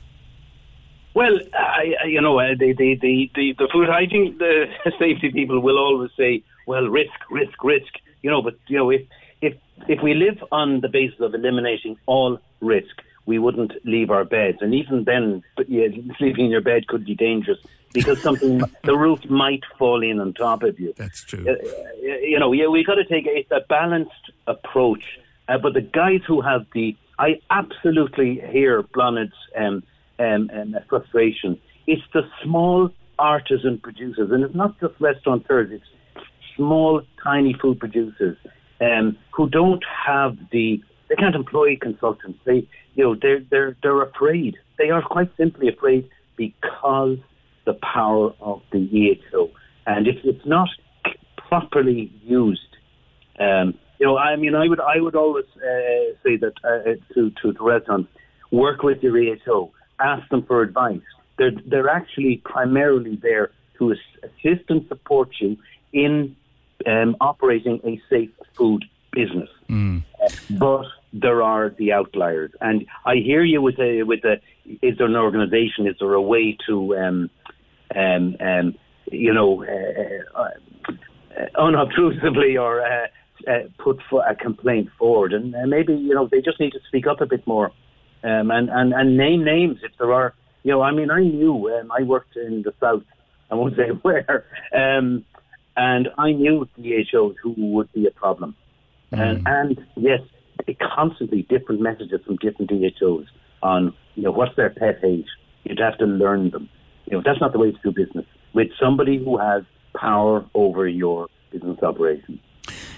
[1.15, 4.67] Well, I, I- you know, uh, the, the, the, the, the food hygiene, the
[4.99, 7.93] safety people will always say, well, risk, risk, risk.
[8.23, 9.03] You know, but, you know, if,
[9.41, 9.55] if,
[9.89, 14.59] if we live on the basis of eliminating all risk, we wouldn't leave our beds.
[14.61, 15.87] And even then, but yeah,
[16.19, 17.59] sleeping in your bed could be dangerous
[17.95, 20.93] because something, the roof might fall in on top of you.
[20.97, 21.47] That's true.
[21.49, 21.55] Uh,
[22.03, 24.13] you know, yeah, we got to take it's a balanced
[24.47, 25.05] approach.
[25.49, 29.83] Uh, but the guys who have the, I absolutely hear Blathnaid's um,
[30.19, 31.59] um, um, frustration.
[31.87, 35.71] It's the small artisan producers, and it's not just restaurateurs.
[35.73, 36.27] It's
[36.57, 38.37] small, tiny food producers
[38.81, 42.39] um, who don't have the, they can't employ consultants.
[42.45, 44.57] They, you know, they're they're they're afraid.
[44.79, 47.19] They are quite simply afraid because
[47.65, 49.51] the power of the EHO,
[49.87, 50.69] and if it's not
[51.37, 52.61] properly used,
[53.39, 57.31] um, you know, I mean, I would I would always uh, say that uh, to,
[57.43, 58.11] to to restaurants,
[58.51, 59.71] work with your EHO,
[60.01, 61.01] ask them for advice.
[61.39, 65.57] They're they're actually primarily there to assist and support you
[65.93, 66.37] in
[66.87, 69.49] um, operating a safe food business.
[70.51, 74.41] But there are the outliers, and I hear you with a with a.
[74.83, 75.87] Is there an organisation?
[75.87, 77.31] Is there a way to, um,
[77.95, 78.75] um, um,
[79.11, 80.49] you know, uh, uh,
[80.89, 83.07] uh, unobtrusively or uh,
[83.49, 85.33] uh, put a complaint forward?
[85.33, 87.73] And uh, maybe you know they just need to speak up a bit more,
[88.23, 90.35] um, and and and name names if there are.
[90.63, 93.03] You know, I mean, I knew um, I worked in the south.
[93.51, 95.25] I won't say where, um,
[95.77, 98.57] and I knew EHOs who would be a problem.
[99.13, 100.21] And, and yes,
[100.95, 103.27] constantly different messages from different EHOs
[103.63, 105.27] on you know what's their pet hate.
[105.65, 106.69] You'd have to learn them.
[107.07, 109.65] You know that's not the way to do business with somebody who has
[109.95, 112.41] power over your business operation.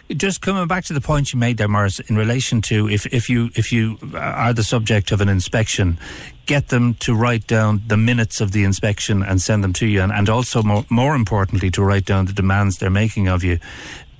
[0.08, 3.28] Just coming back to the point you made there, Morris, in relation to if, if
[3.28, 5.98] you if you are the subject of an inspection,
[6.46, 10.00] get them to write down the minutes of the inspection and send them to you,
[10.00, 13.58] and, and also more more importantly to write down the demands they're making of you.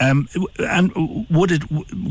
[0.01, 1.63] Um, and would it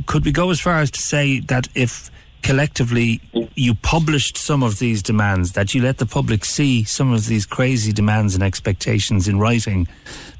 [0.05, 2.09] could we go as far as to say that if
[2.45, 3.19] collectively
[3.55, 7.43] you published some of these demands, that you let the public see some of these
[7.43, 9.87] crazy demands and expectations in writing,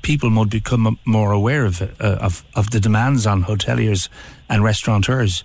[0.03, 4.07] people would become more aware of, uh, of, of the demands on hoteliers
[4.49, 5.43] and restaurateurs.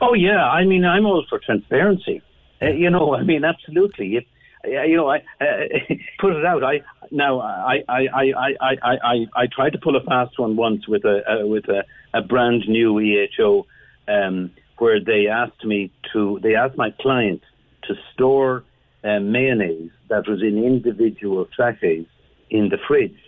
[0.00, 2.20] Oh yeah, I mean I'm all for transparency.
[2.60, 4.16] Uh, you know, I mean absolutely.
[4.16, 4.24] If
[4.64, 5.68] uh, you know, I uh,
[6.18, 6.64] put it out.
[6.64, 6.82] I
[7.12, 10.88] now I I I I I I, I tried to pull a fast one once
[10.88, 13.64] with a uh, with a, a brand new EHO,
[14.08, 14.50] um,
[14.80, 17.42] where they asked me to they asked my client
[17.82, 18.64] to store
[19.04, 22.08] um, mayonnaise that was in individual sachets
[22.50, 23.18] in the fridge,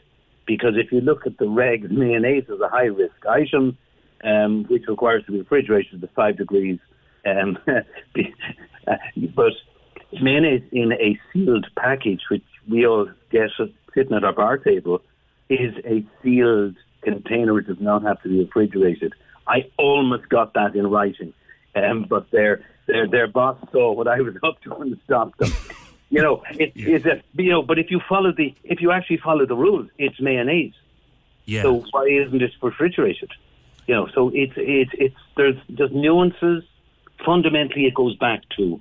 [0.47, 3.77] because if you look at the regs, mayonnaise is a high risk item,
[4.25, 6.79] um, which requires to be refrigerated to five degrees.
[7.27, 7.59] Um,
[9.37, 9.53] but
[10.21, 13.51] mayonnaise in a sealed package, which we all get
[13.95, 15.03] sitting at our bar table,
[15.51, 17.59] is a sealed container.
[17.59, 19.13] It does not have to be refrigerated.
[19.47, 21.35] I almost got that in writing,
[21.75, 25.53] um, but their their their boss saw what I was up to and stopped them.
[26.11, 29.19] you know, it is a you know, but if you follow the if you actually
[29.19, 30.75] follow the rules, it's mayonnaise.
[31.45, 31.63] Yeah.
[31.63, 33.31] So why isn't it refrigerated?
[33.87, 36.65] You know, so it's it's it's there's just nuances.
[37.25, 38.81] Fundamentally, it goes back to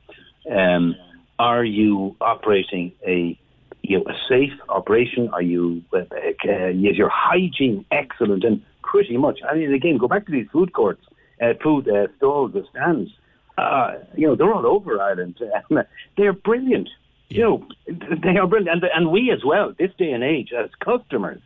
[0.50, 0.96] um,
[1.38, 3.38] are you operating a
[3.84, 5.30] you know, a safe operation?
[5.34, 8.44] Are you uh, uh, is your hygiene excellent?
[8.44, 11.04] And pretty much, I mean, again, go back to these food courts,
[11.42, 13.12] uh, food uh, stalls, the stands.
[13.58, 15.40] Uh, you know, they're all over Ireland.
[16.18, 16.90] they're brilliant.
[17.30, 19.74] You know, they are brilliant, and, and we as well.
[19.78, 21.42] This day and age, as customers,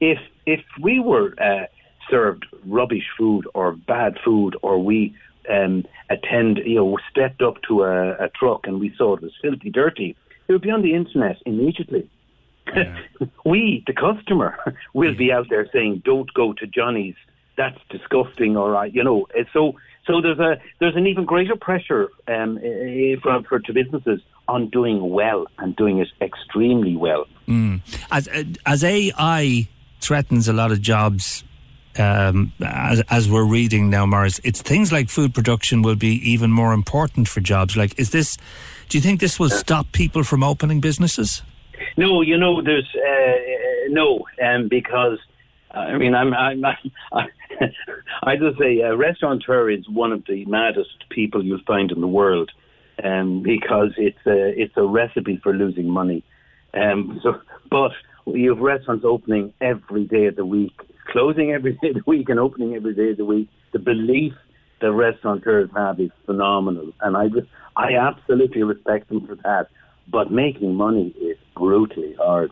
[0.00, 1.66] if if we were uh,
[2.10, 5.14] served rubbish food or bad food, or we
[5.50, 9.32] um, attend, you know, stepped up to a, a truck and we saw it was
[9.40, 10.16] filthy, dirty,
[10.48, 12.08] it would be on the internet immediately.
[13.44, 14.58] we, the customer,
[14.94, 17.16] will be out there saying, "Don't go to Johnny's.
[17.56, 19.26] That's disgusting." All right, you know.
[19.38, 19.76] uh, So,
[20.06, 22.58] so there's a there's an even greater pressure um,
[23.22, 27.26] for, for to businesses on doing well and doing it extremely well.
[27.46, 27.80] Mm.
[28.10, 28.28] As
[28.66, 29.68] as AI
[30.00, 31.44] threatens a lot of jobs,
[31.98, 36.50] um, as, as we're reading now, Morris, it's things like food production will be even
[36.50, 37.76] more important for jobs.
[37.76, 38.36] Like, is this?
[38.88, 41.42] Do you think this will stop people from opening businesses?
[41.96, 45.18] No, you know, there's uh, no, um, because
[45.70, 46.64] I mean, I'm, I'm,
[47.12, 47.26] I,
[48.22, 52.08] I just say a restaurateur is one of the maddest people you'll find in the
[52.08, 52.50] world,
[53.02, 56.24] um, because it's a it's a recipe for losing money.
[56.74, 57.92] Um, so, but
[58.26, 60.72] you have restaurants opening every day of the week,
[61.08, 63.48] closing every day of the week, and opening every day of the week.
[63.72, 64.34] The belief
[64.80, 69.68] the restaurateurs have is phenomenal, and I just I absolutely respect them for that.
[70.08, 72.50] But making money is brutally hard.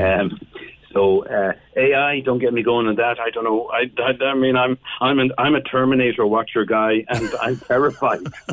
[0.00, 0.38] Um,
[0.92, 3.18] so uh, AI, don't get me going on that.
[3.18, 3.70] I don't know.
[3.70, 8.20] I, I, I mean, I'm I'm an, I'm a Terminator watcher guy, and I'm terrified.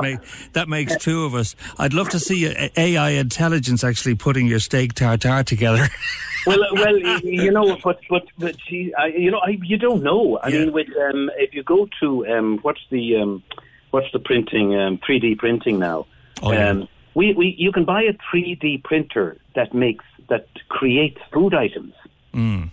[0.00, 0.20] Make,
[0.52, 1.56] that makes two of us.
[1.78, 5.88] I'd love to see AI intelligence actually putting your steak tartare together.
[6.46, 10.02] well, uh, well, you know, but but but she, I, you know, I, you don't
[10.02, 10.38] know.
[10.42, 13.42] I mean, with um, if you go to um, what's the um,
[13.90, 16.06] what's the printing um, 3D printing now?
[16.42, 16.70] Oh, yeah.
[16.70, 21.94] um, we, we you can buy a 3D printer that makes that creates food items.
[22.32, 22.70] Mm.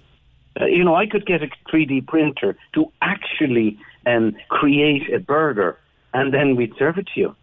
[0.59, 5.77] Uh, you know, I could get a 3D printer to actually um, create a burger,
[6.13, 7.35] and then we'd serve it to you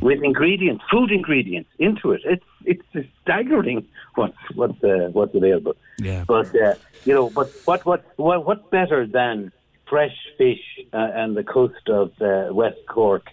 [0.00, 2.20] with ingredients, food ingredients into it.
[2.24, 5.74] It's it's staggering what's what's uh, what's available.
[5.98, 6.24] Yeah.
[6.26, 6.74] But uh,
[7.04, 9.52] you know, but what what what what's better than
[9.88, 10.62] fresh fish
[10.92, 13.26] uh, and the coast of uh, West Cork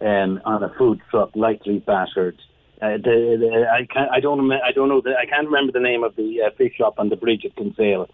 [0.00, 2.38] um, on a food truck, lightly battered.
[2.82, 4.10] Uh, the, the, I can't.
[4.10, 4.50] I don't.
[4.52, 5.02] I don't know.
[5.02, 7.54] The, I can't remember the name of the uh, fish shop on the bridge at
[7.56, 8.08] Kinsale.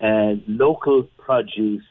[0.00, 1.84] Uh, local produce,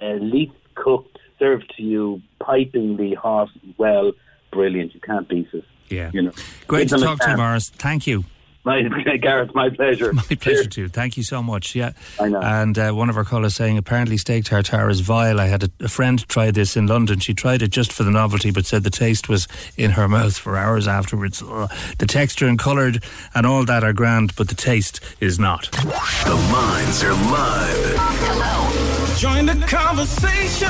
[0.00, 3.48] uh, leaf cooked, served to you, pipingly hot.
[3.78, 4.12] Well,
[4.52, 4.94] brilliant.
[4.94, 5.64] You can't beat it.
[5.88, 6.10] Yeah.
[6.12, 6.32] You know.
[6.68, 7.36] Great Give to talk to you.
[7.36, 7.70] Morris.
[7.70, 8.24] Thank you.
[8.64, 8.82] My,
[9.20, 10.12] Gareth, my pleasure.
[10.12, 10.88] My pleasure too.
[10.88, 11.74] Thank you so much.
[11.74, 12.40] Yeah, I know.
[12.40, 15.40] And uh, one of our callers saying apparently steak tartare is vile.
[15.40, 17.18] I had a, a friend try this in London.
[17.18, 20.36] She tried it just for the novelty, but said the taste was in her mouth
[20.38, 21.42] for hours afterwards.
[21.42, 21.70] Ugh.
[21.98, 23.02] The texture and coloured
[23.34, 25.70] and all that are grand, but the taste is not.
[25.72, 28.71] The lines are live.
[29.16, 30.68] Join the conversation.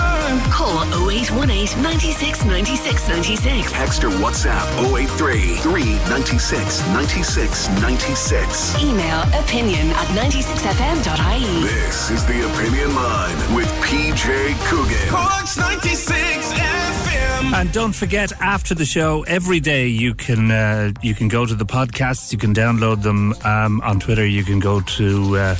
[0.50, 3.72] Call 0818 96 96 96.
[3.72, 8.82] Text or WhatsApp 083 396 96 96.
[8.82, 11.62] Email opinion at 96fm.ie.
[11.62, 15.08] This is the Opinion Line with PJ Coogan.
[15.08, 17.54] Cork's 96 FM.
[17.54, 21.54] And don't forget, after the show, every day you can uh, you can go to
[21.54, 22.32] the podcasts.
[22.32, 24.26] You can download them um, on Twitter.
[24.26, 25.56] You can go to uh,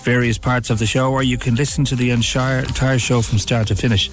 [0.00, 2.64] various parts of the show, or you can listen to the entire,
[2.98, 4.10] show from start to finish.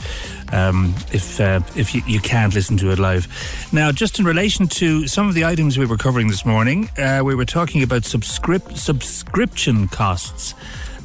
[0.52, 3.28] Um, if uh, if you, you can't listen to it live.
[3.72, 7.22] Now, just in relation to some of the items we were covering this morning, uh,
[7.24, 10.54] we were talking about subscrip- subscription costs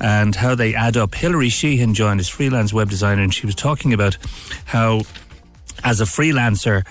[0.00, 1.14] and how they add up.
[1.14, 4.16] Hilary Sheehan joined as freelance web designer, and she was talking about
[4.66, 5.02] how
[5.84, 6.84] as a freelancer,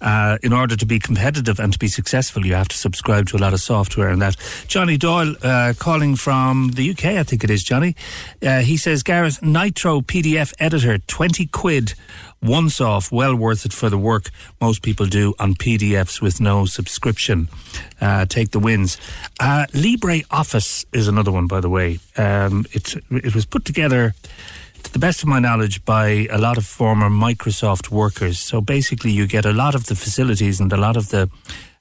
[0.00, 3.36] uh, in order to be competitive and to be successful, you have to subscribe to
[3.36, 4.36] a lot of software and that.
[4.66, 7.94] Johnny Doyle, uh, calling from the UK, I think it is, Johnny.
[8.42, 11.94] Uh, he says, Gareth, Nitro PDF editor, 20 quid
[12.40, 14.30] once off, well worth it for the work
[14.60, 17.48] most people do on PDFs with no subscription.
[18.00, 18.96] Uh, take the wins.
[19.40, 21.98] Uh, Libre Office is another one, by the way.
[22.16, 24.14] Um, it, it was put together
[24.88, 28.38] to the best of my knowledge, by a lot of former Microsoft workers.
[28.38, 31.28] So basically, you get a lot of the facilities and a lot of the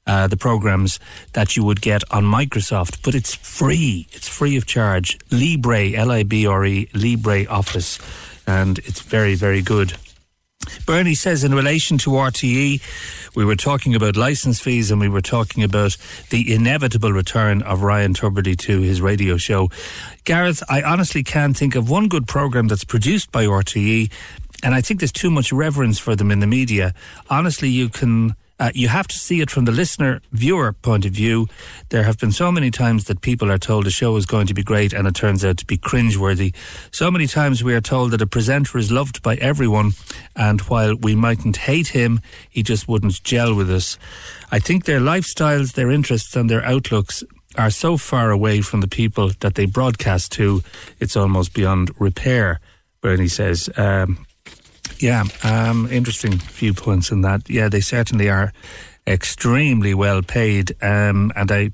[0.06, 1.00] uh, the programs
[1.34, 4.08] that you would get on Microsoft, but it's free.
[4.12, 5.18] It's free of charge.
[5.32, 8.00] Libre, L I B R E, Libre Office,
[8.46, 9.94] and it's very, very good.
[10.86, 12.82] Bernie says in relation to RTE,
[13.36, 15.98] we were talking about license fees and we were talking about
[16.30, 19.70] the inevitable return of Ryan Tubridy to his radio show.
[20.24, 24.12] Gareth, I honestly can't think of one good program that's produced by RTE,
[24.64, 26.94] and I think there's too much reverence for them in the media.
[27.30, 31.12] Honestly, you can uh, you have to see it from the listener viewer point of
[31.12, 31.48] view.
[31.90, 34.54] There have been so many times that people are told a show is going to
[34.54, 36.56] be great and it turns out to be cringeworthy.
[36.92, 39.92] So many times we are told that a presenter is loved by everyone
[40.36, 42.20] and while we mightn't hate him,
[42.50, 43.98] he just wouldn't gel with us.
[44.52, 47.24] I think their lifestyles, their interests and their outlooks
[47.58, 50.64] are so far away from the people that they broadcast to,
[51.00, 52.60] it's almost beyond repair,
[53.02, 53.70] Bernie says.
[53.78, 54.27] Um,
[55.00, 57.50] yeah, um, interesting viewpoints in that.
[57.50, 58.54] Yeah, they certainly are
[59.06, 61.72] extremely well paid, um, and I.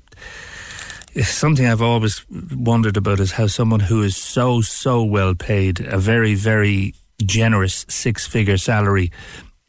[1.22, 5.98] Something I've always wondered about is how someone who is so so well paid, a
[5.98, 6.94] very very
[7.24, 9.12] generous six figure salary,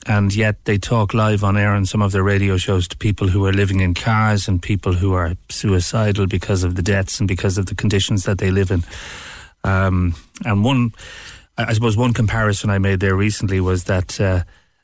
[0.08, 3.28] and yet they talk live on air on some of their radio shows to people
[3.28, 7.28] who are living in cars and people who are suicidal because of the debts and
[7.28, 8.84] because of the conditions that they live in.
[9.64, 10.94] Um, and one
[11.58, 14.44] I suppose one comparison I made there recently was that uh,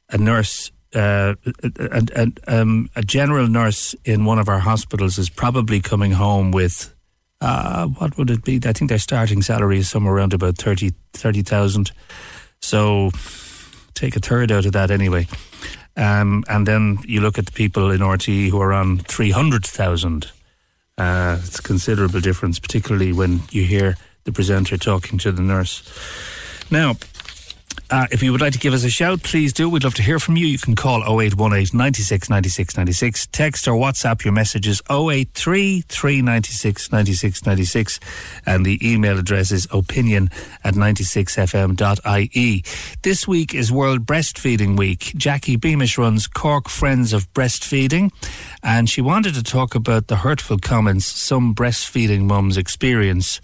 [0.09, 5.81] a nurse, uh, a, um, a, general nurse in one of our hospitals is probably
[5.81, 6.93] coming home with,
[7.41, 8.59] uh, what would it be?
[8.63, 10.93] I think their starting salary is somewhere around about 30,000.
[11.13, 11.91] 30,
[12.61, 13.11] so
[13.93, 15.27] take a third out of that anyway.
[15.97, 20.31] Um, and then you look at the people in RTE who are on 300,000.
[20.97, 25.83] Uh, it's a considerable difference, particularly when you hear the presenter talking to the nurse.
[26.71, 26.95] Now,
[27.89, 29.69] uh, if you would like to give us a shout, please do.
[29.69, 30.47] We'd love to hear from you.
[30.47, 33.27] You can call 0818 96 96 96.
[33.27, 37.99] Text or WhatsApp your messages 083 396 96 96.
[38.45, 40.29] And the email address is opinion
[40.63, 42.63] at 96fm.ie.
[43.01, 45.11] This week is World Breastfeeding Week.
[45.17, 48.11] Jackie Beamish runs Cork Friends of Breastfeeding.
[48.63, 53.41] And she wanted to talk about the hurtful comments some breastfeeding mums experience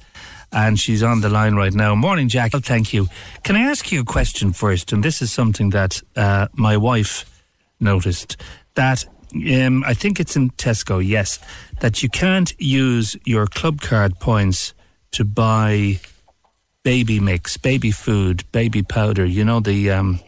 [0.52, 1.96] and she's on the line right now.
[1.96, 2.54] Morning, Jack.
[2.54, 3.08] Well, thank you.
[3.44, 4.92] Can I ask you a question first?
[4.92, 7.44] And this is something that uh, my wife
[7.80, 8.38] noticed
[8.76, 9.06] that
[9.36, 11.40] um, I think it's in Tesco, yes,
[11.82, 14.74] that you can't use your club card points
[15.12, 16.00] to buy
[16.84, 19.26] baby mix, baby food, baby powder.
[19.26, 20.20] You know the um,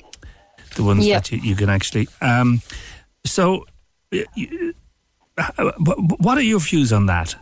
[0.76, 1.24] the ones yep.
[1.24, 2.08] that you, you, can actually.
[2.22, 2.62] Um,
[3.26, 3.66] so,
[4.12, 4.74] you,
[6.20, 7.36] what are your views on that?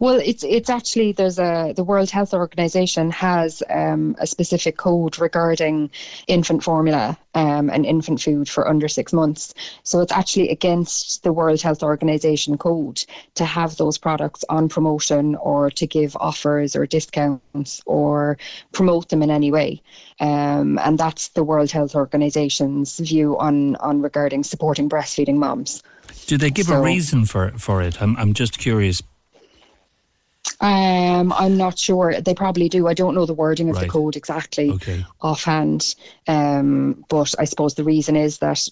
[0.00, 5.18] Well, it's it's actually there's a the World Health Organization has um, a specific code
[5.18, 5.90] regarding
[6.28, 9.54] infant formula um, and infant food for under six months.
[9.82, 13.04] So it's actually against the World Health Organization code
[13.34, 18.38] to have those products on promotion or to give offers or discounts or
[18.72, 19.82] promote them in any way.
[20.20, 25.82] Um, and that's the World Health Organization's view on on regarding supporting breastfeeding moms.
[26.26, 28.00] Do they give so, a reason for for it?
[28.00, 29.02] I'm I'm just curious
[30.60, 32.20] um, I'm not sure.
[32.20, 32.88] They probably do.
[32.88, 33.82] I don't know the wording of right.
[33.82, 35.04] the code exactly okay.
[35.20, 35.94] offhand.
[36.26, 38.68] Um, but I suppose the reason is that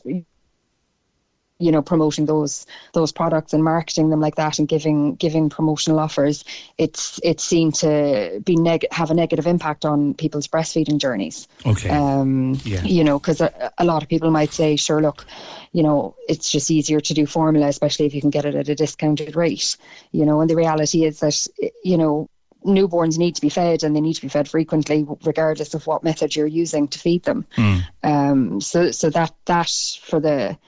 [1.58, 5.98] you know promoting those those products and marketing them like that and giving giving promotional
[5.98, 6.44] offers
[6.76, 11.88] it's it's seen to be neg- have a negative impact on people's breastfeeding journeys okay
[11.88, 12.82] um yeah.
[12.82, 15.24] you know because a, a, lot of people might say sure look
[15.72, 18.68] you know it's just easier to do formula especially if you can get it at
[18.68, 19.76] a discounted rate
[20.12, 21.46] you know and the reality is that
[21.82, 22.28] you know
[22.66, 26.02] newborns need to be fed and they need to be fed frequently regardless of what
[26.02, 27.80] method you're using to feed them mm.
[28.02, 29.70] um so so that that
[30.02, 30.58] for the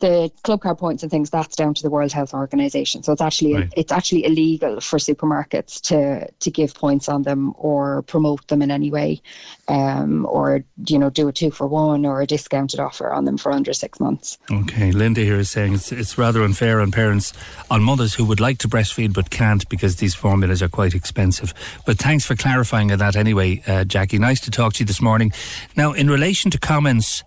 [0.00, 3.02] the club card points and things that's down to the World Health Organization.
[3.02, 3.72] So it's actually right.
[3.76, 8.70] it's actually illegal for supermarkets to to give points on them or promote them in
[8.70, 9.22] any way,
[9.68, 13.36] um, or you know do a two for one or a discounted offer on them
[13.36, 14.38] for under six months.
[14.50, 17.32] Okay, Linda here is saying it's it's rather unfair on parents
[17.70, 21.54] on mothers who would like to breastfeed but can't because these formulas are quite expensive.
[21.86, 24.18] But thanks for clarifying that anyway, uh, Jackie.
[24.18, 25.32] Nice to talk to you this morning.
[25.76, 27.22] Now, in relation to comments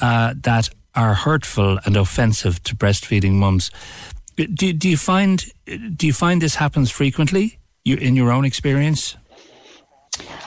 [0.00, 3.70] uh, that are hurtful and offensive to breastfeeding mums.
[4.36, 5.44] Do, do you find
[5.96, 7.58] do you find this happens frequently?
[7.84, 9.16] You, in your own experience?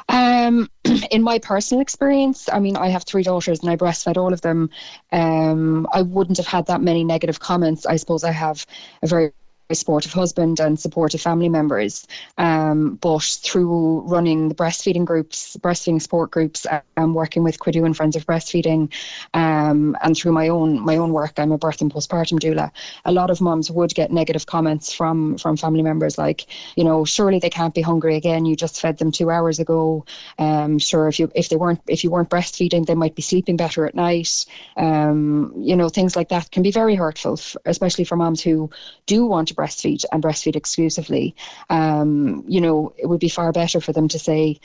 [0.09, 0.69] Um,
[1.11, 4.41] in my personal experience, I mean, I have three daughters and I breastfed all of
[4.41, 4.69] them.
[5.11, 7.85] Um, I wouldn't have had that many negative comments.
[7.85, 8.65] I suppose I have
[9.01, 9.31] a very
[9.71, 12.05] supportive husband and supportive family members.
[12.37, 16.67] Um, but through running the breastfeeding groups, breastfeeding support groups,
[16.97, 18.91] and working with Cuidiú and Friends of Breastfeeding,
[19.33, 22.71] um, and through my own my own work, I'm a birth and postpartum doula.
[23.05, 26.45] A lot of moms would get negative comments from from family members like,
[26.75, 28.45] you know, surely they can't be hungry again.
[28.45, 30.05] You just fed them two hours ago.
[30.39, 33.57] Um, sure, if you if they weren't if you weren't breastfeeding, they might be sleeping
[33.57, 34.45] better at night.
[34.77, 38.69] Um, you know, things like that can be very hurtful, especially for moms who
[39.05, 41.35] do want to breastfeed and breastfeed exclusively.
[41.69, 44.59] Um, you know, it would be far better for them to say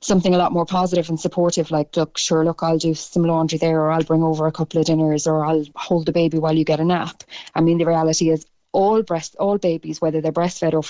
[0.00, 3.58] something a lot more positive and supportive, like, look, sure, look, I'll do some laundry
[3.58, 6.54] there, or I'll bring over a couple of dinners, or I'll hold the baby while
[6.54, 7.24] you get a nap.
[7.54, 10.82] I mean, the reality is all breast, all babies, whether they're breastfed or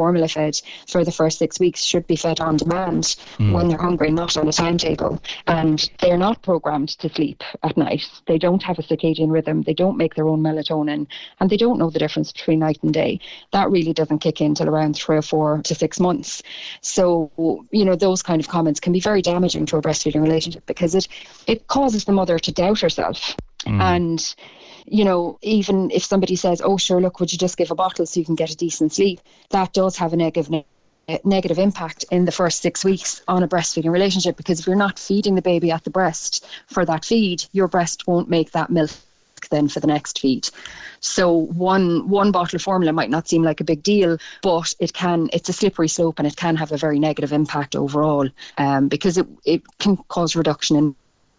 [0.00, 0.54] formula fed
[0.88, 3.04] for the first six weeks should be fed on demand
[3.38, 3.52] mm.
[3.52, 5.20] when they're hungry, not on a timetable.
[5.46, 8.06] And they're not programmed to sleep at night.
[8.26, 9.60] They don't have a circadian rhythm.
[9.60, 11.06] They don't make their own melatonin,
[11.38, 13.20] and they don't know the difference between night and day.
[13.52, 16.42] That really doesn't kick in till around three or four to six months.
[16.80, 17.30] So,
[17.70, 20.94] you know, those kind of comments can be very damaging to a breastfeeding relationship because
[20.94, 21.06] it
[21.46, 23.36] it causes the mother to doubt herself.
[23.66, 23.80] Mm.
[23.94, 24.34] And
[24.86, 28.06] you know, even if somebody says, "Oh, sure, look, would you just give a bottle
[28.06, 29.20] so you can get a decent sleep?"
[29.50, 30.50] That does have a negative
[31.24, 34.98] negative impact in the first six weeks on a breastfeeding relationship because if you're not
[34.98, 38.90] feeding the baby at the breast for that feed, your breast won't make that milk
[39.50, 40.48] then for the next feed.
[41.00, 44.92] So one one bottle of formula might not seem like a big deal, but it
[44.92, 48.28] can it's a slippery slope and it can have a very negative impact overall
[48.58, 50.94] um, because it, it can cause reduction in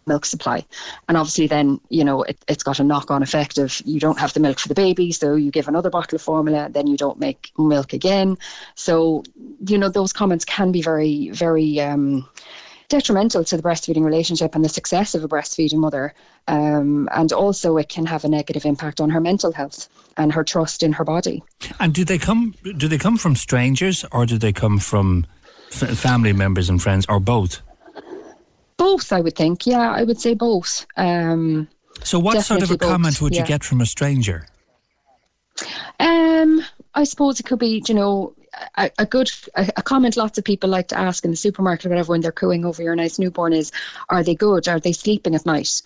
[0.06, 0.64] milk supply.
[1.08, 4.18] And obviously, then, you know, it, has got a knock on effect of you don't
[4.18, 6.96] have the milk for the baby, so you give another bottle of formula, then you
[6.96, 8.36] don't make milk again.
[8.74, 9.24] So,
[9.66, 11.80] you know, those comments can be very, very.
[11.80, 12.28] Um,
[12.92, 16.12] detrimental to the breastfeeding relationship and the success of a breastfeeding mother.
[16.46, 19.88] Um, and also, it can have a negative impact on her mental health
[20.18, 21.42] and her trust in her body.
[21.80, 22.54] And do they come?
[22.76, 25.26] Do they come from strangers, or do they come from
[25.70, 27.62] f- family members and friends, or both?
[28.82, 29.64] Both, I would think.
[29.64, 30.86] Yeah, I would say both.
[30.96, 31.68] Um,
[32.02, 33.42] so, what sort of a both, comment would yeah.
[33.42, 34.48] you get from a stranger?
[36.00, 38.34] Um, I suppose it could be, you know,
[38.76, 41.86] a, a good a, a, comment lots of people like to ask in the supermarket
[41.86, 43.70] or whatever when they're cooing over your nice newborn is,
[44.08, 44.66] are they good?
[44.66, 45.80] Are they sleeping at night?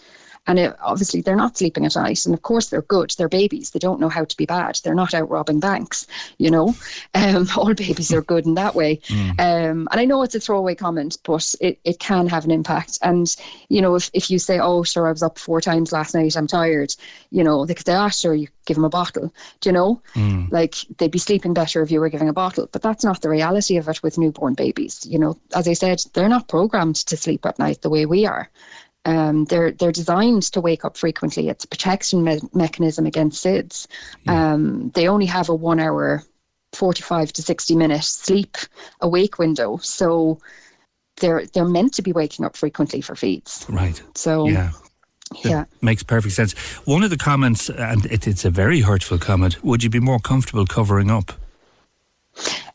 [0.47, 2.25] And it, obviously, they're not sleeping at night.
[2.27, 3.11] And of course, they're good.
[3.11, 3.71] They're babies.
[3.71, 4.79] They don't know how to be bad.
[4.83, 6.07] They're not out robbing banks,
[6.39, 6.75] you know.
[7.15, 8.97] Um, all babies are good in that way.
[9.09, 9.31] Mm.
[9.31, 12.99] Um, and I know it's a throwaway comment, but it, it can have an impact.
[13.03, 13.35] And,
[13.69, 16.37] you know, if, if you say, oh, sure, I was up four times last night,
[16.37, 16.95] I'm tired,
[17.31, 19.33] you know, they could say, ah, sure, you give them a bottle.
[19.61, 20.03] Do you know?
[20.15, 20.51] Mm.
[20.51, 22.69] Like, they'd be sleeping better if you were giving a bottle.
[22.71, 25.07] But that's not the reality of it with newborn babies.
[25.07, 28.27] You know, as I said, they're not programmed to sleep at night the way we
[28.27, 28.51] are.
[29.07, 31.49] Um, they're they're designed to wake up frequently.
[31.49, 33.87] It's a protection me- mechanism against SIDS.
[34.25, 34.53] Yeah.
[34.53, 36.25] Um, they only have a one hour,
[36.73, 38.57] forty five to sixty minute sleep
[39.01, 39.77] awake window.
[39.79, 40.41] So
[41.19, 43.65] they're they're meant to be waking up frequently for feeds.
[43.69, 44.03] Right.
[44.17, 44.73] So yeah.
[45.45, 45.65] Yeah.
[45.83, 46.53] makes perfect sense.
[46.85, 49.63] One of the comments, and it, it's a very hurtful comment.
[49.65, 51.33] Would you be more comfortable covering up?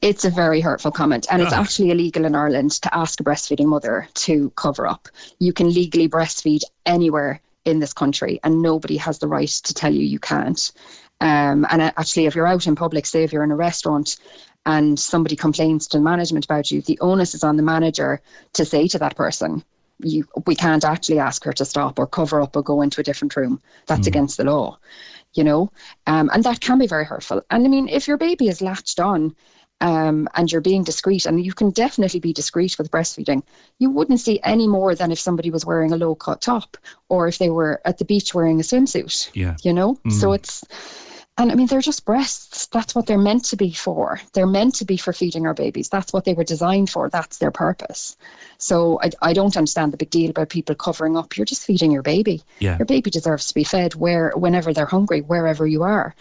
[0.02, 3.68] It's a very hurtful comment, and it's actually illegal in Ireland to ask a breastfeeding
[3.68, 5.08] mother to cover up.
[5.40, 9.94] You can legally breastfeed anywhere in this country, and nobody has the right to tell
[9.94, 10.72] you you can't.
[11.20, 14.18] Um, and actually, if you're out in public, say if you're in a restaurant
[14.66, 18.22] and somebody complains to management about you, the onus is on the manager
[18.54, 19.64] to say to that person,
[20.00, 23.04] you, we can't actually ask her to stop or cover up or go into a
[23.04, 23.62] different room.
[23.86, 24.08] That's mm.
[24.08, 24.80] against the law,
[25.34, 25.72] you know,
[26.08, 27.42] um, and that can be very hurtful.
[27.50, 29.36] And I mean, if your baby is latched on
[29.82, 33.42] um, and you're being discreet, and you can definitely be discreet with breastfeeding.
[33.80, 36.78] You wouldn't see any more than if somebody was wearing a low cut top
[37.10, 39.32] or if they were at the beach wearing a swimsuit.
[39.34, 39.58] Yeah.
[39.64, 39.96] You know?
[40.06, 40.12] Mm.
[40.12, 40.64] So it's,
[41.38, 42.68] and I mean, they're just breasts.
[42.68, 44.20] That's what they're meant to be for.
[44.34, 45.90] They're meant to be for feeding our babies.
[45.90, 47.10] That's what they were designed for.
[47.10, 48.18] That's their purpose.
[48.58, 51.38] So I, I don't understand the big deal about people covering up.
[51.38, 52.44] You're just feeding your baby.
[52.60, 52.78] Yeah.
[52.78, 56.14] Your baby deserves to be fed where, whenever they're hungry, wherever you are.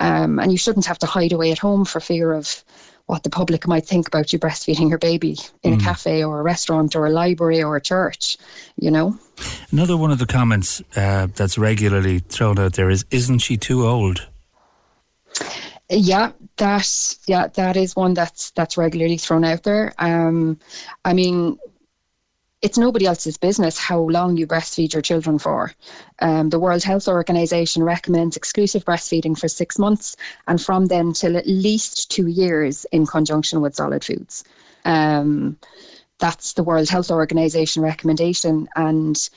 [0.00, 2.64] Um, and you shouldn't have to hide away at home for fear of
[3.06, 5.80] what the public might think about you breastfeeding your baby in mm.
[5.80, 8.38] a cafe or a restaurant or a library or a church,
[8.76, 9.16] you know.
[9.70, 13.86] Another one of the comments uh, that's regularly thrown out there is, "Isn't she too
[13.86, 14.26] old?"
[15.90, 19.92] Yeah, that yeah that is one that's that's regularly thrown out there.
[19.98, 20.58] Um,
[21.04, 21.58] I mean,
[22.62, 25.72] it's nobody else's business how long you breastfeed your children for.
[26.20, 30.16] Um, the World Health Organization recommends exclusive breastfeeding for six months
[30.48, 34.44] and from then till at least two years in conjunction with solid foods.
[34.86, 35.58] Um,
[36.18, 38.66] that's the World Health Organization recommendation.
[38.76, 39.28] And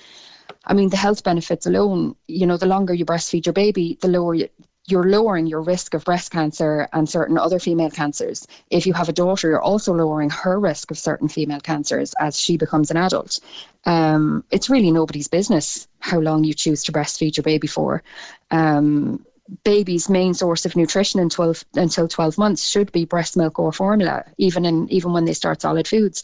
[0.63, 4.07] I mean, the health benefits alone, you know, the longer you breastfeed your baby, the
[4.07, 4.47] lower you,
[4.87, 8.47] you're lowering your risk of breast cancer and certain other female cancers.
[8.69, 12.39] If you have a daughter, you're also lowering her risk of certain female cancers as
[12.39, 13.39] she becomes an adult.
[13.85, 18.01] Um, it's really nobody's business how long you choose to breastfeed your baby for.
[18.49, 19.25] Um,
[19.63, 23.73] baby's main source of nutrition in 12, until 12 months should be breast milk or
[23.73, 26.23] formula, even in even when they start solid foods.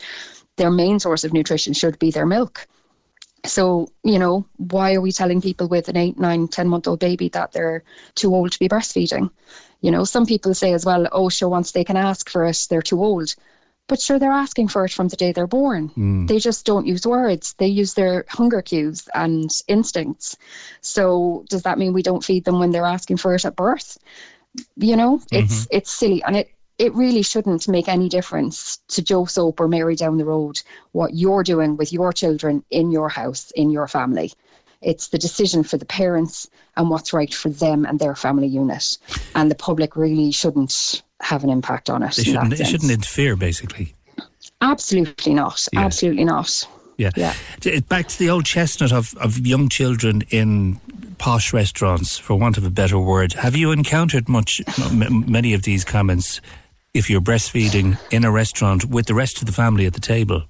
[0.56, 2.68] Their main source of nutrition should be their milk.
[3.46, 7.00] So, you know, why are we telling people with an eight, nine, 10 month old
[7.00, 7.84] baby that they're
[8.16, 9.30] too old to be breastfeeding?
[9.82, 12.68] You know, some people say as well, oh, sure, once they can ask for it,
[12.70, 13.36] they're too old.
[13.88, 15.90] But sure, they're asking for it from the day they're born.
[15.90, 16.28] Mm.
[16.28, 17.54] They just don't use words.
[17.58, 20.38] They use their hunger cues and instincts.
[20.80, 23.98] So does that mean we don't feed them when they're asking for it at birth?
[24.78, 29.26] You know, it's it's silly, and it it really shouldn't make any difference to Joe
[29.26, 33.52] Soap or Mary down the road what you're doing with your children in your house,
[33.52, 34.32] in your family.
[34.82, 38.98] It's the decision for the parents and what's right for them and their family unit.
[39.34, 42.16] And the public really shouldn't have an impact on it.
[42.16, 42.70] They shouldn't, they sense.
[42.70, 43.94] shouldn't interfere, basically.
[44.62, 45.66] Absolutely not.
[45.72, 45.86] Yeah.
[45.86, 46.68] Absolutely not.
[46.98, 47.12] Yeah.
[47.16, 47.34] Yeah.
[47.88, 50.80] Back to the old chestnut of, of young children in
[51.18, 53.34] posh restaurants, for want of a better word.
[53.34, 56.42] Have you encountered much, m- many of these comments
[56.94, 60.44] if you're breastfeeding in a restaurant with the rest of the family at the table?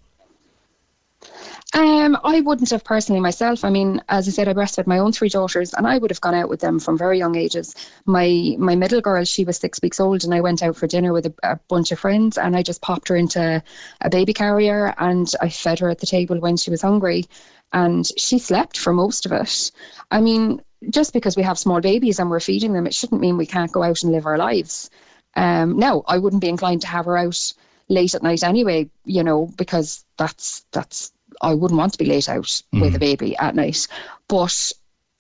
[1.76, 3.65] Um, I wouldn't have personally myself.
[3.65, 6.22] I mean, as I said, I breastfed my own three daughters, and I would have
[6.22, 7.74] gone out with them from very young ages.
[8.06, 11.14] My my middle girl, she was six weeks old, and I went out for dinner
[11.14, 13.64] with a, a bunch of friends, and I just popped her into
[14.02, 17.26] a baby carrier, and I fed her at the table when she was hungry,
[17.72, 19.72] and she slept for most of it.
[20.11, 20.61] I mean,
[20.91, 23.72] just because we have small babies and we're feeding them, it shouldn't mean we can't
[23.72, 24.91] go out and live our lives.
[25.35, 27.53] Um, no, I wouldn't be inclined to have her out
[27.89, 31.11] late at night anyway, you know, because that's that's
[31.41, 33.88] I wouldn't want to be late out with a baby at night.
[34.27, 34.72] But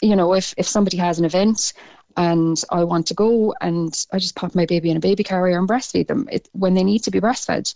[0.01, 1.73] you know, if if somebody has an event
[2.15, 5.57] and I want to go and I just pop my baby in a baby carrier
[5.57, 7.75] and breastfeed them it, when they need to be breastfed.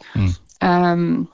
[0.62, 1.30] Um,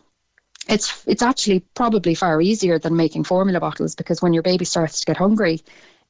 [0.70, 5.02] it's it's actually probably far easier than making formula bottles because when your baby starts
[5.02, 5.62] to get hungry,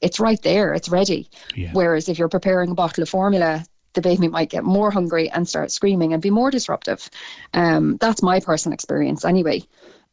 [0.01, 1.29] it's right there, it's ready.
[1.73, 5.47] Whereas if you're preparing a bottle of formula, the baby might get more hungry and
[5.47, 7.09] start screaming and be more disruptive.
[7.53, 9.63] Um, that's my personal experience anyway.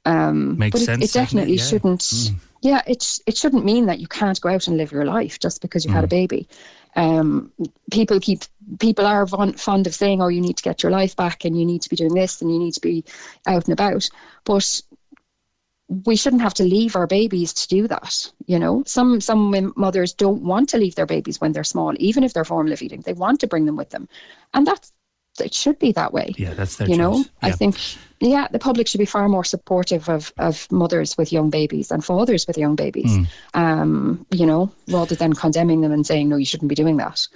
[0.05, 1.98] Um, Makes but it- sense, It, definitely certainly, yeah.
[2.05, 2.31] shouldn't.
[2.62, 5.62] Yeah, it it shouldn't mean that you can't go out and live your life just
[5.62, 6.11] because you've had a Mm.
[6.11, 6.48] baby.
[6.97, 7.52] Um,
[7.90, 8.43] people keep
[8.81, 11.59] people are von- fond of saying, "Oh, you need to get your life back, and
[11.59, 13.05] you need to be doing this, and you need to be
[13.47, 14.09] out and about."
[14.44, 14.82] But
[15.91, 18.31] we shouldn't have to leave our babies to do that.
[18.47, 22.23] You know, some some mothers don't want to leave their babies when they're small, even
[22.23, 23.01] if they're formula feeding.
[23.01, 24.09] They want to bring them with them,
[24.55, 24.93] and that's
[25.41, 26.33] it should be that way.
[26.37, 27.31] Yeah, that's their you know, choice.
[27.43, 27.77] I think
[28.21, 32.05] yeah, the public should be far more supportive of of mothers with young babies and
[32.05, 33.19] fathers with young babies.
[33.19, 33.27] Mm.
[33.55, 37.27] Um, you know, rather than condemning them and saying no, you shouldn't be doing that.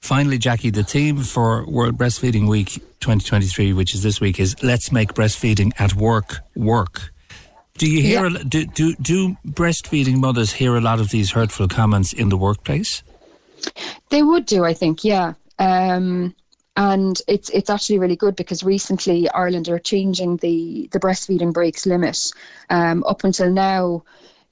[0.00, 4.92] Finally, Jackie, the theme for World Breastfeeding Week 2023, which is this week, is Let's
[4.92, 7.12] Make Breastfeeding at Work Work.
[7.78, 11.68] Do you hear, a, do, do, do breastfeeding mothers hear a lot of these hurtful
[11.68, 13.02] comments in the workplace?
[14.10, 15.34] They would do, I think, yeah.
[15.58, 16.34] Um,
[16.76, 21.86] and it's it's actually really good because recently Ireland are changing the the breastfeeding breaks
[21.86, 22.32] limit.
[22.70, 24.04] Um, up until now,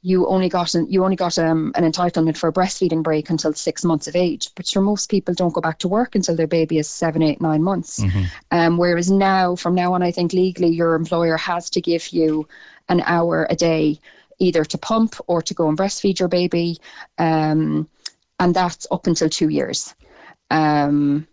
[0.03, 3.53] you only got an, you only got um, an entitlement for a breastfeeding break until
[3.53, 4.51] six months of age.
[4.55, 7.41] But for most people don't go back to work until their baby is seven, eight,
[7.41, 8.01] nine months.
[8.51, 12.47] Um, whereas now, from now on, I think legally your employer has to give you
[12.89, 13.99] an hour a day
[14.39, 16.79] either to pump or to go and breastfeed your baby.
[17.19, 17.89] Um,
[18.39, 19.95] and that's up until two years.
[20.51, 21.27] Um,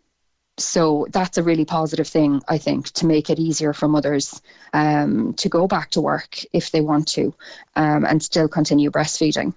[0.57, 4.41] so that's a really positive thing, I think, to make it easier for mothers
[4.73, 7.33] um, to go back to work if they want to
[7.75, 9.53] um, and still continue breastfeeding.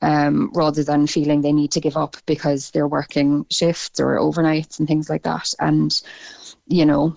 [0.00, 4.78] Um, rather than feeling they need to give up because they're working shifts or overnights
[4.78, 5.52] and things like that.
[5.58, 6.00] And,
[6.68, 7.16] you know,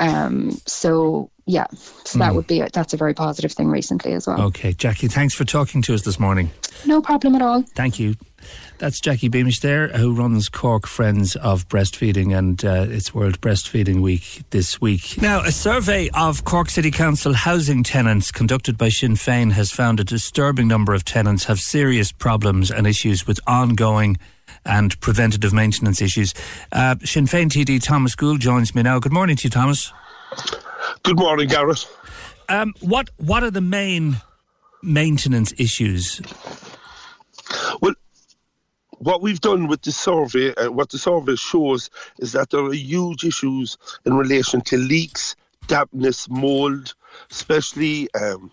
[0.00, 1.66] um, so yeah,
[2.04, 2.34] so that Mm.
[2.36, 2.72] would be it.
[2.74, 4.40] That's a very positive thing recently as well.
[4.42, 6.50] Okay, Jackie, thanks for talking to us this morning.
[6.84, 7.62] No problem at all.
[7.74, 8.16] Thank you.
[8.78, 14.00] That's Jackie Beamish there, who runs Cork Friends of Breastfeeding, and uh, it's World Breastfeeding
[14.02, 15.20] Week this week.
[15.20, 19.98] Now, a survey of Cork City Council housing tenants conducted by Sinn Féin has found
[20.00, 24.18] a disturbing number of tenants have serious problems and issues with ongoing
[24.68, 26.34] and preventative maintenance issues.
[26.70, 29.00] Uh, Sinn Féin TD Thomas Gould joins me now.
[29.00, 29.92] Good morning to you, Thomas.
[31.02, 31.86] Good morning, Gareth.
[32.48, 34.18] Um, what what are the main
[34.82, 36.20] maintenance issues?
[37.80, 37.94] Well,
[38.98, 42.72] what we've done with the survey, uh, what the survey shows, is that there are
[42.72, 45.36] huge issues in relation to leaks,
[45.66, 46.94] dampness, mold,
[47.30, 48.50] especially um,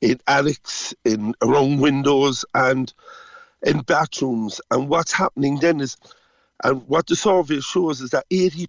[0.00, 2.92] in attics, in around windows, and
[3.64, 4.60] in bathrooms.
[4.70, 5.96] And what's happening then is,
[6.62, 8.68] and what the survey shows is that 80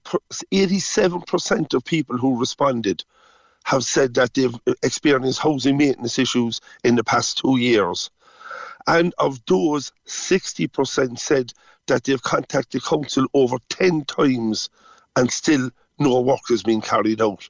[0.52, 3.04] 87% of people who responded
[3.64, 8.10] have said that they've experienced housing maintenance issues in the past two years.
[8.88, 11.52] And of those, 60% said
[11.88, 14.70] that they've contacted council over 10 times
[15.16, 17.50] and still no work has been carried out.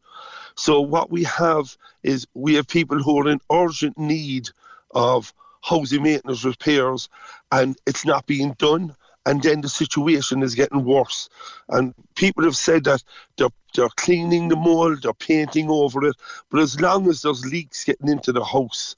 [0.56, 4.50] So what we have is we have people who are in urgent need
[4.92, 5.34] of
[5.66, 7.10] housing maintenance repairs
[7.52, 11.30] and it's not being done and then the situation is getting worse.
[11.70, 13.04] And people have said that
[13.38, 16.16] they're, they're cleaning the mold, they're painting over it,
[16.50, 18.96] but as long as there's leaks getting into the house,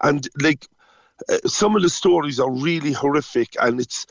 [0.00, 0.66] and like
[1.28, 4.06] uh, some of the stories are really horrific, and it's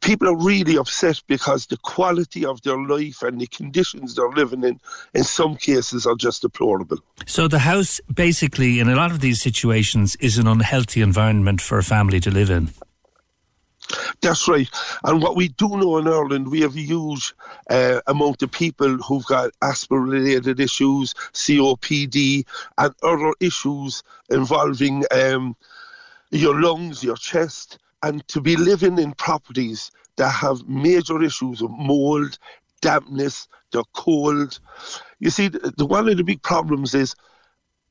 [0.00, 4.64] people are really upset because the quality of their life and the conditions they're living
[4.64, 4.80] in,
[5.14, 6.98] in some cases, are just deplorable.
[7.26, 11.78] So the house, basically, in a lot of these situations, is an unhealthy environment for
[11.78, 12.70] a family to live in.
[14.20, 14.68] That's right.
[15.04, 17.34] And what we do know in Ireland, we have a huge
[17.68, 22.44] uh, amount of people who've got asthma related issues, COPD,
[22.78, 25.56] and other issues involving um,
[26.30, 31.70] your lungs, your chest, and to be living in properties that have major issues of
[31.70, 32.38] mold,
[32.80, 34.58] dampness, they're cold.
[35.20, 37.14] You see, the, the, one of the big problems is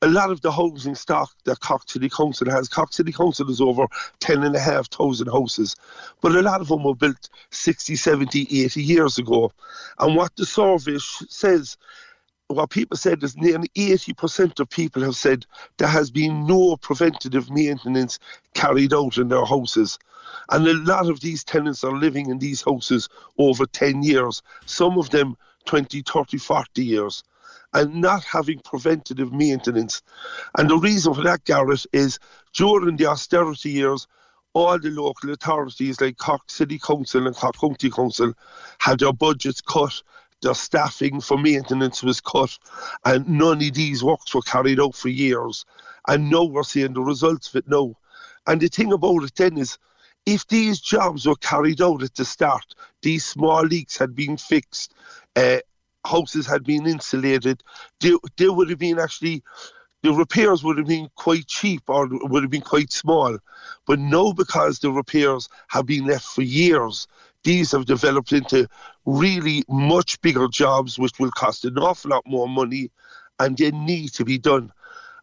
[0.02, 3.60] a lot of the housing stock that Cork City Council has, Cork City Council is
[3.60, 3.86] over
[4.20, 5.76] 10,500 houses,
[6.20, 9.52] but a lot of them were built 60, 70, 80 years ago.
[9.98, 11.76] And what the survey says,
[12.54, 15.46] what people said is nearly 80% of people have said
[15.78, 18.18] there has been no preventative maintenance
[18.54, 19.98] carried out in their houses.
[20.50, 23.08] And a lot of these tenants are living in these houses
[23.38, 27.22] over 10 years, some of them 20, 30, 40 years
[27.74, 30.02] and not having preventative maintenance.
[30.58, 32.18] And the reason for that, Gareth, is
[32.54, 34.06] during the austerity years,
[34.54, 38.34] all the local authorities like Cork City Council and Cork County Council
[38.78, 40.02] had their budgets cut,
[40.42, 42.58] their staffing for maintenance was cut,
[43.04, 45.64] and none of these works were carried out for years.
[46.08, 47.94] And now we're seeing the results of it now.
[48.46, 49.78] And the thing about it then is,
[50.26, 54.94] if these jobs were carried out at the start, these small leaks had been fixed,
[55.36, 55.58] uh,
[56.04, 57.62] houses had been insulated,
[58.00, 59.42] they would have been actually
[60.02, 63.38] the repairs would have been quite cheap or would have been quite small.
[63.86, 67.06] But now, because the repairs have been left for years,
[67.44, 68.68] these have developed into
[69.04, 72.90] really much bigger jobs, which will cost an awful lot more money
[73.38, 74.72] and they need to be done.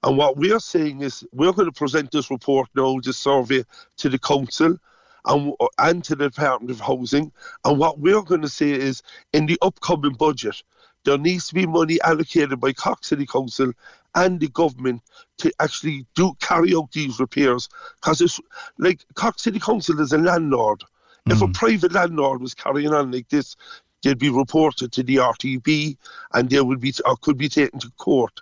[0.04, 3.66] And what we're saying is we're going to present this report now, this survey,
[3.98, 4.78] to the council
[5.26, 7.32] and, and to the Department of Housing.
[7.66, 9.02] And what we're going to say is
[9.34, 10.64] in the upcoming budget,
[11.06, 13.72] there needs to be money allocated by Cork City Council
[14.16, 15.02] and the government
[15.38, 17.70] to actually do carry out these repairs.
[17.96, 18.40] Because it's
[18.78, 20.84] like Cork City Council is a landlord.
[21.28, 21.34] Mm.
[21.34, 21.54] If a mm.
[21.54, 23.56] private landlord was carrying on like this,
[24.04, 25.98] they'd be reported to the RTB
[26.34, 28.42] and they would be or could be taken to court.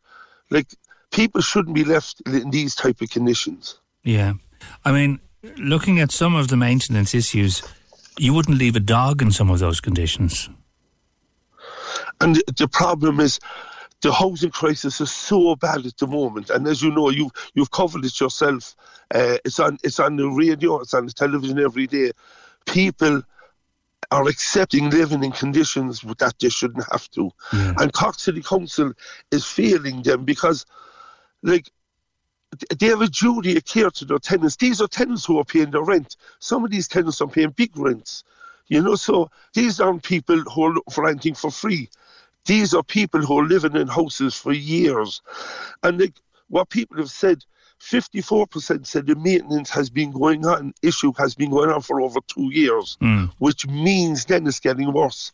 [0.49, 0.67] Like
[1.11, 3.79] people shouldn't be left in these type of conditions.
[4.03, 4.33] Yeah,
[4.85, 5.19] I mean,
[5.57, 7.61] looking at some of the maintenance issues,
[8.17, 10.49] you wouldn't leave a dog in some of those conditions.
[12.21, 13.39] And the problem is,
[14.01, 17.71] the housing crisis is so bad at the moment, and as you know, you've you've
[17.71, 18.75] covered it yourself.
[19.13, 22.11] Uh, it's on it's on the radio, it's on the television every day.
[22.67, 23.23] People
[24.11, 27.73] are accepting living in conditions that they shouldn't have to, yeah.
[27.79, 28.93] and Cork City Council
[29.31, 30.65] is failing them because,
[31.43, 31.69] like,
[32.79, 34.55] they have a duty of care to their tenants.
[34.55, 36.15] These are tenants who are paying their rent.
[36.39, 38.23] Some of these tenants are paying big rents.
[38.67, 41.89] You know, so these aren't people who are looking for renting for free.
[42.45, 45.21] These are people who are living in houses for years.
[45.83, 46.15] And like,
[46.49, 47.43] what people have said,
[47.81, 52.19] 54% said the maintenance has been going on, issue has been going on for over
[52.27, 53.29] two years, mm.
[53.37, 55.31] which means then it's getting worse.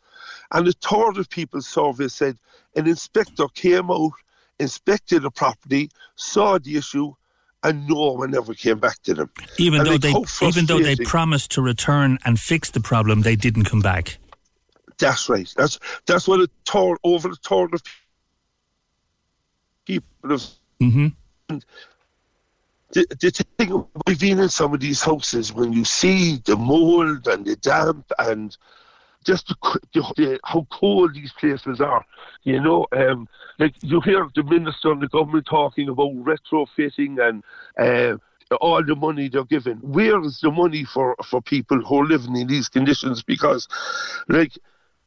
[0.51, 2.37] And a third of people surveyed said
[2.75, 4.11] an inspector came out
[4.59, 7.13] inspected the property, saw the issue,
[7.63, 9.29] and no one ever came back to them.
[9.57, 10.13] Even and though they,
[10.45, 14.17] even though they promised to return and fix the problem, they didn't come back.
[14.97, 15.51] That's right.
[15.55, 17.81] That's that's what a third over a third of
[19.85, 20.43] people have.
[20.81, 21.57] Mm-hmm.
[22.93, 27.27] The, the thing we've been in some of these houses when you see the mold
[27.27, 28.55] and the damp and
[29.25, 32.05] just the, the, how cold these places are.
[32.43, 37.43] You know, um, like you hear the minister and the government talking about retrofitting and.
[37.77, 38.17] Uh,
[38.61, 39.77] all the money they're giving.
[39.77, 43.23] Where is the money for, for people who are living in these conditions?
[43.23, 43.67] Because,
[44.27, 44.51] like,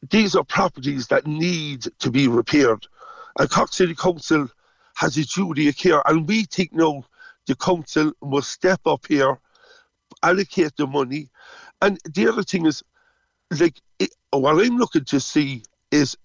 [0.09, 2.85] these are properties that need to be repaired.
[3.39, 4.49] And Cork City Council
[4.95, 7.05] has a duty of care, and we think now
[7.47, 9.39] the council must step up here,
[10.21, 11.29] allocate the money.
[11.81, 12.83] And the other thing is,
[13.59, 16.17] like, it, what I'm looking to see is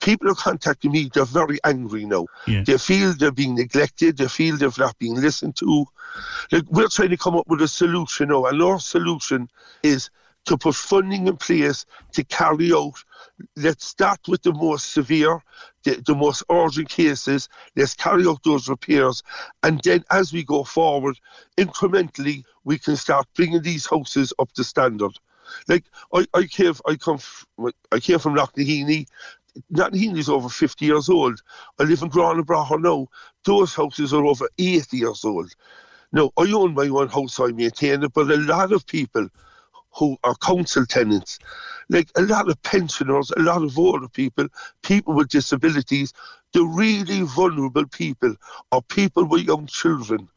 [0.00, 2.26] people are contacting me, they're very angry now.
[2.46, 2.62] Yeah.
[2.66, 5.86] They feel they're being neglected, they feel they're not being listened to.
[6.52, 9.48] Like, we're trying to come up with a solution now, and our solution
[9.82, 10.10] is
[10.46, 12.94] to put funding in place to carry out.
[13.56, 15.42] Let's start with the most severe,
[15.84, 17.48] the, the most urgent cases.
[17.76, 19.22] Let's carry out those repairs.
[19.62, 21.18] And then as we go forward,
[21.58, 25.12] incrementally, we can start bringing these houses up to standard.
[25.68, 27.18] Like I, I came, I come,
[27.92, 29.06] I came from Knocknaheeny.
[29.72, 31.40] Knocknaheeny is over 50 years old.
[31.78, 33.08] I live in Gurranabraher now.
[33.44, 35.52] Those houses are over 80 years old.
[36.12, 39.28] Now, I own my own house, I maintain it, but a lot of people
[39.96, 41.38] who are council tenants,
[41.88, 44.46] like a lot of pensioners, a lot of older people,
[44.82, 46.12] people with disabilities,
[46.52, 48.34] the really vulnerable people,
[48.72, 50.28] or people with young children.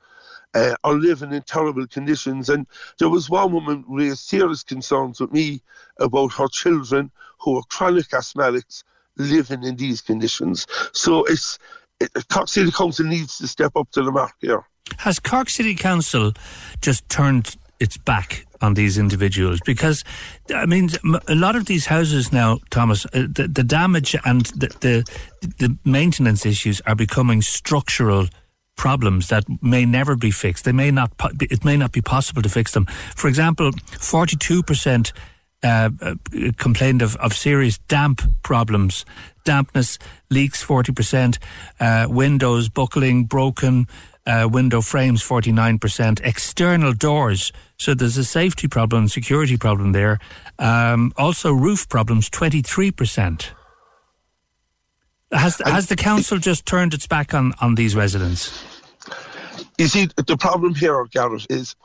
[0.56, 2.49] Uh, are living in terrible conditions.
[2.49, 2.65] And
[2.98, 5.61] there was one woman raised serious concerns with me
[5.99, 8.84] about her children who are chronic asthmatics
[9.15, 10.65] living in these conditions.
[10.91, 11.60] So it's
[11.99, 14.64] it, Cork City Council needs to step up to the mark here.
[14.98, 16.34] Has Cork City Council
[16.81, 19.60] just turned its back on these individuals?
[19.65, 20.03] Because,
[20.53, 20.89] I mean,
[21.27, 25.03] a lot of these houses now, Thomas, uh, the, the damage and the, the,
[25.57, 28.27] the maintenance issues are becoming structural
[28.76, 30.64] problems that may never be fixed.
[30.64, 31.11] They may not.
[31.41, 32.85] It may not be possible to fix them.
[33.14, 35.11] For example, forty-two percent
[35.64, 35.89] uh,
[36.56, 39.03] complained of, of serious damp problems,
[39.43, 39.99] dampness,
[40.30, 41.39] leaks, forty percent,
[41.81, 43.85] uh, windows buckling, broken.
[44.30, 47.51] Uh, window frames 49%, external doors.
[47.77, 50.19] So there's a safety problem, security problem there.
[50.60, 53.47] Um, also, roof problems 23%.
[55.31, 58.64] Has, has the council just turned its back on, on these residents?
[59.80, 61.76] You see, the problem here, Gareth, is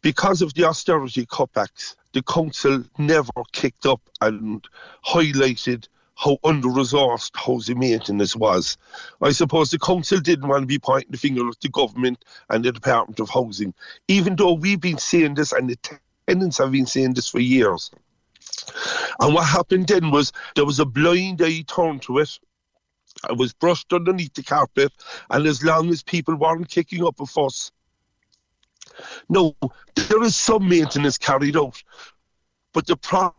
[0.00, 4.66] because of the austerity cutbacks, the council never kicked up and
[5.06, 5.86] highlighted
[6.16, 8.78] how under resourced housing maintenance was.
[9.20, 12.64] I suppose the council didn't want to be pointing the finger at the government and
[12.64, 13.74] the Department of Housing,
[14.08, 17.90] even though we've been saying this and the tenants have been saying this for years.
[19.20, 22.38] And what happened then was there was a blind eye turned to it.
[23.28, 24.92] It was brushed underneath the carpet,
[25.30, 27.72] and as long as people weren't kicking up a fuss,
[29.28, 29.54] no,
[29.94, 31.82] there is some maintenance carried out,
[32.72, 33.34] but the problem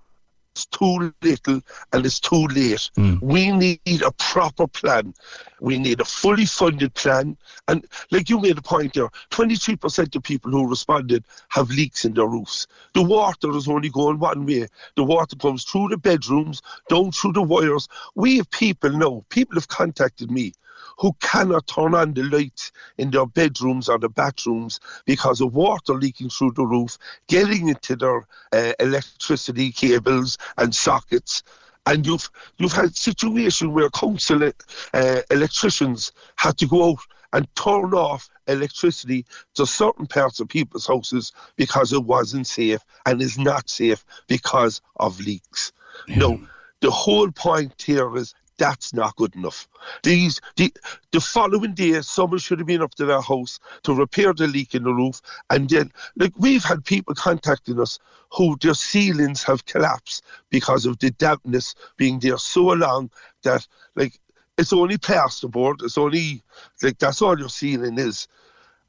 [0.57, 1.61] is too little
[1.93, 2.89] and it's too late.
[2.97, 3.21] Mm.
[3.21, 5.13] We need a proper plan.
[5.59, 7.37] We need a fully funded plan.
[7.67, 12.13] And like you made a point there, 23% of people who responded have leaks in
[12.13, 12.67] their roofs.
[12.93, 14.67] The water is only going one way.
[14.95, 17.87] The water comes through the bedrooms, down through the wires.
[18.15, 20.53] We have people now, people have contacted me
[20.97, 25.93] who cannot turn on the lights in their bedrooms or the bathrooms because of water
[25.93, 26.97] leaking through the roof,
[27.27, 31.43] getting into their uh, electricity cables and sockets.
[31.85, 34.51] And you've you've had situation where council
[34.93, 36.99] uh, electricians had to go out
[37.33, 43.21] and turn off electricity to certain parts of people's houses because it wasn't safe and
[43.21, 45.71] is not safe because of leaks.
[46.07, 46.17] Yeah.
[46.17, 46.47] No,
[46.81, 49.67] the whole point here is that's not good enough.
[50.03, 50.73] These the
[51.11, 54.75] the following day, someone should have been up to their house to repair the leak
[54.75, 57.99] in the roof, and then like we've had people contacting us
[58.31, 63.09] who their ceilings have collapsed because of the dampness being there so long
[63.43, 64.19] that like
[64.57, 66.41] it's only plasterboard, it's only
[66.81, 68.27] like that's all your ceiling is,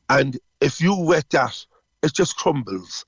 [0.08, 1.64] and if you wet that,
[2.02, 3.04] it just crumbles.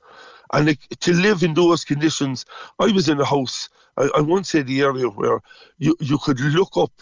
[0.53, 2.45] And like, to live in those conditions,
[2.81, 3.69] I was in a house
[4.01, 5.41] I, I won't say the area where
[5.79, 6.93] you, you could look up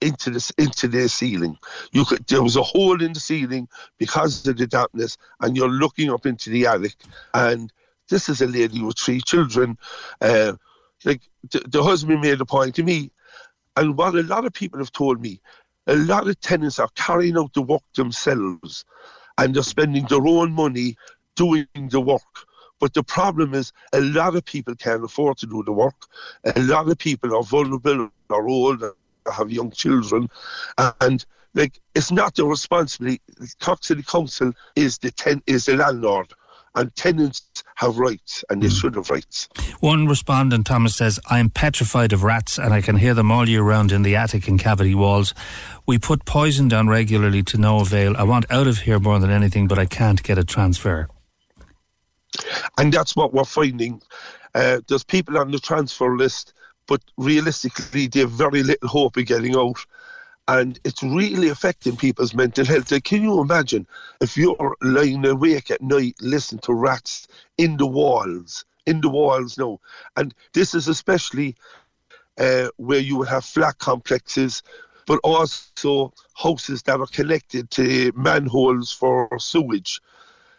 [0.00, 1.56] into this into the ceiling.
[1.92, 3.68] You could there was a hole in the ceiling
[3.98, 6.96] because of the dampness, and you're looking up into the attic.
[7.34, 7.72] And
[8.08, 9.78] this is a lady with three children.
[10.20, 10.54] Uh,
[11.04, 13.10] like the, the husband made a point to me,
[13.76, 15.40] and what a lot of people have told me,
[15.86, 18.84] a lot of tenants are carrying out the work themselves,
[19.38, 20.96] and they're spending their own money
[21.34, 22.22] doing the work.
[22.78, 26.06] But the problem is a lot of people can't afford to do the work.
[26.44, 28.84] A lot of people are vulnerable, are old,
[29.32, 30.28] have young children,
[31.00, 31.24] and
[31.54, 33.20] like it's not their responsibility.
[33.60, 36.32] Cork City Council is the ten, is the landlord,
[36.74, 37.42] and tenants
[37.76, 38.80] have rights, and they mm.
[38.80, 39.48] should have rights.
[39.80, 43.62] One respondent, Thomas, says, I'm petrified of rats and I can hear them all year
[43.62, 45.34] round in the attic and cavity walls.
[45.86, 48.16] We put poison down regularly to no avail.
[48.16, 51.08] I want out of here more than anything, but I can't get a transfer.
[52.78, 54.02] And that's what we're finding.
[54.54, 56.54] Uh, there's people on the transfer list,
[56.86, 59.84] but realistically, they have very little hope of getting out
[60.48, 62.90] and it's really affecting people's mental health.
[62.92, 63.86] Like, can you imagine
[64.20, 67.26] if you're lying awake at night listening to rats
[67.58, 69.80] in the walls, in the walls now?
[70.16, 71.56] And this is especially
[72.38, 74.62] uh, where you would have flat complexes,
[75.06, 80.00] but also houses that are connected to manholes for sewage.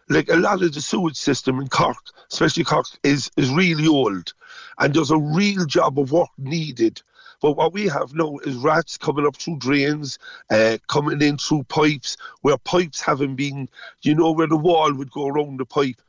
[0.10, 1.98] Like a lot of the sewage system in Cork,
[2.32, 4.34] especially Cork, is, is really old.
[4.80, 7.02] And there's a real job of work needed
[7.42, 10.18] but what we have now is rats coming up through drains,
[10.50, 13.70] uh, coming in through pipes, where pipes haven't been,
[14.02, 16.02] you know, where the wall would go around the pipe,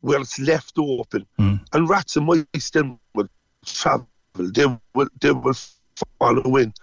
[0.00, 1.26] where it's left open.
[1.38, 1.60] Mm.
[1.72, 3.28] And rats and mice then will
[3.64, 4.08] travel.
[4.34, 5.54] They will, they will
[6.18, 6.74] follow in.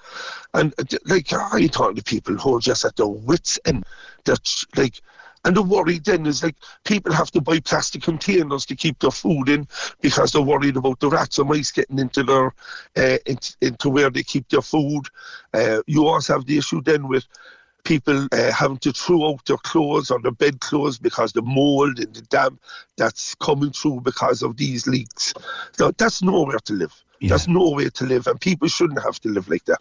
[0.53, 3.85] And uh, like, I talk to people who are just at their wits' end.
[4.23, 5.01] That's like,
[5.45, 9.11] and the worry then is like people have to buy plastic containers to keep their
[9.11, 9.67] food in
[10.01, 12.53] because they're worried about the rats and mice getting into their
[12.97, 15.03] uh, into, into where they keep their food.
[15.53, 17.25] Uh, you also have the issue then with
[17.83, 21.99] people uh, having to throw out their clothes or their bed clothes because the mold
[21.99, 22.61] and the damp
[22.97, 25.33] that's coming through because of these leaks.
[25.77, 26.93] So that's nowhere to live.
[27.21, 27.29] Yeah.
[27.29, 29.79] That's no way to live, and people shouldn't have to live like that.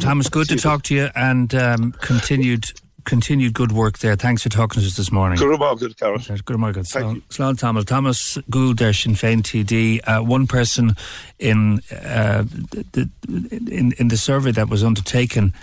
[0.00, 2.66] Thomas, good to talk to you, and um, continued
[3.08, 4.14] continued good work there.
[4.16, 5.38] Thanks for talking to us this morning.
[5.38, 6.18] Good morning, Carol.
[6.44, 6.84] Good morning.
[6.84, 7.84] Slán Thomas.
[7.86, 10.00] Thomas Gould there, Sinn Féin TD.
[10.06, 10.94] Uh, one person
[11.38, 13.08] in, uh, the,
[13.70, 15.54] in in the survey that was undertaken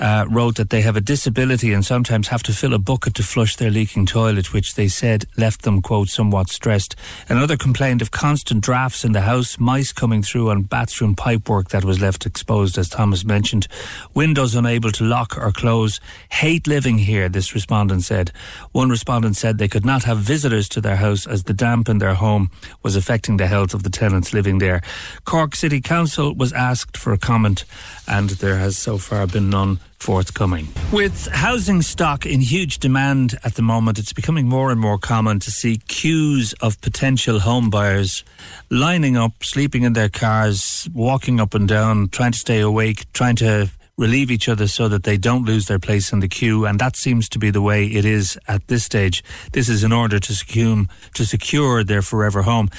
[0.00, 3.22] uh, wrote that they have a disability and sometimes have to fill a bucket to
[3.22, 6.94] flush their leaking toilet, which they said left them, quote, somewhat stressed.
[7.28, 11.84] Another complained of constant drafts in the house, mice coming through on bathroom pipework that
[11.84, 13.68] was left exposed, as Thomas mentioned,
[14.14, 16.00] windows unable to lock or close.
[16.30, 18.32] Hate living here, this respondent said.
[18.72, 21.98] One respondent said they could not have visitors to their house as the damp in
[21.98, 22.50] their home
[22.82, 24.82] was affecting the health of the tenants living there.
[25.24, 27.64] Cork City Council was asked for a comment,
[28.06, 30.68] and there has so far been none forthcoming.
[30.92, 35.40] With housing stock in huge demand at the moment, it's becoming more and more common
[35.40, 38.24] to see queues of potential home buyers
[38.70, 43.36] lining up, sleeping in their cars, walking up and down, trying to stay awake, trying
[43.36, 46.64] to relieve each other so that they don't lose their place in the queue.
[46.64, 49.22] And that seems to be the way it is at this stage.
[49.52, 50.84] This is in order to secure,
[51.14, 52.70] to secure their forever home.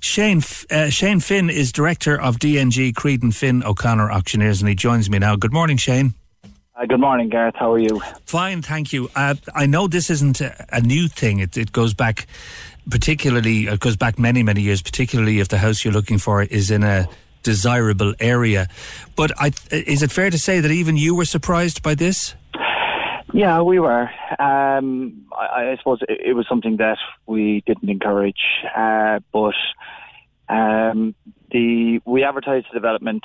[0.00, 5.10] Shane, uh, Shane Finn is director of DNG Creedon Finn O'Connor Auctioneers and he joins
[5.10, 5.36] me now.
[5.36, 6.14] Good morning, Shane.
[6.74, 7.54] Uh, good morning, Gareth.
[7.58, 8.00] How are you?
[8.24, 9.10] Fine, thank you.
[9.14, 11.40] Uh, I know this isn't a, a new thing.
[11.40, 12.26] It, it, goes back,
[12.88, 16.70] particularly, it goes back many, many years, particularly if the house you're looking for is
[16.70, 17.06] in a
[17.42, 18.68] desirable area.
[19.16, 22.34] But I, is it fair to say that even you were surprised by this?
[23.34, 24.08] Yeah, we were.
[24.38, 28.42] Um, I, I, suppose it, it, was something that we didn't encourage,
[28.76, 29.54] uh, but
[30.48, 31.14] um,
[31.50, 33.24] the we advertised the development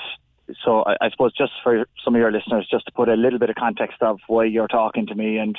[0.64, 3.40] so I, I, suppose just for some of your listeners, just to put a little
[3.40, 5.58] bit of context of why you're talking to me and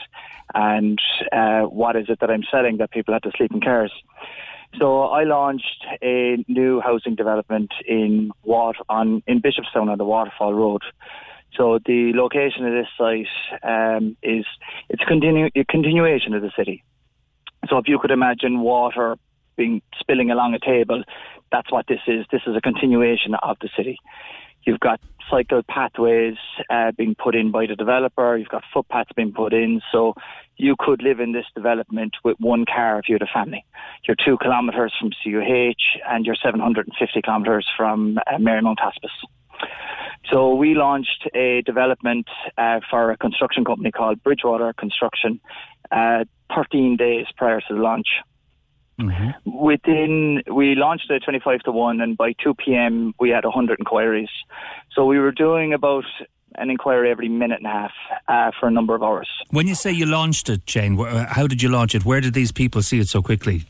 [0.55, 0.98] and
[1.32, 3.93] uh, what is it that I'm selling that people have to sleep in cars.
[4.78, 10.55] So I launched a new housing development in Water on in Bishopstown on the Waterfall
[10.55, 10.82] Road.
[11.56, 13.27] So the location of this site
[13.62, 14.44] um, is
[14.89, 16.85] it's continu- a continuation of the city.
[17.69, 19.16] So if you could imagine water
[19.56, 21.02] being spilling along a table,
[21.51, 22.27] that's what this is.
[22.31, 23.98] This is a continuation of the city.
[24.64, 26.36] You've got cycle pathways
[26.70, 28.36] uh, being put in by the developer.
[28.36, 29.80] You've got footpaths being put in.
[29.93, 30.14] So
[30.56, 33.64] you could live in this development with one car if you had a family.
[34.06, 39.10] You're two kilometres from CUH and you're 750 kilometres from uh, Marymount Hospice.
[40.30, 42.26] So we launched a development
[42.56, 45.40] uh, for a construction company called Bridgewater Construction
[45.90, 46.24] uh,
[46.55, 48.06] 13 days prior to the launch.
[49.01, 49.51] Mm-hmm.
[49.59, 54.29] Within, we launched at 25 to 1, and by 2 p.m., we had 100 inquiries.
[54.93, 56.05] So we were doing about
[56.55, 57.93] an inquiry every minute and a half
[58.29, 59.29] uh, for a number of hours.
[59.51, 62.05] When you say you launched it, Shane, how did you launch it?
[62.05, 63.65] Where did these people see it so quickly?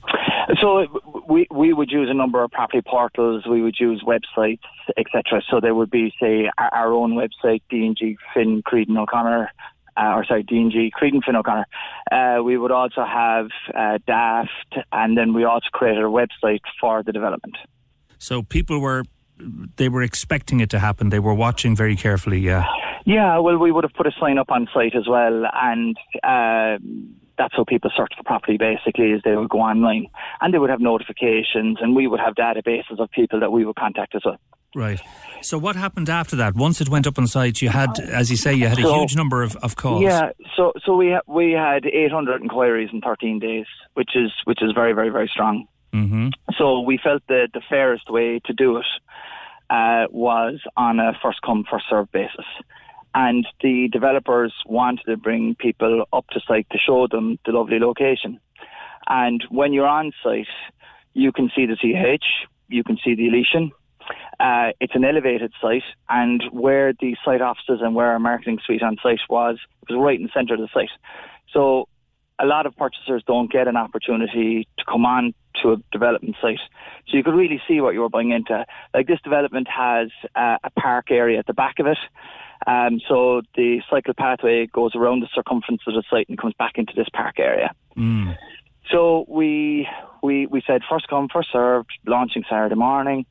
[0.62, 0.86] So
[1.28, 3.46] we we would use a number of property portals.
[3.46, 4.62] We would use websites,
[4.96, 5.42] etc.
[5.50, 9.50] So there would be, say, our, our own website, DNG Finn Creedon O'Connor
[9.98, 11.66] uh, or sorry, DNG, Creedon Finn O'Connor.
[12.10, 17.02] Uh, we would also have uh, Daft, and then we also created a website for
[17.02, 17.56] the development.
[18.18, 19.04] So people were
[19.76, 21.10] they were expecting it to happen.
[21.10, 22.40] They were watching very carefully.
[22.40, 22.64] Yeah.
[23.04, 23.38] Yeah.
[23.38, 25.96] Well, we would have put a sign up on site as well, and.
[26.22, 26.78] Uh,
[27.38, 30.08] that's how people search for property basically is they would go online
[30.40, 33.76] and they would have notifications and we would have databases of people that we would
[33.76, 34.38] contact as well.
[34.74, 35.00] Right.
[35.40, 36.54] So what happened after that?
[36.54, 38.94] Once it went up on site, you had, as you say, you had a So-
[39.00, 40.02] huge number of, of calls.
[40.02, 44.62] Yeah, so so we ha- we had 800 inquiries in 13 days, which is which
[44.62, 45.66] is very very very strong.
[45.94, 46.28] Mm-hmm.
[46.58, 48.86] So we felt that the fairest way to do it
[49.70, 52.44] uh, was on a first come first served basis.
[53.14, 57.78] And the developers wanted to bring people up to site to show them the lovely
[57.78, 58.38] location.
[59.08, 60.46] And when you're on site,
[61.14, 62.24] you can see the CH,
[62.68, 63.72] you can see the Elysian.
[64.40, 68.82] Uh, it's an elevated site, and where the site offices and where our marketing suite
[68.82, 69.58] on site was,
[69.88, 70.90] it was right in the centre of the site.
[71.52, 71.88] So
[72.38, 76.60] a lot of purchasers don't get an opportunity to come on to a development site.
[77.08, 78.64] So you could really see what you were buying into.
[78.94, 81.98] Like this development has uh, a park area at the back of it.
[82.66, 86.72] Um, so the cycle pathway goes around the circumference of the site and comes back
[86.76, 87.72] into this park area.
[87.96, 88.36] Mm.
[88.90, 89.86] So we
[90.22, 93.26] we we said first come first served, launching Saturday morning.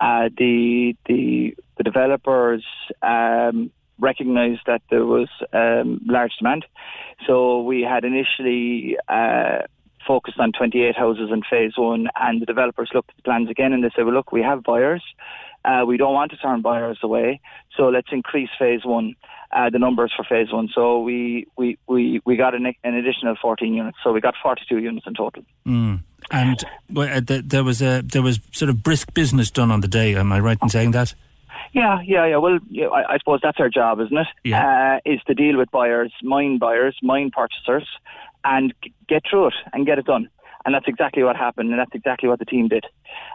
[0.00, 2.64] Uh, the the the developers
[3.02, 6.64] um, recognised that there was um, large demand,
[7.26, 9.58] so we had initially uh,
[10.06, 13.72] focused on 28 houses in phase one, and the developers looked at the plans again
[13.72, 15.02] and they said, "Well, look, we have buyers.
[15.64, 17.40] Uh, we don't want to turn buyers away,
[17.76, 19.14] so let's increase phase one."
[19.54, 20.68] Uh, the numbers for phase one.
[20.74, 23.96] So we we, we, we got an, an additional 14 units.
[24.02, 25.44] So we got 42 units in total.
[25.64, 26.02] Mm.
[26.30, 29.80] And well, uh, th- there was a there was sort of brisk business done on
[29.80, 30.14] the day.
[30.14, 31.14] Am I right in saying that?
[31.72, 32.36] Yeah, yeah, yeah.
[32.36, 34.26] Well, yeah, I, I suppose that's our job, isn't it?
[34.44, 35.00] Yeah.
[35.04, 37.88] Uh, is to deal with buyers, mine buyers, mine purchasers,
[38.44, 40.28] and g- get through it and get it done.
[40.64, 42.86] And that's exactly what happened, and that's exactly what the team did.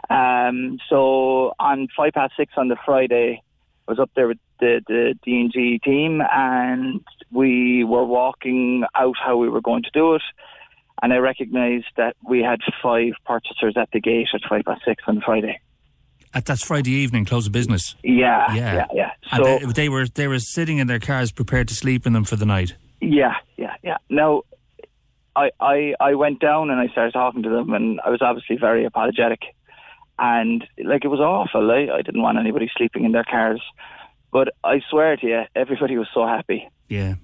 [0.09, 3.41] Um, so on five past six on the Friday,
[3.87, 7.01] I was up there with the the D and G team, and
[7.31, 10.23] we were walking out how we were going to do it.
[11.01, 15.03] And I recognised that we had five purchasers at the gate at five past six
[15.07, 15.59] on Friday.
[16.33, 17.95] At that's Friday evening, close of business.
[18.03, 18.75] Yeah, Yeah.
[18.75, 19.11] yeah, yeah.
[19.31, 22.13] And So- they, they were they were sitting in their cars, prepared to sleep in
[22.13, 22.75] them for the night.
[23.01, 23.97] Yeah, yeah, yeah.
[24.09, 24.41] Now,
[25.35, 28.57] I, I, I went down and I started talking to them, and I was obviously
[28.57, 29.39] very apologetic,
[30.19, 31.71] and like it was awful.
[31.71, 33.61] I, I didn't want anybody sleeping in their cars,
[34.31, 36.69] but I swear to you, everybody was so happy.
[36.89, 37.15] Yeah.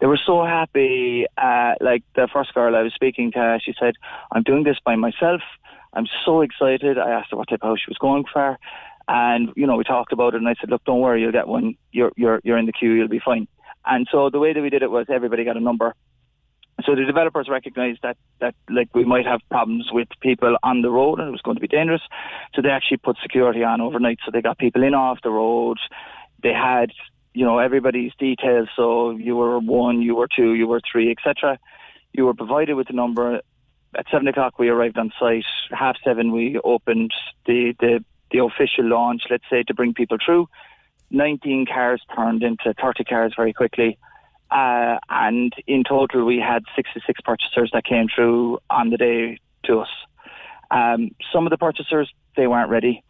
[0.00, 1.26] They were so happy.
[1.36, 3.94] Uh, like the first girl I was speaking to, she said,
[4.32, 5.42] "I'm doing this by myself.
[5.92, 8.58] I'm so excited." I asked her what type of house she was going for,
[9.08, 10.38] and you know we talked about it.
[10.38, 11.74] And I said, "Look, don't worry, you'll get one.
[11.90, 12.92] You're you're you're in the queue.
[12.92, 13.48] You'll be fine."
[13.84, 15.94] And so the way that we did it was everybody got a number.
[16.84, 20.90] So the developers recognised that that like we might have problems with people on the
[20.90, 22.02] road and it was going to be dangerous.
[22.54, 24.18] So they actually put security on overnight.
[24.24, 25.78] So they got people in off the road.
[26.40, 26.92] They had
[27.38, 28.68] you know everybody's details.
[28.74, 31.56] So you were one, you were two, you were three, etc.
[32.12, 33.40] You were provided with the number.
[33.96, 35.44] At seven o'clock we arrived on site.
[35.70, 37.12] Half seven we opened
[37.46, 39.22] the the the official launch.
[39.30, 40.48] Let's say to bring people through.
[41.10, 43.98] 19 cars turned into 30 cars very quickly.
[44.50, 49.78] Uh, and in total, we had 66 purchasers that came through on the day to
[49.78, 49.88] us.
[50.70, 53.02] Um, some of the purchasers, they weren't ready.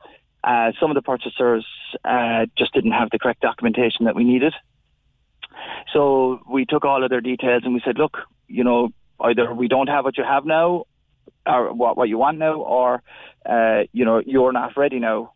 [0.44, 1.66] Uh, some of the purchasers
[2.04, 4.54] uh, just didn't have the correct documentation that we needed.
[5.92, 8.90] So we took all of their details and we said, look, you know,
[9.20, 10.84] either we don't have what you have now,
[11.46, 13.02] or what, what you want now, or,
[13.44, 15.32] uh, you know, you're not ready now.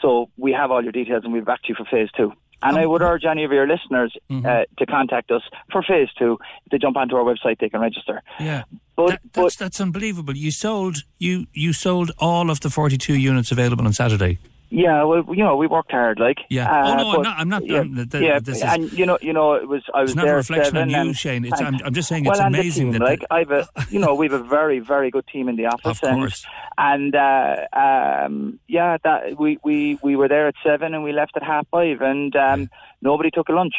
[0.00, 2.32] So we have all your details and we'll back to you for phase two.
[2.62, 6.38] And I would urge any of your listeners uh, to contact us for phase two.
[6.66, 8.22] If they jump onto our website, they can register.
[8.40, 8.62] Yeah.
[8.96, 10.36] But, That- that's that's unbelievable.
[10.36, 14.38] You sold you you sold all of the forty two units available on Saturday.
[14.74, 16.38] Yeah, well, you know, we worked hard, like.
[16.48, 16.64] Yeah.
[16.70, 17.38] Uh, oh no, I'm but- not.
[17.38, 17.66] I'm not.
[17.66, 19.82] Yeah, um, th- th- yeah, this is, and you know, you know, it was.
[19.92, 21.44] I was it's not there a reflection on you, and- Shane.
[21.44, 23.04] It's, I'm, I'm just saying well, it's amazing team, that.
[23.04, 26.08] like I've a, you know, we've a very, very good team in the office, of
[26.08, 26.34] and
[26.78, 31.36] and uh, um, yeah, that we, we we were there at seven and we left
[31.36, 32.70] at half five, and um,
[33.02, 33.74] nobody took a lunch.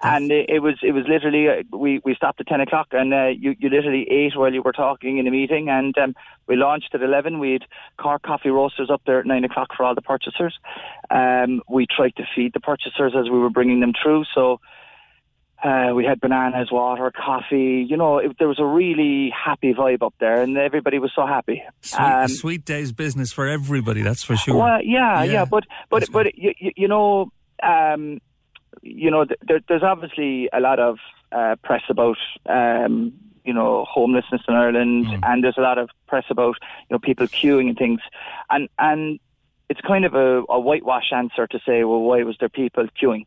[0.00, 3.12] And it, it was it was literally uh, we, we stopped at ten o'clock and
[3.12, 6.14] uh, you you literally ate while you were talking in a meeting and um,
[6.46, 7.40] we launched at eleven.
[7.40, 7.62] We had
[7.96, 10.56] Cork Coffee Roasters up there at nine o'clock for all the purchasers.
[11.10, 14.24] Um, we tried to feed the purchasers as we were bringing them through.
[14.34, 14.60] So
[15.64, 17.84] uh, we had bananas, water, coffee.
[17.88, 21.26] You know, it, there was a really happy vibe up there, and everybody was so
[21.26, 21.60] happy.
[21.80, 24.02] Sweet, Um, a sweet day's business for everybody.
[24.02, 24.56] That's for sure.
[24.56, 25.44] well, yeah, yeah, Yeah.
[25.44, 27.32] but but but you, you, you know,
[27.64, 28.20] um,
[28.82, 30.98] you know, there, there's obviously a lot of
[31.32, 33.12] uh, press about um,
[33.44, 35.20] you know homelessness in Ireland, Mm.
[35.22, 36.56] and there's a lot of press about
[36.88, 38.00] you know people queuing and things,
[38.50, 39.20] and and
[39.68, 43.26] it's kind of a, a whitewash answer to say, well, why was there people queuing?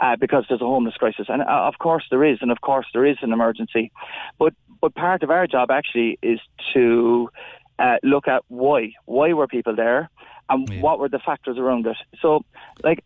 [0.00, 1.26] uh, because there's a homeless crisis.
[1.28, 3.92] And uh, of course there is, and of course there is an emergency.
[4.38, 6.40] But but part of our job actually is
[6.72, 7.28] to
[7.78, 8.92] uh, look at why.
[9.04, 10.10] Why were people there,
[10.48, 10.80] and yeah.
[10.80, 11.96] what were the factors around it?
[12.20, 12.44] So,
[12.82, 13.04] like,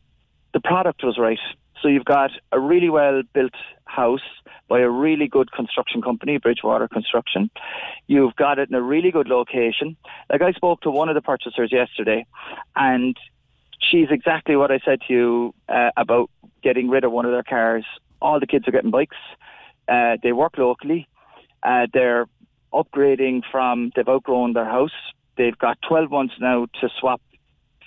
[0.52, 1.38] the product was right.
[1.82, 4.20] So you've got a really well built house
[4.68, 7.50] by a really good construction company, Bridgewater Construction.
[8.06, 9.96] You've got it in a really good location.
[10.30, 12.26] Like I spoke to one of the purchasers yesterday,
[12.74, 13.16] and
[13.80, 16.30] she's exactly what I said to you uh, about
[16.62, 17.84] getting rid of one of their cars.
[18.22, 19.16] All the kids are getting bikes.
[19.86, 21.08] Uh, they work locally.
[21.62, 22.26] Uh, they're
[22.72, 24.92] upgrading from, they've outgrown their house.
[25.36, 27.20] They've got 12 months now to swap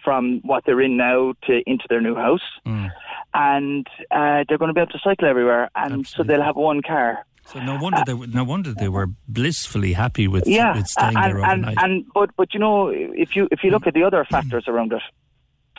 [0.03, 2.41] from what they're in now to into their new house.
[2.65, 2.91] Mm.
[3.39, 5.69] And uh, they're going to be able to cycle everywhere.
[5.75, 6.05] And Absolutely.
[6.15, 7.25] so they'll have one car.
[7.45, 11.15] So no wonder they were, no wonder they were blissfully happy with, yeah, with staying
[11.15, 11.77] and, there overnight.
[11.77, 14.65] And, and but but you know if you if you look at the other factors
[14.67, 15.01] around it,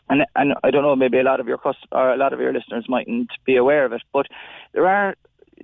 [0.08, 2.40] and and I don't know maybe a lot of your cust- or a lot of
[2.40, 4.26] your listeners mightn't be aware of it, but
[4.72, 5.14] there are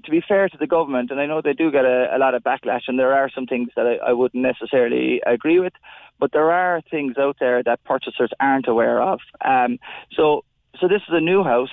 [0.04, 2.34] to be fair to the government, and I know they do get a, a lot
[2.34, 5.72] of backlash, and there are some things that I, I, wouldn't necessarily agree with,
[6.18, 9.20] but there are things out there that purchasers aren't aware of.
[9.44, 9.78] Um,
[10.12, 10.44] so,
[10.80, 11.70] so this is a new house.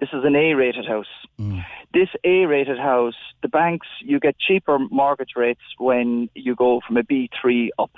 [0.00, 1.06] This is an A-rated house.
[1.38, 1.64] Mm.
[1.94, 7.02] This A-rated house, the banks, you get cheaper mortgage rates when you go from a
[7.02, 7.92] B3 up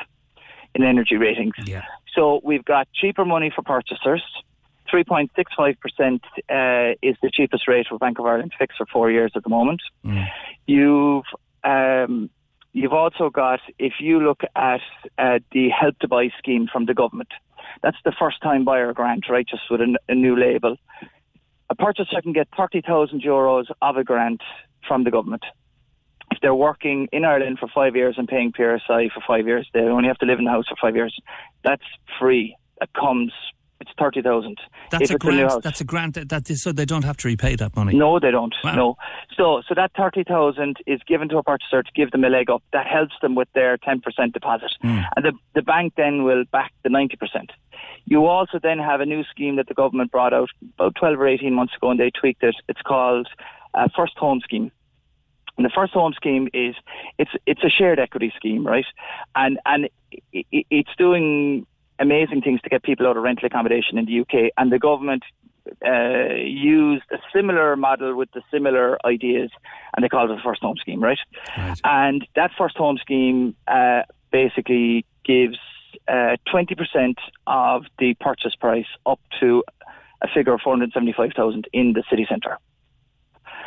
[0.75, 1.55] in energy ratings.
[1.65, 1.83] Yeah.
[2.15, 4.23] So we've got cheaper money for purchasers.
[4.93, 9.43] 3.65% uh, is the cheapest rate for Bank of Ireland fixed for four years at
[9.43, 9.81] the moment.
[10.05, 10.27] Mm.
[10.67, 11.25] You've
[11.65, 12.29] um,
[12.73, 14.81] you've also got, if you look at
[15.17, 17.31] uh, the Help to Buy scheme from the government,
[17.83, 19.47] that's the first time buyer grant, right?
[19.47, 20.77] Just with a, new label.
[21.71, 24.43] A purchaser can get 30,000 euros of a grant
[24.87, 25.45] from the government.
[26.31, 29.81] If they're working in Ireland for five years and paying PRSI for five years, they
[29.81, 31.17] only have to live in the house for five years.
[31.63, 31.85] That's
[32.19, 32.57] free.
[32.81, 33.33] That comes
[33.85, 34.59] it's thirty thousand.
[34.91, 35.53] That's a grant.
[35.53, 36.15] A that's a grant.
[36.15, 37.95] That, that is, so they don't have to repay that money.
[37.97, 38.55] No, they don't.
[38.65, 38.75] Wow.
[38.75, 38.97] No.
[39.37, 42.49] So so that thirty thousand is given to a purchaser to give them a leg
[42.51, 42.63] up.
[42.73, 45.05] That helps them with their ten percent deposit, mm.
[45.17, 47.53] and the the bank then will back the ninety percent.
[48.07, 50.49] You also then have a new scheme that the government brought out
[50.79, 52.57] about twelve or eighteen months ago, and they tweaked it.
[52.69, 53.29] It's called
[53.75, 54.73] uh, First Home Scheme.
[55.57, 56.75] And the first home scheme is
[57.17, 58.87] it's it's a shared equity scheme, right?
[59.37, 61.65] And and it, it's doing
[61.99, 65.23] amazing things to get people out of rental accommodation in the UK, and the government
[65.87, 69.51] uh, used a similar model with the similar ideas,
[69.95, 71.19] and they called it the first home scheme, right?
[71.57, 71.81] right.
[71.85, 75.59] And that first home scheme uh, basically gives
[76.09, 77.15] uh, 20%
[77.47, 79.65] of the purchase price up to
[80.23, 82.59] a figure of 475,000 in the city centre.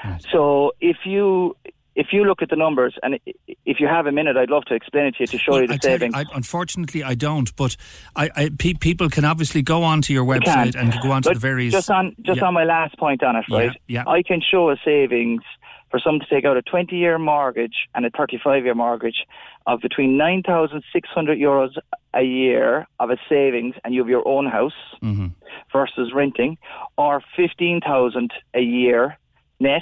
[0.04, 0.24] Right.
[0.32, 1.56] So if you
[1.98, 3.20] if you look at the numbers, and
[3.66, 5.62] if you have a minute, I'd love to explain it to you to show well,
[5.62, 6.16] you the I savings.
[6.16, 7.76] You, I, unfortunately, I don't, but
[8.16, 11.74] I, I pe- people can obviously go onto your website and go onto the various.
[11.74, 12.46] Just on just yeah.
[12.46, 13.72] on my last point on it, right?
[13.88, 14.12] Yeah, yeah.
[14.12, 15.42] I can show a savings
[15.90, 19.26] for someone to take out a 20 year mortgage and a 35 year mortgage
[19.66, 21.72] of between 9,600 euros
[22.14, 25.28] a year of a savings and you have your own house mm-hmm.
[25.74, 26.60] versus renting,
[26.98, 29.18] or 15,000 a year
[29.60, 29.82] net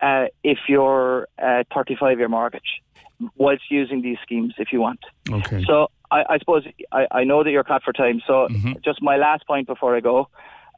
[0.00, 2.80] uh, if you're a 35 year mortgage,
[3.36, 5.00] whilst using these schemes if you want.
[5.30, 5.64] Okay.
[5.66, 8.20] So I, I suppose I, I, know that you're cut for time.
[8.26, 8.72] So mm-hmm.
[8.84, 10.28] just my last point before I go.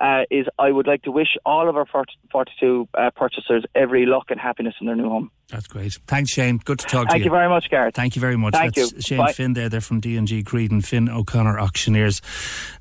[0.01, 4.31] Uh, is I would like to wish all of our 42 uh, purchasers every luck
[4.31, 5.31] and happiness in their new home.
[5.49, 5.93] That's great.
[6.07, 6.57] Thanks, Shane.
[6.57, 7.19] Good to talk Thank to you.
[7.19, 7.95] Thank you very much, Gareth.
[7.95, 8.55] Thank you very much.
[8.55, 9.01] Thank That's you.
[9.03, 9.33] Shane Bye.
[9.35, 9.69] Finn there.
[9.69, 12.23] They're from D&G Creedon Finn O'Connor Auctioneers.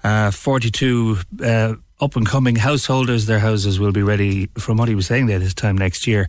[0.02, 3.26] Uh, 42 uh, up and coming householders.
[3.26, 6.28] Their houses will be ready, from what he was saying there, this time next year.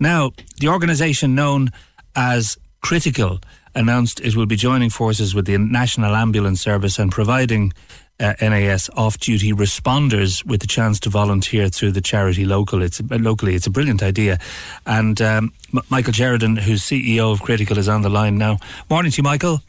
[0.00, 1.70] Now, the organisation known
[2.16, 3.40] as Critical
[3.74, 7.72] announced it will be joining forces with the National Ambulance Service and providing
[8.20, 12.82] uh, NAS off-duty responders with the chance to volunteer through the charity local.
[12.82, 13.54] It's uh, locally.
[13.54, 14.38] It's a brilliant idea,
[14.86, 18.58] and um, M- Michael Sheridan, who's CEO of Critical, is on the line now.
[18.88, 19.62] Morning to you, Michael.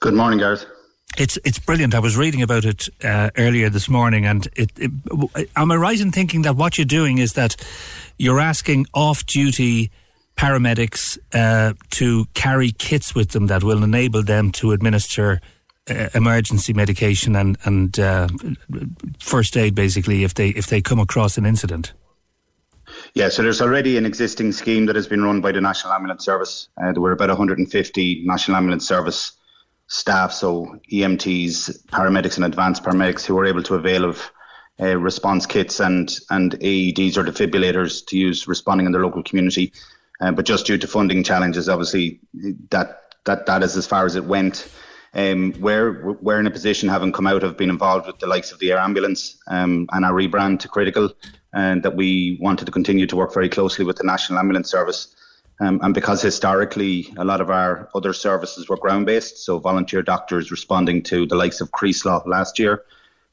[0.00, 0.64] Good morning, Gareth.
[1.16, 1.94] It's it's brilliant.
[1.94, 4.90] I was reading about it uh, earlier this morning, and it, it,
[5.56, 7.56] am I right in thinking that what you're doing is that
[8.18, 9.90] you're asking off-duty
[10.36, 15.40] paramedics uh, to carry kits with them that will enable them to administer
[15.88, 18.28] uh, emergency medication and and uh,
[19.18, 21.94] first aid, basically, if they if they come across an incident.
[23.14, 26.24] Yeah, so there's already an existing scheme that has been run by the National Ambulance
[26.24, 26.68] Service.
[26.76, 29.32] Uh, there were about 150 National Ambulance Service
[29.88, 34.30] staff, so EMTs, paramedics, and advanced paramedics who were able to avail of
[34.80, 39.72] uh, response kits and and AEDs or defibrillators to use responding in their local community.
[40.20, 42.20] Uh, but just due to funding challenges, obviously
[42.70, 44.68] that that that is as far as it went.
[45.14, 48.52] Um, we're we're in a position, having come out of being involved with the likes
[48.52, 51.10] of the air ambulance um, and our rebrand to critical,
[51.54, 55.15] and that we wanted to continue to work very closely with the National Ambulance Service.
[55.58, 60.02] Um, and because historically a lot of our other services were ground based, so volunteer
[60.02, 62.84] doctors responding to the likes of Creeslough last year,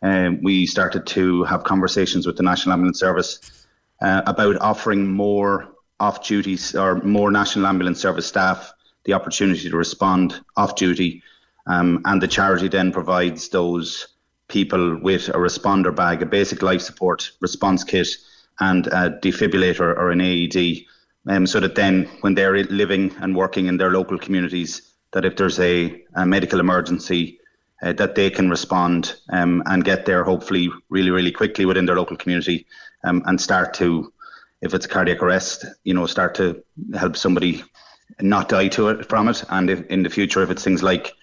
[0.02, 3.66] um, we started to have conversations with the National Ambulance Service
[4.02, 5.70] uh, about offering more
[6.00, 8.74] off duties or more National Ambulance Service staff
[9.06, 11.22] the opportunity to respond off duty.
[11.68, 14.08] Um, and the charity then provides those
[14.48, 18.08] people with a responder bag, a basic life support response kit,
[18.60, 20.86] and a defibrillator or an AED
[21.28, 25.36] um, so that then when they're living and working in their local communities, that if
[25.36, 27.40] there's a, a medical emergency,
[27.82, 31.95] uh, that they can respond um, and get there hopefully really, really quickly within their
[31.95, 32.66] local community
[33.04, 34.12] um, and start to,
[34.62, 36.64] if it's cardiac arrest, you know, start to
[36.95, 37.64] help somebody
[38.22, 39.44] not die to it from it.
[39.50, 41.14] And if, in the future, if it's things like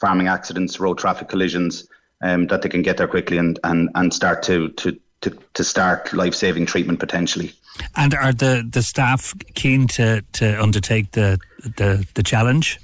[0.00, 1.88] farming accidents, road traffic collisions,
[2.22, 5.64] um, that they can get there quickly and, and, and start to, to, to, to
[5.64, 7.52] start life saving treatment potentially.
[7.96, 11.38] And are the, the staff keen to, to undertake the,
[11.76, 12.78] the, the challenge?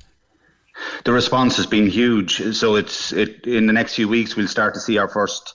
[1.05, 2.55] The response has been huge.
[2.55, 5.55] So it's it in the next few weeks we'll start to see our first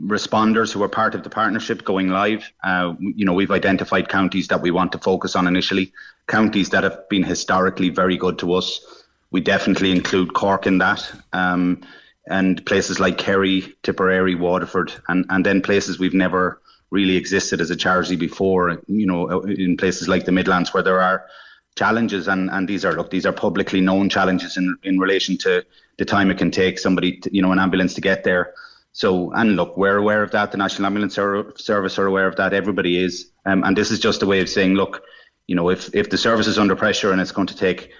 [0.00, 2.50] responders who are part of the partnership going live.
[2.62, 5.92] Uh, you know, we've identified counties that we want to focus on initially,
[6.26, 9.04] counties that have been historically very good to us.
[9.30, 11.10] We definitely include Cork in that.
[11.32, 11.82] Um,
[12.28, 16.60] and places like Kerry, Tipperary, Waterford, and, and then places we've never
[16.90, 21.00] really existed as a charity before, you know, in places like the Midlands where there
[21.00, 21.26] are
[21.76, 25.64] challenges and, and these are look these are publicly known challenges in in relation to
[25.96, 28.52] the time it can take somebody to, you know an ambulance to get there.
[28.92, 30.50] So and look we're aware of that.
[30.50, 32.52] The national ambulance service are aware of that.
[32.52, 33.30] Everybody is.
[33.46, 35.02] Um, and this is just a way of saying look
[35.46, 37.90] you know if if the service is under pressure and it's going to take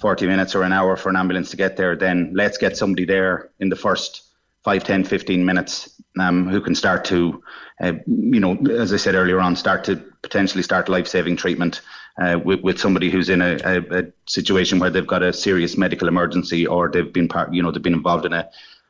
[0.00, 3.04] 40 minutes or an hour for an ambulance to get there then let's get somebody
[3.04, 4.22] there in the first
[4.64, 7.42] 5 10 15 minutes um, who can start to
[7.80, 11.80] uh, you know as i said earlier on start to potentially start life-saving treatment
[12.20, 15.76] uh, with, with somebody who's in a, a, a, situation where they've got a serious
[15.76, 18.48] medical emergency or they've been part, you know, they've been involved in a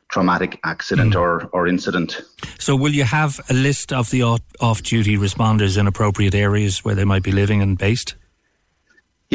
[0.09, 1.19] traumatic accident mm.
[1.19, 2.21] or, or incident.
[2.59, 6.95] So, will you have a list of the off duty responders in appropriate areas where
[6.95, 8.15] they might be living and based?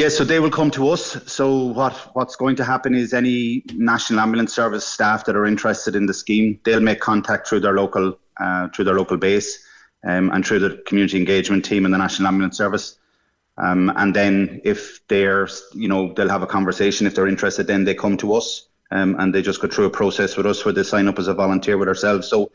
[0.01, 1.31] Yes, yeah, so they will come to us.
[1.31, 5.95] So what what's going to happen is any National Ambulance Service staff that are interested
[5.95, 9.63] in the scheme, they'll make contact through their local uh, through their local base
[10.03, 12.97] um, and through the community engagement team in the National Ambulance Service.
[13.59, 17.05] Um, and then if they're, you know, they'll have a conversation.
[17.05, 19.91] If they're interested, then they come to us um, and they just go through a
[19.91, 22.27] process with us where they sign up as a volunteer with ourselves.
[22.27, 22.51] So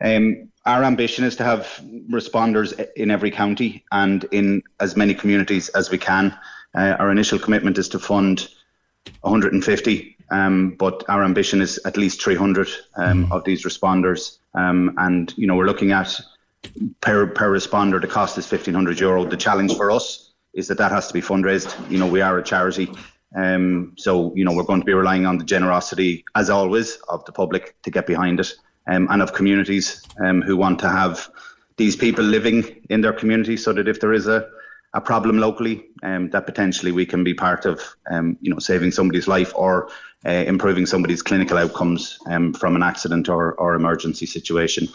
[0.00, 1.66] um, our ambition is to have
[2.08, 6.38] responders in every county and in as many communities as we can.
[6.74, 8.48] Uh, our initial commitment is to fund
[9.20, 13.32] 150, um, but our ambition is at least 300 um, mm.
[13.32, 14.38] of these responders.
[14.54, 16.18] Um, and you know, we're looking at
[17.00, 18.00] per per responder.
[18.00, 19.24] The cost is 1,500 euro.
[19.24, 21.74] The challenge for us is that that has to be fundraised.
[21.90, 22.90] You know, we are a charity.
[23.34, 27.24] Um, so, you know, we're going to be relying on the generosity, as always, of
[27.24, 28.54] the public to get behind it
[28.86, 31.28] um, and of communities um, who want to have
[31.76, 34.48] these people living in their community so that if there is a,
[34.94, 38.92] a problem locally, um, that potentially we can be part of, um, you know, saving
[38.92, 39.90] somebody's life or
[40.24, 44.88] uh, improving somebody's clinical outcomes um, from an accident or, or emergency situation.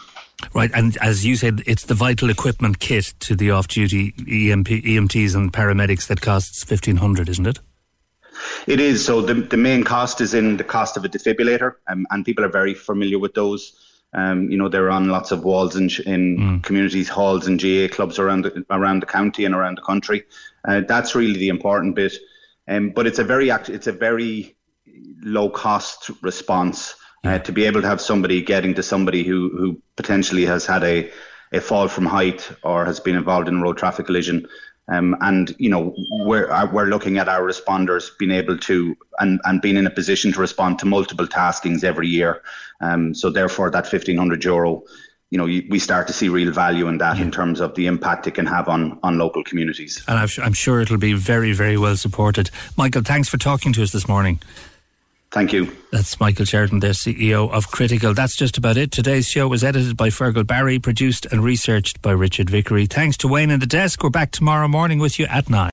[0.54, 4.14] Right, and as you said, it's the vital equipment kit to the off-duty
[4.50, 7.58] EMP, EMTs and paramedics that costs fifteen hundred, isn't it?
[8.66, 9.04] It is.
[9.04, 12.42] So the the main cost is in the cost of a defibrillator, um, and people
[12.42, 13.74] are very familiar with those.
[14.12, 16.62] Um, you know, they're on lots of walls in, in mm.
[16.62, 20.24] communities, halls, and GAA clubs around the, around the county and around the country.
[20.66, 22.14] Uh, that's really the important bit.
[22.66, 24.56] Um, but it's a very it's a very
[25.22, 29.82] low cost response uh, to be able to have somebody getting to somebody who who
[29.96, 31.10] potentially has had a
[31.52, 34.46] a fall from height or has been involved in a road traffic collision.
[34.90, 39.40] Um, and you know we're uh, we're looking at our responders being able to and,
[39.44, 42.42] and being in a position to respond to multiple taskings every year.
[42.80, 44.82] Um, so therefore, that fifteen hundred euro,
[45.30, 47.22] you know, we start to see real value in that yeah.
[47.22, 50.02] in terms of the impact it can have on on local communities.
[50.08, 52.50] And I'm sure it'll be very very well supported.
[52.76, 54.40] Michael, thanks for talking to us this morning.
[55.32, 55.70] Thank you.
[55.92, 58.14] That's Michael Sheridan, the CEO of Critical.
[58.14, 58.90] That's just about it.
[58.90, 62.86] Today's show was edited by Fergal Barry, produced and researched by Richard Vickery.
[62.86, 64.02] Thanks to Wayne and the desk.
[64.02, 65.69] We're back tomorrow morning with you at 9.